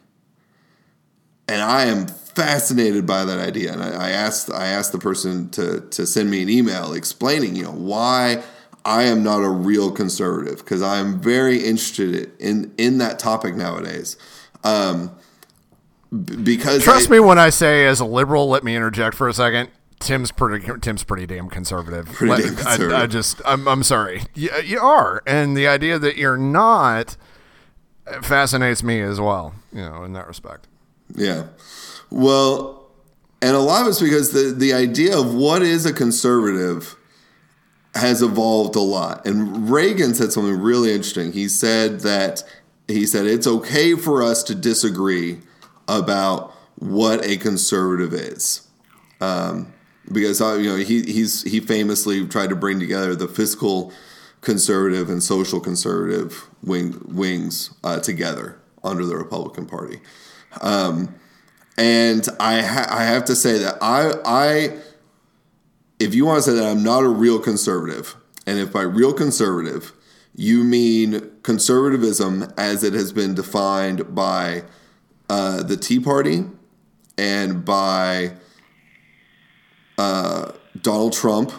And 1.48 1.60
I 1.60 1.86
am 1.86 2.06
fascinated 2.06 3.04
by 3.04 3.24
that 3.24 3.38
idea. 3.38 3.72
And 3.72 3.82
I, 3.82 4.08
I 4.08 4.10
asked 4.10 4.50
I 4.50 4.68
asked 4.68 4.92
the 4.92 4.98
person 4.98 5.50
to, 5.50 5.80
to 5.80 6.06
send 6.06 6.30
me 6.30 6.42
an 6.42 6.48
email 6.48 6.92
explaining, 6.92 7.56
you 7.56 7.64
know, 7.64 7.72
why 7.72 8.42
I 8.84 9.04
am 9.04 9.22
not 9.22 9.42
a 9.42 9.48
real 9.48 9.90
conservative 9.90 10.58
because 10.58 10.82
I 10.82 10.98
am 10.98 11.20
very 11.20 11.58
interested 11.58 12.32
in 12.38 12.72
in 12.76 12.98
that 12.98 13.18
topic 13.18 13.54
nowadays. 13.54 14.16
Um, 14.62 15.14
because 16.12 16.82
trust 16.82 17.08
I, 17.08 17.12
me 17.12 17.20
when 17.20 17.38
I 17.38 17.50
say, 17.50 17.86
as 17.86 18.00
a 18.00 18.04
liberal, 18.04 18.48
let 18.48 18.62
me 18.62 18.76
interject 18.76 19.16
for 19.16 19.28
a 19.28 19.34
second. 19.34 19.70
Tim's 20.00 20.30
pretty. 20.30 20.66
Tim's 20.80 21.02
pretty 21.02 21.26
damn 21.26 21.48
conservative. 21.48 22.06
Pretty 22.06 22.30
let, 22.30 22.42
damn 22.42 22.56
conservative. 22.56 22.92
I, 22.92 23.02
I, 23.02 23.06
just. 23.06 23.40
I'm. 23.44 23.66
I'm 23.66 23.82
sorry. 23.82 24.22
You, 24.34 24.50
you 24.62 24.80
are, 24.80 25.22
and 25.26 25.56
the 25.56 25.66
idea 25.66 25.98
that 25.98 26.16
you're 26.16 26.36
not 26.36 27.16
fascinates 28.22 28.82
me 28.82 29.00
as 29.00 29.20
well. 29.20 29.54
You 29.72 29.82
know, 29.82 30.04
in 30.04 30.12
that 30.12 30.26
respect. 30.26 30.68
Yeah. 31.14 31.46
Well, 32.10 32.90
and 33.40 33.56
a 33.56 33.60
lot 33.60 33.82
of 33.82 33.88
it's 33.88 34.00
because 34.00 34.32
the 34.32 34.52
the 34.52 34.74
idea 34.74 35.18
of 35.18 35.34
what 35.34 35.62
is 35.62 35.86
a 35.86 35.92
conservative 35.92 36.96
has 37.94 38.22
evolved 38.22 38.76
a 38.76 38.80
lot. 38.80 39.26
And 39.26 39.70
Reagan 39.70 40.14
said 40.14 40.32
something 40.32 40.60
really 40.60 40.92
interesting. 40.92 41.32
He 41.32 41.48
said 41.48 42.00
that 42.00 42.42
he 42.88 43.06
said 43.06 43.26
it's 43.26 43.46
okay 43.46 43.94
for 43.94 44.22
us 44.22 44.42
to 44.44 44.54
disagree 44.54 45.40
about 45.88 46.52
what 46.76 47.24
a 47.24 47.36
conservative 47.36 48.12
is. 48.12 48.66
Um, 49.20 49.72
because 50.12 50.40
uh, 50.40 50.54
you 50.54 50.70
know 50.70 50.76
he 50.76 51.02
he's 51.02 51.42
he 51.44 51.60
famously 51.60 52.26
tried 52.26 52.50
to 52.50 52.56
bring 52.56 52.78
together 52.78 53.14
the 53.14 53.28
fiscal 53.28 53.92
conservative 54.40 55.08
and 55.08 55.22
social 55.22 55.60
conservative 55.60 56.48
wing 56.62 57.00
wings 57.06 57.70
uh, 57.82 57.98
together 58.00 58.58
under 58.82 59.06
the 59.06 59.16
Republican 59.16 59.66
Party. 59.66 60.00
Um, 60.60 61.14
and 61.78 62.28
I 62.38 62.60
ha- 62.60 62.88
I 62.90 63.04
have 63.04 63.24
to 63.26 63.36
say 63.36 63.58
that 63.58 63.78
I 63.80 64.12
I 64.24 64.76
if 66.04 66.14
you 66.14 66.26
want 66.26 66.44
to 66.44 66.50
say 66.50 66.56
that 66.56 66.64
I'm 66.64 66.82
not 66.82 67.02
a 67.02 67.08
real 67.08 67.38
conservative, 67.38 68.14
and 68.46 68.58
if 68.58 68.72
by 68.72 68.82
real 68.82 69.14
conservative 69.14 69.92
you 70.36 70.62
mean 70.62 71.30
conservatism 71.42 72.52
as 72.58 72.84
it 72.84 72.92
has 72.92 73.10
been 73.10 73.34
defined 73.34 74.14
by 74.14 74.64
uh, 75.30 75.62
the 75.62 75.78
Tea 75.78 75.98
Party 76.00 76.44
and 77.16 77.64
by 77.64 78.34
uh, 79.96 80.52
Donald 80.82 81.14
Trump, 81.14 81.52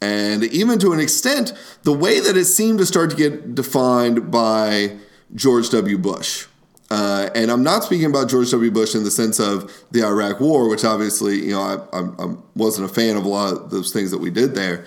and 0.00 0.44
even 0.44 0.78
to 0.78 0.94
an 0.94 1.00
extent, 1.00 1.52
the 1.82 1.92
way 1.92 2.20
that 2.20 2.38
it 2.38 2.46
seemed 2.46 2.78
to 2.78 2.86
start 2.86 3.10
to 3.10 3.16
get 3.16 3.54
defined 3.54 4.30
by 4.30 4.96
George 5.34 5.68
W. 5.70 5.98
Bush. 5.98 6.46
Uh, 6.90 7.30
and 7.36 7.50
I'm 7.52 7.62
not 7.62 7.84
speaking 7.84 8.06
about 8.06 8.28
George 8.28 8.50
W. 8.50 8.70
Bush 8.70 8.94
in 8.96 9.04
the 9.04 9.10
sense 9.12 9.38
of 9.38 9.72
the 9.92 10.02
Iraq 10.04 10.40
War, 10.40 10.68
which 10.68 10.84
obviously, 10.84 11.38
you 11.46 11.52
know, 11.52 11.60
I, 11.62 11.96
I, 11.96 12.00
I 12.26 12.34
wasn't 12.56 12.90
a 12.90 12.92
fan 12.92 13.16
of 13.16 13.24
a 13.24 13.28
lot 13.28 13.52
of 13.52 13.70
those 13.70 13.92
things 13.92 14.10
that 14.10 14.18
we 14.18 14.30
did 14.30 14.54
there. 14.56 14.84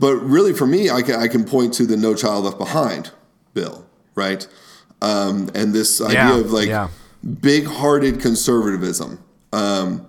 But 0.00 0.16
really, 0.16 0.52
for 0.52 0.66
me, 0.66 0.90
I 0.90 1.02
can, 1.02 1.14
I 1.14 1.28
can 1.28 1.44
point 1.44 1.72
to 1.74 1.86
the 1.86 1.96
No 1.96 2.14
Child 2.14 2.44
Left 2.44 2.58
Behind 2.58 3.12
bill, 3.52 3.86
right? 4.16 4.46
Um, 5.00 5.48
and 5.54 5.72
this 5.72 6.00
idea 6.00 6.14
Yeah, 6.14 6.40
of 6.40 6.50
like 6.50 6.66
yeah. 6.66 6.88
big 7.40 7.66
hearted 7.66 8.20
conservatism, 8.20 9.22
um, 9.52 10.08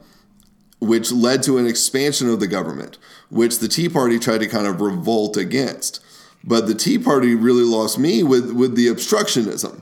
which 0.80 1.12
led 1.12 1.44
to 1.44 1.60
an 1.60 1.68
expansion 1.68 2.28
of 2.28 2.40
the 2.40 2.48
government, 2.48 2.98
which 3.30 3.60
the 3.60 3.68
Tea 3.68 3.88
Party 3.90 4.18
tried 4.18 4.40
to 4.40 4.48
kind 4.48 4.66
of 4.66 4.82
revolt 4.82 5.38
against. 5.38 6.04
But 6.44 6.66
the 6.68 6.76
Tea 6.76 6.98
Party 6.98 7.36
really 7.36 7.64
lost 7.64 8.00
me 8.00 8.24
with, 8.24 8.52
with 8.52 8.76
the 8.76 8.88
obstructionism. 8.88 9.82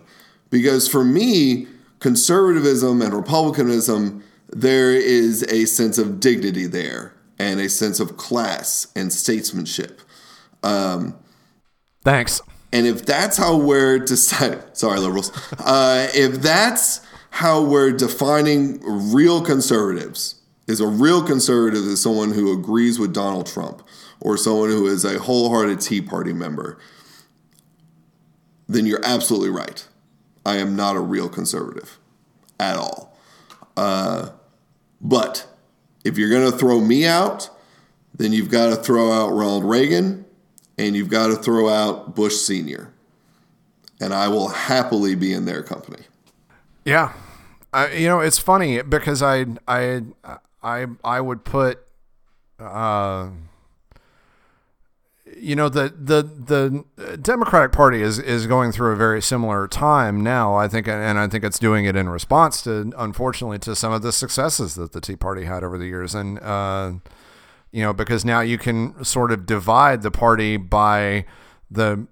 Because 0.54 0.88
for 0.88 1.04
me, 1.04 1.66
conservatism 1.98 3.02
and 3.02 3.12
republicanism, 3.12 4.24
there 4.50 4.94
is 4.94 5.42
a 5.52 5.66
sense 5.66 5.98
of 5.98 6.20
dignity 6.20 6.68
there 6.68 7.16
and 7.40 7.60
a 7.60 7.68
sense 7.68 8.00
of 8.00 8.18
class 8.18 8.86
and 8.96 9.12
statesmanship. 9.12 10.00
Thanks. 12.04 12.40
And 12.72 12.86
if 12.86 13.04
that's 13.04 13.36
how 13.36 13.58
we're 13.58 13.98
deciding, 14.06 14.60
sorry, 14.74 15.00
liberals, 15.00 15.32
uh, 15.58 16.08
if 16.14 16.34
that's 16.44 17.02
how 17.32 17.64
we're 17.64 17.92
defining 17.92 18.80
real 19.12 19.42
conservatives, 19.42 20.40
is 20.68 20.80
a 20.80 20.88
real 20.88 21.24
conservative 21.24 21.82
is 21.82 22.00
someone 22.00 22.32
who 22.32 22.54
agrees 22.54 23.00
with 23.00 23.12
Donald 23.12 23.48
Trump 23.48 23.82
or 24.22 24.38
someone 24.38 24.70
who 24.70 24.86
is 24.86 25.04
a 25.04 25.18
wholehearted 25.18 25.82
Tea 25.82 26.00
Party 26.00 26.32
member, 26.32 26.78
then 28.68 28.86
you're 28.86 29.04
absolutely 29.04 29.50
right. 29.50 29.88
I 30.46 30.58
am 30.58 30.76
not 30.76 30.96
a 30.96 31.00
real 31.00 31.30
conservative 31.30 32.00
at 32.60 32.76
all. 32.76 33.18
Uh, 33.76 34.30
but 35.02 35.48
if 36.04 36.18
you're 36.18 36.30
going 36.30 36.52
to 36.52 36.58
throw 36.58 36.80
me 36.80 37.06
out, 37.06 37.50
then 38.16 38.34
you've 38.34 38.50
got 38.50 38.68
to 38.70 38.76
throw 38.76 39.12
out 39.12 39.30
Ronald 39.30 39.64
Reagan 39.64 40.26
and 40.78 40.96
you've 40.96 41.10
got 41.10 41.28
to 41.28 41.36
throw 41.36 41.70
out 41.70 42.16
Bush 42.16 42.36
Sr. 42.36 42.94
And 44.00 44.14
I 44.14 44.28
will 44.28 44.50
happily 44.50 45.16
be 45.16 45.34
in 45.34 45.46
their 45.46 45.64
company. 45.64 46.04
Yeah, 46.84 47.14
I, 47.72 47.92
you 47.94 48.08
know 48.08 48.20
it's 48.20 48.38
funny 48.38 48.82
because 48.82 49.22
I 49.22 49.46
I 49.68 50.02
I 50.62 50.88
I 51.04 51.22
would 51.22 51.46
put, 51.46 51.80
uh, 52.60 53.30
you 55.38 55.56
know 55.56 55.70
the 55.70 55.94
the 55.98 56.24
the 56.24 56.84
Democratic 57.22 57.72
Party 57.72 58.02
is 58.02 58.20
is 58.20 58.48
going 58.48 58.72
through 58.72 58.92
a 58.92 58.96
very 58.96 59.22
similar 59.22 59.68
time 59.68 60.22
now. 60.22 60.56
I 60.56 60.68
think, 60.68 60.88
and 60.88 61.18
I 61.20 61.28
think 61.28 61.44
it's 61.44 61.60
doing 61.60 61.86
it 61.86 61.96
in 61.96 62.10
response 62.10 62.62
to, 62.64 62.92
unfortunately, 62.98 63.60
to 63.60 63.76
some 63.76 63.94
of 63.94 64.02
the 64.02 64.12
successes 64.12 64.76
that 64.76 64.92
the 64.92 65.02
Tea 65.02 65.16
Party 65.16 65.46
had 65.46 65.64
over 65.64 65.78
the 65.78 65.86
years, 65.86 66.16
and 66.16 66.40
uh, 66.40 66.94
you 67.72 67.82
know 67.82 67.94
because 67.94 68.24
now 68.26 68.42
you 68.42 68.58
can 68.58 69.04
sort 69.04 69.32
of 69.32 69.46
divide 69.46 70.02
the 70.02 70.12
party 70.12 70.58
by 70.58 71.26
the 71.70 72.08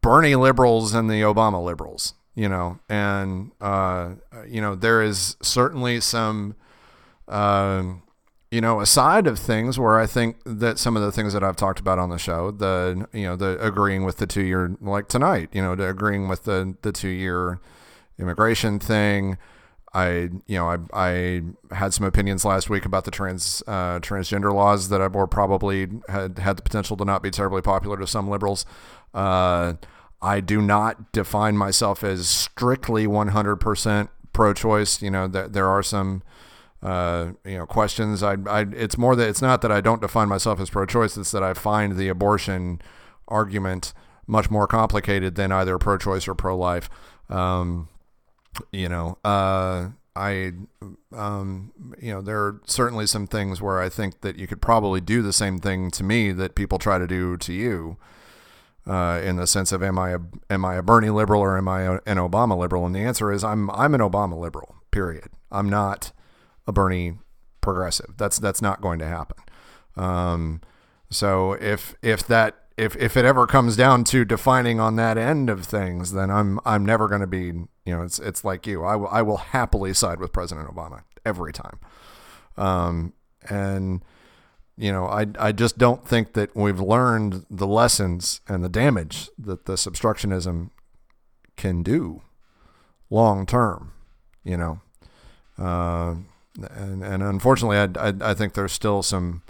Bernie 0.00 0.36
liberals 0.36 0.94
and 0.94 1.10
the 1.10 1.22
Obama 1.22 1.62
liberals, 1.62 2.14
you 2.34 2.48
know, 2.48 2.78
and 2.88 3.52
uh, 3.60 4.14
you 4.46 4.60
know 4.60 4.74
there 4.74 5.02
is 5.02 5.36
certainly 5.42 6.00
some, 6.00 6.54
um 7.28 8.02
you 8.50 8.60
know, 8.60 8.80
a 8.80 8.86
side 8.86 9.26
of 9.26 9.38
things 9.38 9.78
where 9.78 9.98
I 9.98 10.06
think 10.06 10.36
that 10.44 10.78
some 10.78 10.96
of 10.96 11.02
the 11.02 11.10
things 11.10 11.32
that 11.32 11.42
I've 11.42 11.56
talked 11.56 11.80
about 11.80 11.98
on 11.98 12.10
the 12.10 12.18
show, 12.18 12.50
the 12.50 13.06
you 13.12 13.24
know, 13.24 13.36
the 13.36 13.58
agreeing 13.64 14.04
with 14.04 14.18
the 14.18 14.26
two 14.26 14.42
year, 14.42 14.76
like 14.80 15.08
tonight, 15.08 15.48
you 15.52 15.62
know, 15.62 15.74
the 15.74 15.88
agreeing 15.88 16.28
with 16.28 16.44
the 16.44 16.76
the 16.82 16.92
two 16.92 17.08
year 17.08 17.60
immigration 18.18 18.78
thing. 18.78 19.38
I 19.92 20.28
you 20.46 20.58
know 20.58 20.68
I 20.68 20.76
I 20.92 21.42
had 21.74 21.94
some 21.94 22.06
opinions 22.06 22.44
last 22.44 22.68
week 22.68 22.84
about 22.84 23.04
the 23.04 23.10
trans 23.10 23.62
uh, 23.66 23.98
transgender 24.00 24.52
laws 24.54 24.90
that 24.90 25.00
I 25.00 25.08
were 25.08 25.26
probably 25.26 25.88
had 26.08 26.38
had 26.38 26.56
the 26.58 26.62
potential 26.62 26.96
to 26.98 27.04
not 27.04 27.22
be 27.22 27.30
terribly 27.30 27.62
popular 27.62 27.96
to 27.96 28.06
some 28.06 28.28
liberals. 28.28 28.66
Uh, 29.14 29.74
I 30.20 30.40
do 30.40 30.60
not 30.60 31.12
define 31.12 31.56
myself 31.56 32.02
as 32.02 32.28
strictly 32.28 33.06
100% 33.06 34.08
pro-choice. 34.32 35.02
You 35.02 35.10
know, 35.10 35.26
there 35.28 35.48
there 35.48 35.68
are 35.68 35.82
some 35.82 36.22
uh, 36.82 37.32
you 37.44 37.58
know 37.58 37.66
questions. 37.66 38.22
I, 38.22 38.36
I 38.46 38.66
it's 38.72 38.98
more 38.98 39.16
that 39.16 39.28
it's 39.28 39.42
not 39.42 39.62
that 39.62 39.72
I 39.72 39.80
don't 39.80 40.00
define 40.00 40.28
myself 40.28 40.60
as 40.60 40.70
pro-choice. 40.70 41.16
It's 41.16 41.30
that 41.32 41.42
I 41.42 41.54
find 41.54 41.96
the 41.96 42.08
abortion 42.08 42.80
argument 43.28 43.92
much 44.26 44.50
more 44.50 44.66
complicated 44.66 45.36
than 45.36 45.52
either 45.52 45.78
pro-choice 45.78 46.26
or 46.28 46.34
pro-life. 46.34 46.90
Um, 47.28 47.88
you 48.72 48.88
know, 48.88 49.18
uh, 49.24 49.90
I, 50.16 50.52
um, 51.14 51.72
you 52.00 52.12
know, 52.12 52.22
there 52.22 52.38
are 52.38 52.60
certainly 52.66 53.06
some 53.06 53.26
things 53.26 53.60
where 53.60 53.80
I 53.80 53.88
think 53.88 54.22
that 54.22 54.36
you 54.36 54.46
could 54.46 54.62
probably 54.62 55.00
do 55.00 55.22
the 55.22 55.32
same 55.32 55.58
thing 55.58 55.90
to 55.92 56.02
me 56.02 56.32
that 56.32 56.54
people 56.54 56.78
try 56.78 56.98
to 56.98 57.06
do 57.06 57.36
to 57.36 57.52
you. 57.52 57.98
Uh, 58.86 59.20
in 59.24 59.34
the 59.34 59.48
sense 59.48 59.72
of 59.72 59.82
am 59.82 59.98
I 59.98 60.10
a 60.10 60.18
am 60.48 60.64
I 60.64 60.76
a 60.76 60.82
Bernie 60.82 61.10
liberal 61.10 61.40
or 61.40 61.58
am 61.58 61.66
I 61.66 61.82
a, 61.82 61.92
an 62.06 62.18
Obama 62.18 62.56
liberal? 62.56 62.86
And 62.86 62.94
the 62.94 63.00
answer 63.00 63.32
is 63.32 63.42
I'm 63.42 63.68
I'm 63.72 63.94
an 63.94 64.00
Obama 64.00 64.38
liberal. 64.38 64.76
Period. 64.92 65.24
I'm 65.50 65.68
not 65.68 66.12
a 66.66 66.72
Bernie 66.72 67.18
progressive. 67.60 68.14
That's 68.16 68.38
that's 68.38 68.62
not 68.62 68.80
going 68.80 68.98
to 69.00 69.06
happen. 69.06 69.36
Um, 69.96 70.60
so 71.10 71.52
if 71.54 71.94
if 72.02 72.26
that 72.26 72.66
if 72.76 72.96
if 72.96 73.16
it 73.16 73.24
ever 73.24 73.46
comes 73.46 73.76
down 73.76 74.04
to 74.04 74.24
defining 74.24 74.80
on 74.80 74.96
that 74.96 75.16
end 75.16 75.48
of 75.48 75.64
things, 75.64 76.12
then 76.12 76.30
I'm 76.30 76.60
I'm 76.64 76.84
never 76.84 77.08
going 77.08 77.22
to 77.22 77.26
be 77.26 77.46
you 77.46 77.68
know 77.86 78.02
it's 78.02 78.18
it's 78.18 78.44
like 78.44 78.66
you. 78.66 78.84
I 78.84 78.96
will 78.96 79.08
I 79.08 79.22
will 79.22 79.38
happily 79.38 79.94
side 79.94 80.20
with 80.20 80.32
President 80.32 80.68
Obama 80.68 81.02
every 81.24 81.52
time. 81.52 81.78
Um, 82.56 83.12
and 83.48 84.04
you 84.76 84.92
know 84.92 85.06
I 85.06 85.26
I 85.38 85.52
just 85.52 85.78
don't 85.78 86.06
think 86.06 86.34
that 86.34 86.54
we've 86.54 86.80
learned 86.80 87.46
the 87.50 87.66
lessons 87.66 88.40
and 88.48 88.62
the 88.62 88.68
damage 88.68 89.30
that 89.38 89.66
this 89.66 89.86
obstructionism 89.86 90.70
can 91.56 91.82
do 91.82 92.22
long 93.10 93.46
term. 93.46 93.92
You 94.44 94.56
know. 94.56 94.80
Uh, 95.58 96.16
and 96.56 97.02
and 97.02 97.22
unfortunately, 97.22 97.78
I, 97.78 98.08
I, 98.08 98.30
I 98.30 98.34
think 98.34 98.54
there's 98.54 98.72
still 98.72 99.02
some 99.02 99.42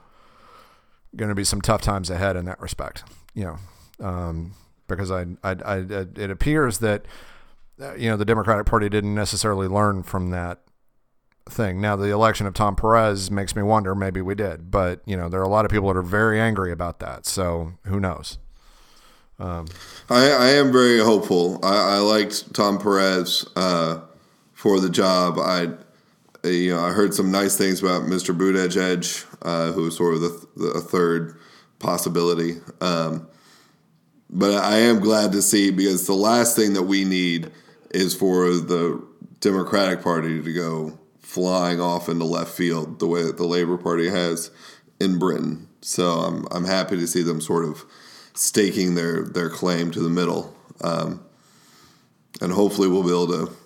going 1.15 1.29
to 1.29 1.35
be 1.35 1.45
some 1.45 1.61
tough 1.61 1.83
times 1.83 2.11
ahead 2.11 2.37
in 2.37 2.45
that 2.45 2.61
respect. 2.61 3.05
You 3.35 3.59
know, 3.99 4.07
um, 4.07 4.55
because 4.89 5.11
I, 5.11 5.27
I, 5.43 5.57
I 5.65 5.77
it 6.17 6.31
appears 6.31 6.79
that 6.79 7.07
uh, 7.81 7.95
you 7.95 8.09
know 8.09 8.17
the 8.17 8.25
Democratic 8.25 8.67
Party 8.67 8.89
didn't 8.89 9.15
necessarily 9.15 9.69
learn 9.69 10.03
from 10.03 10.31
that 10.31 10.61
thing. 11.49 11.81
Now 11.81 11.97
the 11.97 12.11
election 12.11 12.47
of 12.47 12.55
Tom 12.55 12.77
Perez 12.77 13.31
makes 13.31 13.55
me 13.55 13.63
wonder. 13.63 13.95
Maybe 13.95 14.21
we 14.21 14.35
did, 14.35 14.71
but 14.71 15.01
you 15.07 15.17
know 15.17 15.29
there 15.29 15.41
are 15.41 15.45
a 15.45 15.49
lot 15.49 15.65
of 15.65 15.71
people 15.71 15.89
that 15.89 15.97
are 15.97 16.03
very 16.03 16.41
angry 16.41 16.73
about 16.73 17.01
that. 17.01 17.27
So 17.27 17.75
who 17.85 18.01
knows? 18.01 18.39
I, 20.09 20.31
I 20.31 20.49
am 20.53 20.73
very 20.73 20.99
hopeful. 21.01 21.61
I, 21.63 21.97
I 21.97 21.99
liked 21.99 22.55
Tom 22.55 22.79
Perez 22.79 23.47
uh, 23.55 24.01
for 24.55 24.81
the 24.81 24.89
job. 24.89 25.39
I 25.39 25.73
you 26.53 26.75
know 26.75 26.85
I 26.85 26.91
heard 26.91 27.15
some 27.15 27.31
nice 27.31 27.57
things 27.57 27.83
about 27.83 28.03
Mr. 28.03 28.37
Buttigieg, 28.37 29.25
uh, 29.43 29.73
who 29.73 29.83
was 29.83 29.97
sort 29.97 30.15
of 30.15 30.21
the, 30.21 30.49
the 30.57 30.81
third 30.81 31.39
possibility. 31.79 32.57
Um, 32.81 33.29
but 34.29 34.55
I 34.55 34.79
am 34.79 35.01
glad 35.01 35.33
to 35.33 35.43
see 35.43 35.71
because 35.71 36.07
the 36.07 36.15
last 36.15 36.57
thing 36.57 36.73
that 36.75 36.83
we 36.83 37.05
need 37.05 37.51
is 37.91 38.15
for 38.15 38.51
the 38.51 39.03
Democratic 39.41 40.03
Party 40.03 40.43
to 40.43 40.53
go 40.53 40.99
flying 41.21 41.81
off 41.81 42.09
into 42.09 42.25
left 42.25 42.53
field 42.53 42.99
the 42.99 43.07
way 43.07 43.23
that 43.23 43.37
the 43.37 43.45
Labor 43.47 43.77
Party 43.77 44.09
has 44.09 44.51
in 45.01 45.19
Britain. 45.19 45.69
So 45.81 46.11
I'm 46.11 46.47
I'm 46.51 46.65
happy 46.65 46.97
to 46.97 47.07
see 47.07 47.23
them 47.23 47.41
sort 47.41 47.65
of 47.65 47.85
staking 48.35 48.95
their 48.95 49.25
their 49.25 49.49
claim 49.49 49.91
to 49.93 50.01
the 50.01 50.09
middle, 50.09 50.55
um, 50.83 51.25
and 52.41 52.53
hopefully 52.53 52.89
we'll 52.89 53.03
be 53.03 53.11
able 53.11 53.29
to 53.29 53.57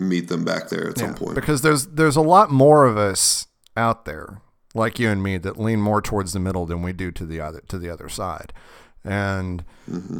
meet 0.00 0.28
them 0.28 0.44
back 0.44 0.68
there 0.68 0.88
at 0.88 0.98
some 0.98 1.14
point. 1.14 1.34
because 1.34 1.62
there's 1.62 1.86
there's 1.88 2.16
a 2.16 2.20
lot 2.22 2.50
more 2.50 2.86
of 2.86 2.96
us 2.96 3.46
out 3.76 4.04
there 4.04 4.40
like 4.74 4.98
you 4.98 5.08
and 5.08 5.22
me 5.22 5.36
that 5.38 5.58
lean 5.58 5.80
more 5.80 6.00
towards 6.00 6.32
the 6.32 6.40
middle 6.40 6.64
than 6.66 6.82
we 6.82 6.92
do 6.92 7.10
to 7.10 7.26
the 7.26 7.40
other 7.40 7.62
to 7.68 7.78
the 7.78 7.90
other 7.90 8.08
side, 8.08 8.52
and 9.04 9.64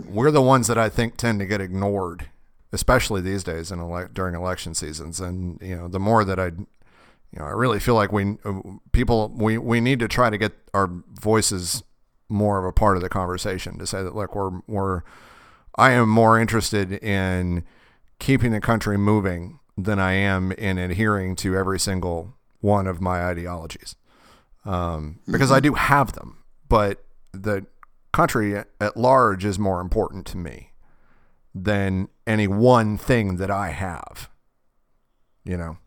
we're 0.09 0.31
the 0.31 0.43
ones 0.43 0.67
that 0.67 0.79
I 0.79 0.89
think 0.89 1.17
tend 1.17 1.39
to 1.39 1.47
get 1.47 1.61
ignored, 1.61 2.29
especially 2.73 3.21
these 3.21 3.45
days 3.45 3.71
in 3.71 3.79
ele- 3.79 4.09
during 4.13 4.35
election 4.35 4.75
seasons. 4.75 5.21
And 5.21 5.59
you 5.63 5.77
know, 5.77 5.89
the 5.89 6.01
more 6.01 6.25
that 6.25 6.41
I, 6.41 6.47
you 6.47 7.39
know, 7.39 7.45
I 7.45 7.51
really 7.51 7.79
feel 7.79 7.95
like 7.95 8.11
we 8.13 8.39
uh, 8.45 8.61
people 8.91 9.33
we 9.37 9.57
we 9.57 9.81
need 9.81 10.01
to 10.01 10.09
try 10.09 10.31
to 10.31 10.39
get 10.39 10.53
our 10.75 10.91
voices 11.13 11.85
more 12.29 12.59
of 12.59 12.65
a 12.65 12.73
part 12.73 12.97
of 12.97 13.03
the 13.03 13.09
conversation 13.09 13.79
to 13.79 13.87
say 13.87 14.03
that 14.03 14.17
look 14.17 14.35
we're 14.35 14.61
we're 14.67 15.03
I 15.77 15.93
am 15.93 16.09
more 16.09 16.41
interested 16.41 16.93
in 16.93 17.63
keeping 18.19 18.51
the 18.51 18.61
country 18.61 18.99
moving 18.99 19.60
than 19.85 19.99
I 19.99 20.13
am 20.13 20.53
in 20.53 20.79
adhering 20.79 21.37
to 21.37 21.57
every 21.57 21.79
single 21.79 22.35
one 22.61 22.87
of 22.87 23.01
my 23.01 23.25
ideologies. 23.25 23.97
Um, 24.65 25.21
because 25.31 25.51
I 25.51 25.61
do 25.61 25.75
have 25.75 26.13
them, 26.13 26.39
but 26.69 27.05
the 27.33 27.67
country 28.13 28.57
at 28.57 28.97
large 28.97 29.45
is 29.45 29.59
more 29.59 29.81
important 29.81 30.27
to 30.27 30.37
me 30.37 30.73
than 31.55 32.09
any 32.27 32.47
one 32.47 32.99
thing 32.99 33.37
that 33.37 33.51
I 33.51 33.71
have. 33.71 34.29
You 35.45 35.57
know? 35.57 35.79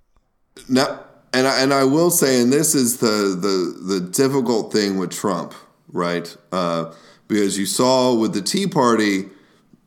Now, 0.68 1.04
and 1.34 1.48
I, 1.48 1.62
and 1.62 1.74
I 1.74 1.84
will 1.84 2.10
say, 2.10 2.42
and 2.42 2.52
this 2.52 2.76
is 2.76 2.98
the 2.98 3.38
the 3.40 4.00
the 4.00 4.00
difficult 4.00 4.72
thing 4.72 4.98
with 4.98 5.12
Trump, 5.12 5.54
right? 5.90 6.36
Uh, 6.52 6.94
because 7.28 7.58
you 7.58 7.66
saw 7.66 8.14
with 8.14 8.34
the 8.34 8.42
Tea 8.42 8.68
Party, 8.68 9.26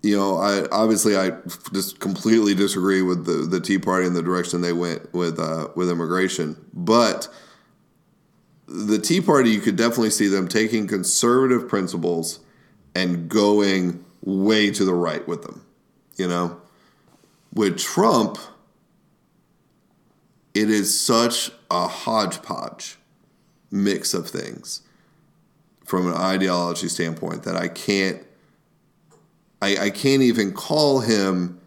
you 0.07 0.16
know, 0.16 0.36
I 0.36 0.66
obviously 0.70 1.16
I 1.16 1.32
just 1.72 1.98
completely 1.98 2.54
disagree 2.54 3.02
with 3.02 3.26
the 3.26 3.46
the 3.46 3.61
Tea 3.61 3.78
Party 3.78 4.07
and 4.07 4.14
the 4.14 4.22
direction 4.22 4.61
they 4.61 4.72
went 4.72 5.12
with 5.12 5.40
uh, 5.40 5.68
with 5.74 5.90
immigration, 5.90 6.57
but 6.72 7.28
the 8.68 8.98
Tea 8.98 9.20
Party, 9.20 9.50
you 9.50 9.61
could 9.61 9.76
definitely 9.76 10.11
see 10.11 10.28
them 10.28 10.46
taking 10.48 10.86
conservative 10.86 11.68
principles 11.68 12.40
and 12.94 13.28
going 13.28 14.04
way 14.22 14.70
to 14.70 14.84
the 14.84 14.94
right 14.94 15.26
with 15.26 15.42
them. 15.42 15.64
You 16.16 16.28
know, 16.28 16.61
with 17.52 17.78
Trump, 17.78 18.38
it 20.54 20.70
is 20.70 20.98
such 20.98 21.50
a 21.70 21.88
hodgepodge 21.88 22.96
mix 23.70 24.14
of 24.14 24.28
things 24.28 24.82
from 25.84 26.07
an 26.07 26.14
ideology 26.14 26.88
standpoint 26.88 27.42
that 27.42 27.57
I 27.57 27.68
can't 27.68 28.26
I, 29.62 29.76
I 29.76 29.90
can't 29.90 30.22
even 30.22 30.52
call 30.52 31.00
him 31.00 31.61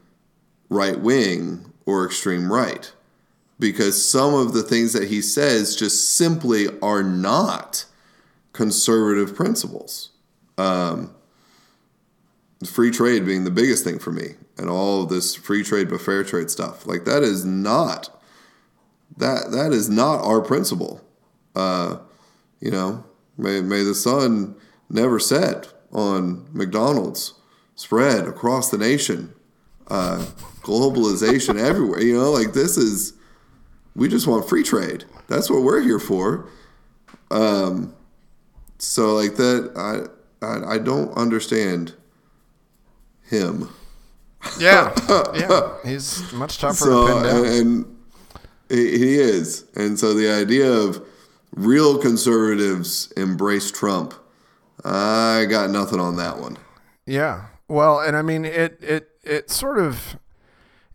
right 0.70 1.00
wing 1.00 1.74
or 1.86 2.06
extreme 2.06 2.52
right 2.52 2.92
because 3.60 4.08
some 4.10 4.34
of 4.34 4.54
the 4.54 4.64
things 4.64 4.94
that 4.94 5.10
he 5.10 5.22
says 5.22 5.76
just 5.76 6.14
simply 6.16 6.68
are 6.82 7.04
not 7.04 7.86
conservative 8.54 9.36
principles. 9.36 10.12
Um, 10.58 11.16
free 12.66 12.92
trade 12.92 13.26
being 13.26 13.44
the 13.44 13.52
biggest 13.52 13.84
thing 13.84 14.00
for 14.00 14.12
me, 14.12 14.36
and 14.58 14.70
all 14.70 15.06
this 15.06 15.36
free 15.36 15.64
trade 15.64 15.90
but 15.90 16.02
fair 16.02 16.24
trade 16.24 16.50
stuff 16.50 16.86
like 16.86 17.06
that 17.06 17.24
is 17.24 17.46
not 17.46 18.10
that 19.18 19.52
that 19.52 19.72
is 19.72 19.90
not 19.90 20.22
our 20.24 20.42
principle. 20.42 21.02
Uh, 21.56 21.98
you 22.60 22.72
know, 22.72 23.06
may 23.38 23.62
may 23.62 23.84
the 23.84 23.96
sun 23.96 24.56
never 24.90 25.20
set 25.20 25.74
on 25.92 26.48
McDonald's 26.52 27.34
spread 27.80 28.28
across 28.28 28.70
the 28.72 28.78
nation. 28.78 29.34
Uh, 29.88 30.26
globalization 30.62 31.58
everywhere. 31.58 32.02
You 32.02 32.16
know, 32.18 32.30
like 32.32 32.52
this 32.52 32.76
is 32.78 33.14
we 33.96 34.10
just 34.10 34.28
want 34.28 34.48
free 34.48 34.64
trade. 34.64 35.06
That's 35.28 35.50
what 35.50 35.64
we're 35.64 35.82
here 35.82 35.98
for. 35.98 36.50
Um, 37.32 37.96
so 38.80 39.16
like 39.16 39.36
that, 39.38 39.72
I, 40.42 40.46
I 40.46 40.76
I 40.76 40.78
don't 40.78 41.12
understand 41.18 41.94
him. 43.24 43.70
Yeah, 44.60 44.94
yeah. 45.34 45.76
He's 45.84 46.32
much 46.34 46.58
tougher 46.60 46.76
So 46.76 47.08
to 47.08 47.14
pin 47.14 47.24
down. 47.24 47.46
and, 47.46 47.96
he 48.70 49.16
is, 49.16 49.66
and 49.76 49.98
so 49.98 50.14
the 50.14 50.30
idea 50.30 50.72
of 50.72 51.04
real 51.56 51.98
conservatives 51.98 53.12
embrace 53.18 53.72
Trump, 53.72 54.14
I 54.86 55.46
got 55.50 55.72
nothing 55.72 56.00
on 56.00 56.18
that 56.18 56.38
one. 56.38 56.58
Yeah. 57.08 57.48
Well, 57.70 58.00
and 58.00 58.18
I 58.18 58.22
mean 58.22 58.44
it 58.44 58.78
it 58.82 59.10
it 59.24 59.50
sort 59.50 59.80
of 59.80 60.18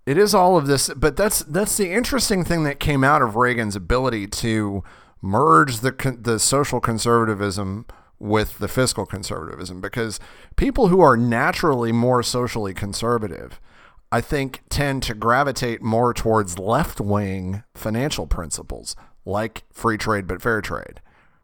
it 0.04 0.18
is 0.18 0.34
all 0.34 0.56
of 0.58 0.66
this, 0.66 0.90
but 0.94 1.16
that's 1.16 1.38
that's 1.44 1.76
the 1.76 1.90
interesting 1.90 2.44
thing 2.44 2.64
that 2.64 2.80
came 2.80 3.02
out 3.02 3.22
of 3.22 3.36
Reagan's 3.36 3.76
ability 3.76 4.26
to 4.26 4.82
merge 5.22 5.78
the 5.80 6.18
the 6.20 6.38
social 6.38 6.80
conservatism 6.80 7.86
with 8.18 8.58
the 8.58 8.68
fiscal 8.68 9.06
conservatism 9.06 9.80
because 9.80 10.20
people 10.56 10.88
who 10.88 11.00
are 11.00 11.16
naturally 11.16 11.92
more 11.92 12.22
socially 12.22 12.74
conservative 12.74 13.60
I 14.12 14.20
think 14.20 14.62
tend 14.68 15.02
to 15.04 15.14
gravitate 15.14 15.82
more 15.82 16.14
towards 16.14 16.58
left-wing 16.58 17.64
financial 17.74 18.26
principles 18.26 18.94
like 19.24 19.64
free 19.72 19.98
trade 19.98 20.26
but 20.26 20.40
fair 20.40 20.60
trade 20.60 21.00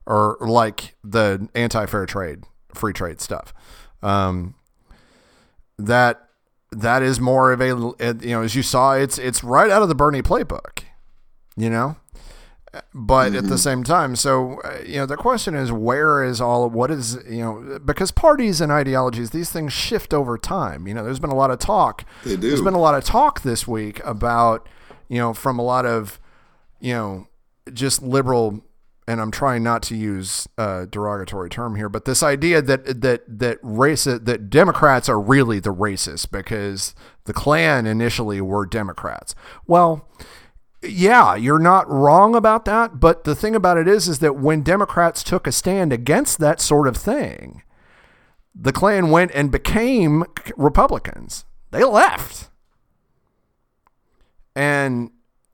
or 0.06 0.36
like 0.40 0.94
the 1.02 1.48
anti-fair 1.54 2.06
trade 2.06 2.44
free 2.74 2.92
trade 2.92 3.20
stuff. 3.20 3.52
Um, 4.02 4.54
that 5.86 6.28
that 6.72 7.02
is 7.02 7.20
more 7.20 7.52
of 7.52 7.60
a 7.60 7.68
you 7.68 8.30
know 8.30 8.42
as 8.42 8.54
you 8.54 8.62
saw 8.62 8.92
it's 8.92 9.18
it's 9.18 9.42
right 9.42 9.70
out 9.70 9.82
of 9.82 9.88
the 9.88 9.94
Bernie 9.94 10.22
playbook, 10.22 10.84
you 11.56 11.70
know. 11.70 11.96
But 12.94 13.34
at 13.34 13.42
the 13.42 13.48
mm-hmm. 13.48 13.56
same 13.56 13.82
time, 13.82 14.14
so 14.14 14.60
you 14.86 14.96
know 14.96 15.06
the 15.06 15.16
question 15.16 15.56
is 15.56 15.72
where 15.72 16.22
is 16.22 16.40
all 16.40 16.70
what 16.70 16.92
is 16.92 17.18
you 17.28 17.42
know 17.42 17.80
because 17.84 18.12
parties 18.12 18.60
and 18.60 18.70
ideologies 18.70 19.30
these 19.30 19.50
things 19.50 19.72
shift 19.72 20.14
over 20.14 20.38
time. 20.38 20.86
You 20.86 20.94
know, 20.94 21.02
there's 21.02 21.18
been 21.18 21.30
a 21.30 21.34
lot 21.34 21.50
of 21.50 21.58
talk. 21.58 22.04
They 22.24 22.36
do. 22.36 22.48
There's 22.48 22.62
been 22.62 22.74
a 22.74 22.80
lot 22.80 22.94
of 22.94 23.02
talk 23.02 23.40
this 23.40 23.66
week 23.66 24.00
about 24.04 24.68
you 25.08 25.18
know 25.18 25.34
from 25.34 25.58
a 25.58 25.62
lot 25.62 25.84
of 25.84 26.20
you 26.78 26.94
know 26.94 27.26
just 27.72 28.02
liberal 28.02 28.62
and 29.10 29.20
I'm 29.20 29.32
trying 29.32 29.64
not 29.64 29.82
to 29.84 29.96
use 29.96 30.46
a 30.56 30.86
derogatory 30.86 31.50
term 31.50 31.74
here, 31.74 31.88
but 31.88 32.04
this 32.04 32.22
idea 32.22 32.62
that 32.62 33.00
that 33.00 33.22
that 33.26 33.58
race 33.60 34.04
that 34.04 34.50
Democrats 34.50 35.08
are 35.08 35.20
really 35.20 35.58
the 35.58 35.74
racists 35.74 36.30
because 36.30 36.94
the 37.24 37.32
Klan 37.32 37.86
initially 37.86 38.40
were 38.40 38.64
Democrats. 38.64 39.34
Well, 39.66 40.08
yeah, 40.80 41.34
you're 41.34 41.58
not 41.58 41.90
wrong 41.90 42.36
about 42.36 42.66
that, 42.66 43.00
but 43.00 43.24
the 43.24 43.34
thing 43.34 43.56
about 43.56 43.78
it 43.78 43.88
is 43.88 44.06
is 44.06 44.20
that 44.20 44.36
when 44.36 44.62
Democrats 44.62 45.24
took 45.24 45.48
a 45.48 45.52
stand 45.52 45.92
against 45.92 46.38
that 46.38 46.60
sort 46.60 46.86
of 46.86 46.96
thing, 46.96 47.64
the 48.54 48.72
Klan 48.72 49.10
went 49.10 49.32
and 49.34 49.50
became 49.50 50.24
Republicans. 50.56 51.44
They 51.72 51.82
left. 51.82 52.48
And 54.54 55.10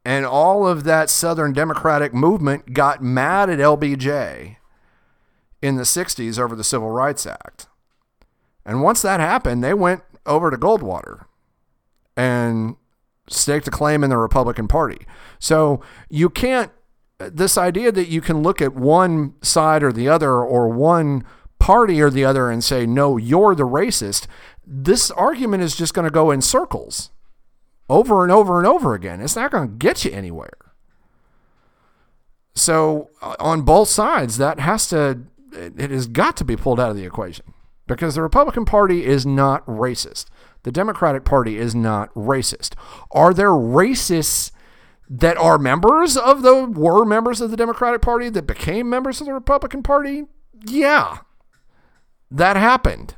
and 0.06 0.24
all 0.24 0.64
of 0.64 0.84
that 0.84 1.10
Southern 1.10 1.52
Democratic 1.52 2.14
movement 2.14 2.72
got 2.72 3.02
mad 3.02 3.50
at 3.50 3.58
LBJ 3.58 4.54
in 5.60 5.74
the 5.74 5.82
60s 5.82 6.38
over 6.38 6.54
the 6.54 6.62
Civil 6.62 6.90
Rights 6.90 7.26
Act. 7.26 7.66
And 8.64 8.84
once 8.84 9.02
that 9.02 9.18
happened, 9.18 9.64
they 9.64 9.74
went 9.74 10.02
over 10.24 10.48
to 10.48 10.56
Goldwater 10.56 11.24
and 12.16 12.76
staked 13.28 13.66
a 13.66 13.72
claim 13.72 14.04
in 14.04 14.10
the 14.10 14.16
Republican 14.16 14.68
Party. 14.68 15.04
So 15.40 15.82
you 16.08 16.30
can't, 16.30 16.70
this 17.18 17.58
idea 17.58 17.90
that 17.90 18.06
you 18.06 18.20
can 18.20 18.44
look 18.44 18.62
at 18.62 18.76
one 18.76 19.34
side 19.42 19.82
or 19.82 19.92
the 19.92 20.08
other 20.08 20.34
or 20.34 20.68
one 20.68 21.24
party 21.58 22.00
or 22.00 22.10
the 22.10 22.24
other 22.24 22.48
and 22.48 22.62
say, 22.62 22.86
no, 22.86 23.16
you're 23.16 23.56
the 23.56 23.66
racist, 23.66 24.28
this 24.64 25.10
argument 25.10 25.64
is 25.64 25.74
just 25.74 25.94
going 25.94 26.04
to 26.04 26.12
go 26.12 26.30
in 26.30 26.42
circles 26.42 27.10
over 27.88 28.22
and 28.22 28.32
over 28.32 28.58
and 28.58 28.66
over 28.66 28.94
again. 28.94 29.20
It's 29.20 29.36
not 29.36 29.50
going 29.50 29.68
to 29.68 29.74
get 29.74 30.04
you 30.04 30.12
anywhere. 30.12 30.72
So 32.54 33.10
uh, 33.20 33.36
on 33.38 33.62
both 33.62 33.88
sides, 33.88 34.38
that 34.38 34.60
has 34.60 34.88
to 34.88 35.22
it 35.52 35.90
has 35.90 36.06
got 36.06 36.36
to 36.36 36.44
be 36.44 36.56
pulled 36.56 36.78
out 36.78 36.90
of 36.90 36.96
the 36.96 37.04
equation 37.04 37.54
because 37.86 38.14
the 38.14 38.22
Republican 38.22 38.64
Party 38.64 39.04
is 39.06 39.24
not 39.24 39.64
racist. 39.66 40.26
The 40.64 40.72
Democratic 40.72 41.24
Party 41.24 41.56
is 41.58 41.74
not 41.74 42.12
racist. 42.14 42.74
Are 43.10 43.32
there 43.32 43.50
racists 43.50 44.50
that 45.08 45.36
are 45.36 45.58
members 45.58 46.16
of 46.16 46.42
the 46.42 46.64
were 46.64 47.04
members 47.04 47.40
of 47.40 47.50
the 47.50 47.56
Democratic 47.56 48.02
Party 48.02 48.28
that 48.28 48.46
became 48.46 48.90
members 48.90 49.20
of 49.20 49.26
the 49.26 49.34
Republican 49.34 49.82
Party? 49.82 50.24
Yeah. 50.66 51.18
That 52.30 52.56
happened. 52.56 53.15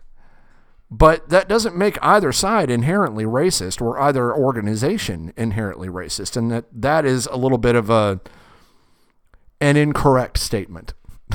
But 0.91 1.29
that 1.29 1.49
doesn't 1.49 1.77
make 1.77 1.99
either 2.01 2.33
side 2.33 2.71
inherently 2.71 3.25
racist 3.25 3.81
or 3.83 4.01
either 4.01 4.35
organization 4.35 5.35
inherently 5.37 5.89
racist. 5.89 6.35
And 6.37 6.51
that, 6.51 6.65
that 6.73 7.05
is 7.05 7.27
a 7.27 7.37
little 7.37 7.59
bit 7.59 7.75
of 7.75 7.91
a 7.91 8.21
an 9.61 9.77
incorrect 9.77 10.39
statement. 10.39 10.95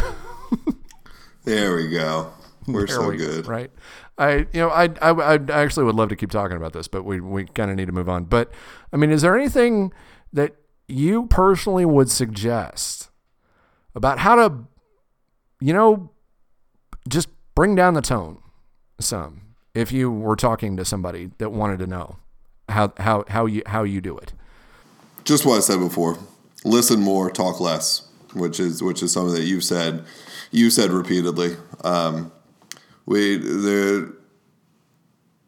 There 1.46 1.76
we 1.76 1.90
go. 1.90 2.32
We're 2.68 2.88
There 2.88 2.96
so 2.96 3.10
we 3.10 3.18
good. 3.18 3.48
right? 3.48 3.70
I 4.18 4.36
you 4.36 4.48
know 4.54 4.70
I, 4.70 4.86
I 5.02 5.12
I 5.12 5.40
actually 5.50 5.86
would 5.86 5.96
love 5.96 6.10
to 6.10 6.16
keep 6.16 6.32
talking 6.32 6.56
about 6.56 6.72
this, 6.74 6.88
but 6.88 7.04
we 7.04 7.20
we 7.20 7.46
kind 7.46 7.70
of 7.70 7.76
need 7.78 7.88
to 7.88 7.92
move 7.92 8.08
on. 8.08 8.26
But 8.26 8.52
I 8.94 8.98
mean, 8.98 9.12
is 9.12 9.22
there 9.24 9.38
anything 9.38 9.92
that 10.32 10.56
you 10.88 11.28
personally 11.28 11.86
would 11.86 12.10
suggest 12.10 13.10
about 13.96 14.20
how 14.20 14.36
to, 14.36 14.54
you 15.60 15.74
know, 15.74 16.12
just 17.10 17.28
bring 17.56 17.76
down 17.76 17.94
the 17.94 18.02
tone 18.02 18.40
some 19.00 19.42
if 19.74 19.92
you 19.92 20.12
were 20.12 20.36
talking 20.36 20.78
to 20.78 20.86
somebody 20.86 21.32
that 21.38 21.52
wanted 21.52 21.80
to 21.80 21.88
know 21.88 22.18
how 22.70 22.94
how 22.98 23.26
how 23.28 23.46
you 23.46 23.62
how 23.66 23.84
you 23.84 24.02
do 24.02 24.18
it. 24.18 24.34
Just 25.24 25.46
what 25.46 25.58
I 25.58 25.60
said 25.62 25.80
before. 25.80 26.18
Listen 26.66 27.02
more, 27.02 27.30
talk 27.30 27.60
less, 27.60 28.08
which 28.34 28.60
is 28.60 28.82
which 28.82 29.04
is 29.04 29.12
something 29.12 29.36
that 29.36 29.44
you've 29.44 29.64
said 29.64 30.06
you 30.52 30.70
said 30.70 30.92
repeatedly. 30.92 31.58
Um, 31.84 32.32
we 33.06 33.38
the 33.38 34.16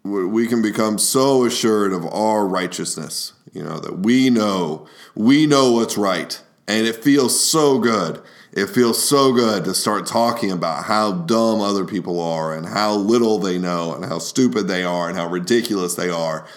we 0.04 0.48
can 0.48 0.62
become 0.62 0.98
so 0.98 1.46
assured 1.46 1.94
of 1.94 2.06
our 2.14 2.46
righteousness, 2.48 3.34
you 3.54 3.64
know, 3.64 3.80
that 3.80 4.00
we 4.00 4.30
know 4.30 4.88
we 5.16 5.46
know 5.46 5.72
what's 5.72 5.98
right, 5.98 6.42
and 6.68 6.86
it 6.86 7.04
feels 7.04 7.40
so 7.40 7.80
good. 7.80 8.22
It 8.56 8.70
feels 8.70 9.04
so 9.04 9.34
good 9.34 9.66
to 9.66 9.74
start 9.74 10.08
talking 10.08 10.50
about 10.50 10.86
how 10.86 11.12
dumb 11.12 11.60
other 11.60 11.84
people 11.84 12.22
are 12.22 12.56
and 12.56 12.66
how 12.66 12.96
little 12.96 13.38
they 13.38 13.58
know 13.58 13.94
and 13.94 14.06
how 14.06 14.18
stupid 14.20 14.70
they 14.70 14.82
are 14.82 15.10
and 15.10 15.18
how 15.18 15.28
ridiculous 15.28 15.96
they 15.96 16.10
are. 16.10 16.48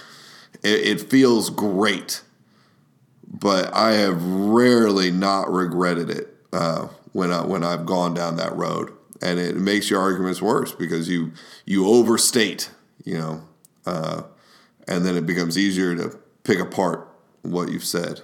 It, 0.62 1.00
it 1.00 1.10
feels 1.10 1.50
great, 1.50 2.22
but 3.26 3.74
I 3.74 3.94
have 3.94 4.22
rarely 4.22 5.10
not 5.10 5.52
regretted 5.52 6.08
it 6.08 6.36
uh, 6.52 6.86
when 7.12 7.32
I, 7.32 7.44
when 7.44 7.64
I've 7.64 7.84
gone 7.84 8.14
down 8.14 8.36
that 8.36 8.54
road, 8.54 8.92
and 9.20 9.40
it 9.40 9.56
makes 9.56 9.90
your 9.90 10.00
arguments 10.00 10.40
worse 10.40 10.70
because 10.70 11.08
you 11.08 11.32
you 11.66 11.88
overstate, 11.88 12.70
you 13.04 13.18
know, 13.18 13.42
uh, 13.86 14.22
and 14.86 15.04
then 15.04 15.16
it 15.16 15.26
becomes 15.26 15.58
easier 15.58 15.96
to 15.96 16.16
pick 16.44 16.60
apart 16.60 17.08
what 17.42 17.72
you've 17.72 17.84
said. 17.84 18.20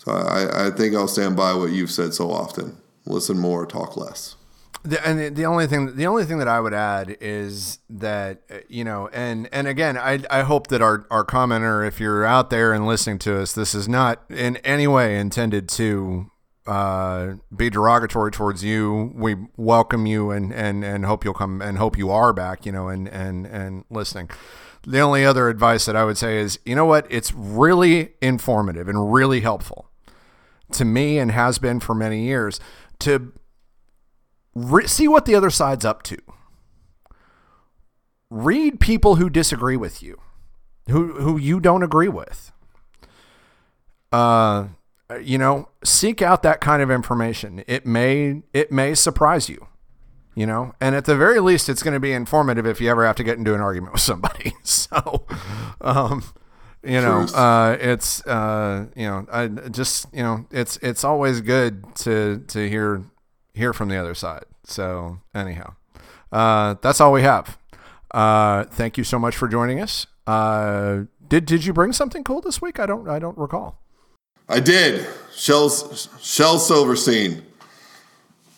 So 0.00 0.12
I, 0.12 0.68
I 0.68 0.70
think 0.70 0.94
I'll 0.94 1.06
stand 1.06 1.36
by 1.36 1.52
what 1.52 1.72
you've 1.72 1.90
said 1.90 2.14
so 2.14 2.30
often. 2.30 2.78
Listen 3.04 3.38
more, 3.38 3.66
talk 3.66 3.98
less. 3.98 4.34
The, 4.82 5.06
and 5.06 5.36
the 5.36 5.44
only 5.44 5.66
thing, 5.66 5.94
the 5.94 6.06
only 6.06 6.24
thing 6.24 6.38
that 6.38 6.48
I 6.48 6.58
would 6.58 6.72
add 6.72 7.18
is 7.20 7.80
that 7.90 8.40
uh, 8.50 8.60
you 8.66 8.82
know, 8.82 9.10
and 9.12 9.46
and 9.52 9.68
again, 9.68 9.98
I 9.98 10.20
I 10.30 10.40
hope 10.40 10.68
that 10.68 10.80
our 10.80 11.06
our 11.10 11.22
commenter, 11.22 11.86
if 11.86 12.00
you're 12.00 12.24
out 12.24 12.48
there 12.48 12.72
and 12.72 12.86
listening 12.86 13.18
to 13.18 13.42
us, 13.42 13.52
this 13.52 13.74
is 13.74 13.90
not 13.90 14.22
in 14.30 14.56
any 14.58 14.86
way 14.86 15.18
intended 15.18 15.68
to 15.70 16.30
uh, 16.66 17.34
be 17.54 17.68
derogatory 17.68 18.30
towards 18.30 18.64
you. 18.64 19.12
We 19.14 19.36
welcome 19.58 20.06
you 20.06 20.30
and 20.30 20.50
and 20.50 20.82
and 20.82 21.04
hope 21.04 21.26
you'll 21.26 21.34
come 21.34 21.60
and 21.60 21.76
hope 21.76 21.98
you 21.98 22.10
are 22.10 22.32
back. 22.32 22.64
You 22.64 22.72
know, 22.72 22.88
and 22.88 23.06
and 23.06 23.46
and 23.46 23.84
listening. 23.90 24.30
The 24.86 25.00
only 25.00 25.26
other 25.26 25.50
advice 25.50 25.84
that 25.84 25.94
I 25.94 26.04
would 26.04 26.16
say 26.16 26.38
is, 26.38 26.58
you 26.64 26.74
know 26.74 26.86
what, 26.86 27.06
it's 27.10 27.34
really 27.34 28.14
informative 28.22 28.88
and 28.88 29.12
really 29.12 29.40
helpful 29.40 29.89
to 30.70 30.84
me 30.84 31.18
and 31.18 31.30
has 31.30 31.58
been 31.58 31.80
for 31.80 31.94
many 31.94 32.24
years 32.24 32.60
to 33.00 33.32
re- 34.54 34.86
see 34.86 35.08
what 35.08 35.24
the 35.24 35.34
other 35.34 35.50
side's 35.50 35.84
up 35.84 36.02
to. 36.04 36.18
Read 38.30 38.78
people 38.80 39.16
who 39.16 39.28
disagree 39.28 39.76
with 39.76 40.02
you, 40.02 40.20
who 40.88 41.14
who 41.20 41.36
you 41.36 41.58
don't 41.58 41.82
agree 41.82 42.08
with. 42.08 42.52
Uh, 44.12 44.68
you 45.20 45.38
know, 45.38 45.68
seek 45.82 46.22
out 46.22 46.42
that 46.42 46.60
kind 46.60 46.82
of 46.82 46.90
information. 46.90 47.64
It 47.66 47.86
may 47.86 48.42
it 48.52 48.70
may 48.70 48.94
surprise 48.94 49.48
you. 49.48 49.66
You 50.36 50.46
know, 50.46 50.74
and 50.80 50.94
at 50.94 51.06
the 51.06 51.16
very 51.16 51.40
least, 51.40 51.68
it's 51.68 51.82
going 51.82 51.92
to 51.92 52.00
be 52.00 52.12
informative 52.12 52.64
if 52.64 52.80
you 52.80 52.88
ever 52.88 53.04
have 53.04 53.16
to 53.16 53.24
get 53.24 53.36
into 53.36 53.52
an 53.52 53.60
argument 53.60 53.92
with 53.92 54.02
somebody. 54.02 54.54
So, 54.62 55.26
um, 55.80 56.22
you 56.82 57.00
know, 57.00 57.20
uh, 57.34 57.76
it's 57.78 58.24
uh, 58.26 58.86
you 58.96 59.06
know, 59.06 59.26
I 59.30 59.48
just 59.48 60.06
you 60.12 60.22
know, 60.22 60.46
it's 60.50 60.78
it's 60.78 61.04
always 61.04 61.40
good 61.40 61.94
to 61.96 62.42
to 62.48 62.68
hear 62.68 63.02
hear 63.54 63.72
from 63.72 63.88
the 63.88 63.96
other 63.96 64.14
side. 64.14 64.44
So 64.64 65.18
anyhow, 65.34 65.74
uh, 66.32 66.76
that's 66.80 67.00
all 67.00 67.12
we 67.12 67.22
have. 67.22 67.58
Uh, 68.10 68.64
thank 68.64 68.96
you 68.96 69.04
so 69.04 69.18
much 69.18 69.36
for 69.36 69.46
joining 69.46 69.80
us. 69.80 70.06
Uh, 70.26 71.04
did 71.28 71.44
did 71.44 71.64
you 71.64 71.72
bring 71.72 71.92
something 71.92 72.24
cool 72.24 72.40
this 72.40 72.62
week? 72.62 72.78
I 72.78 72.86
don't 72.86 73.08
I 73.08 73.18
don't 73.18 73.36
recall. 73.36 73.80
I 74.48 74.60
did. 74.60 75.06
Shell's 75.34 76.08
Shel 76.20 76.58
Silverstein. 76.58 77.42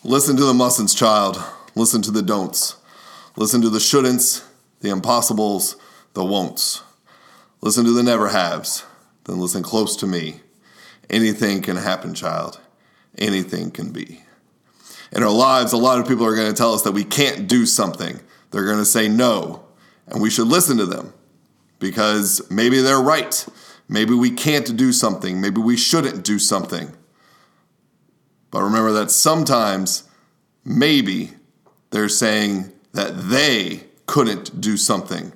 Listen 0.03 0.35
to 0.35 0.43
the 0.43 0.53
mustn'ts, 0.53 0.95
child. 0.95 1.41
Listen 1.75 2.01
to 2.01 2.11
the 2.11 2.21
don'ts. 2.21 2.77
Listen 3.35 3.61
to 3.61 3.69
the 3.69 3.79
shouldn'ts, 3.79 4.45
the 4.81 4.89
impossibles, 4.89 5.75
the 6.13 6.23
won'ts. 6.23 6.82
Listen 7.63 7.85
to 7.85 7.91
the 7.91 8.03
never 8.03 8.27
haves. 8.27 8.83
Then 9.23 9.39
listen 9.39 9.63
close 9.63 9.95
to 9.95 10.05
me. 10.05 10.41
Anything 11.09 11.61
can 11.61 11.77
happen, 11.77 12.13
child. 12.13 12.59
Anything 13.17 13.71
can 13.71 13.93
be. 13.93 14.21
In 15.13 15.23
our 15.23 15.31
lives, 15.31 15.71
a 15.71 15.77
lot 15.77 15.97
of 15.97 16.05
people 16.05 16.25
are 16.25 16.35
going 16.35 16.51
to 16.51 16.57
tell 16.57 16.73
us 16.73 16.81
that 16.81 16.91
we 16.91 17.05
can't 17.05 17.47
do 17.47 17.65
something. 17.65 18.19
They're 18.51 18.65
going 18.65 18.79
to 18.79 18.85
say 18.85 19.07
no, 19.07 19.63
and 20.07 20.21
we 20.21 20.29
should 20.29 20.47
listen 20.47 20.75
to 20.75 20.85
them 20.85 21.13
because 21.79 22.45
maybe 22.51 22.81
they're 22.81 22.99
right. 22.99 23.45
Maybe 23.87 24.13
we 24.13 24.31
can't 24.31 24.75
do 24.75 24.91
something. 24.91 25.39
Maybe 25.39 25.61
we 25.61 25.77
shouldn't 25.77 26.25
do 26.25 26.39
something. 26.39 26.91
But 28.51 28.63
remember 28.63 28.91
that 28.91 29.09
sometimes, 29.09 30.03
maybe, 30.65 31.31
they're 31.91 32.09
saying 32.09 32.73
that 32.91 33.29
they 33.29 33.85
couldn't 34.05 34.59
do 34.59 34.75
something, 34.75 35.31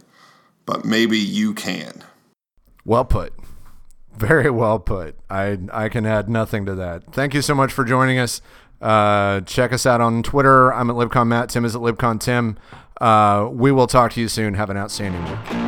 but 0.65 0.83
maybe 0.83 1.17
you 1.17 1.53
can. 1.53 2.03
Well 2.87 3.03
put. 3.03 3.33
Very 4.15 4.49
well 4.49 4.79
put. 4.79 5.17
I 5.29 5.59
I 5.73 5.89
can 5.89 6.05
add 6.05 6.29
nothing 6.29 6.65
to 6.67 6.75
that. 6.75 7.03
Thank 7.11 7.33
you 7.33 7.41
so 7.41 7.53
much 7.53 7.73
for 7.73 7.83
joining 7.83 8.17
us. 8.17 8.41
Uh, 8.81 9.41
check 9.41 9.73
us 9.73 9.85
out 9.85 9.99
on 9.99 10.23
Twitter. 10.23 10.73
I'm 10.73 10.89
at 10.89 10.95
LibCon 10.95 11.27
Matt. 11.27 11.49
Tim 11.49 11.65
is 11.65 11.75
at 11.75 11.81
LibCon 11.81 12.17
Tim. 12.17 12.57
Uh, 13.01 13.49
we 13.51 13.73
will 13.73 13.87
talk 13.87 14.13
to 14.13 14.21
you 14.21 14.29
soon. 14.29 14.53
Have 14.53 14.69
an 14.69 14.77
outstanding 14.77 15.21
week. 15.25 15.67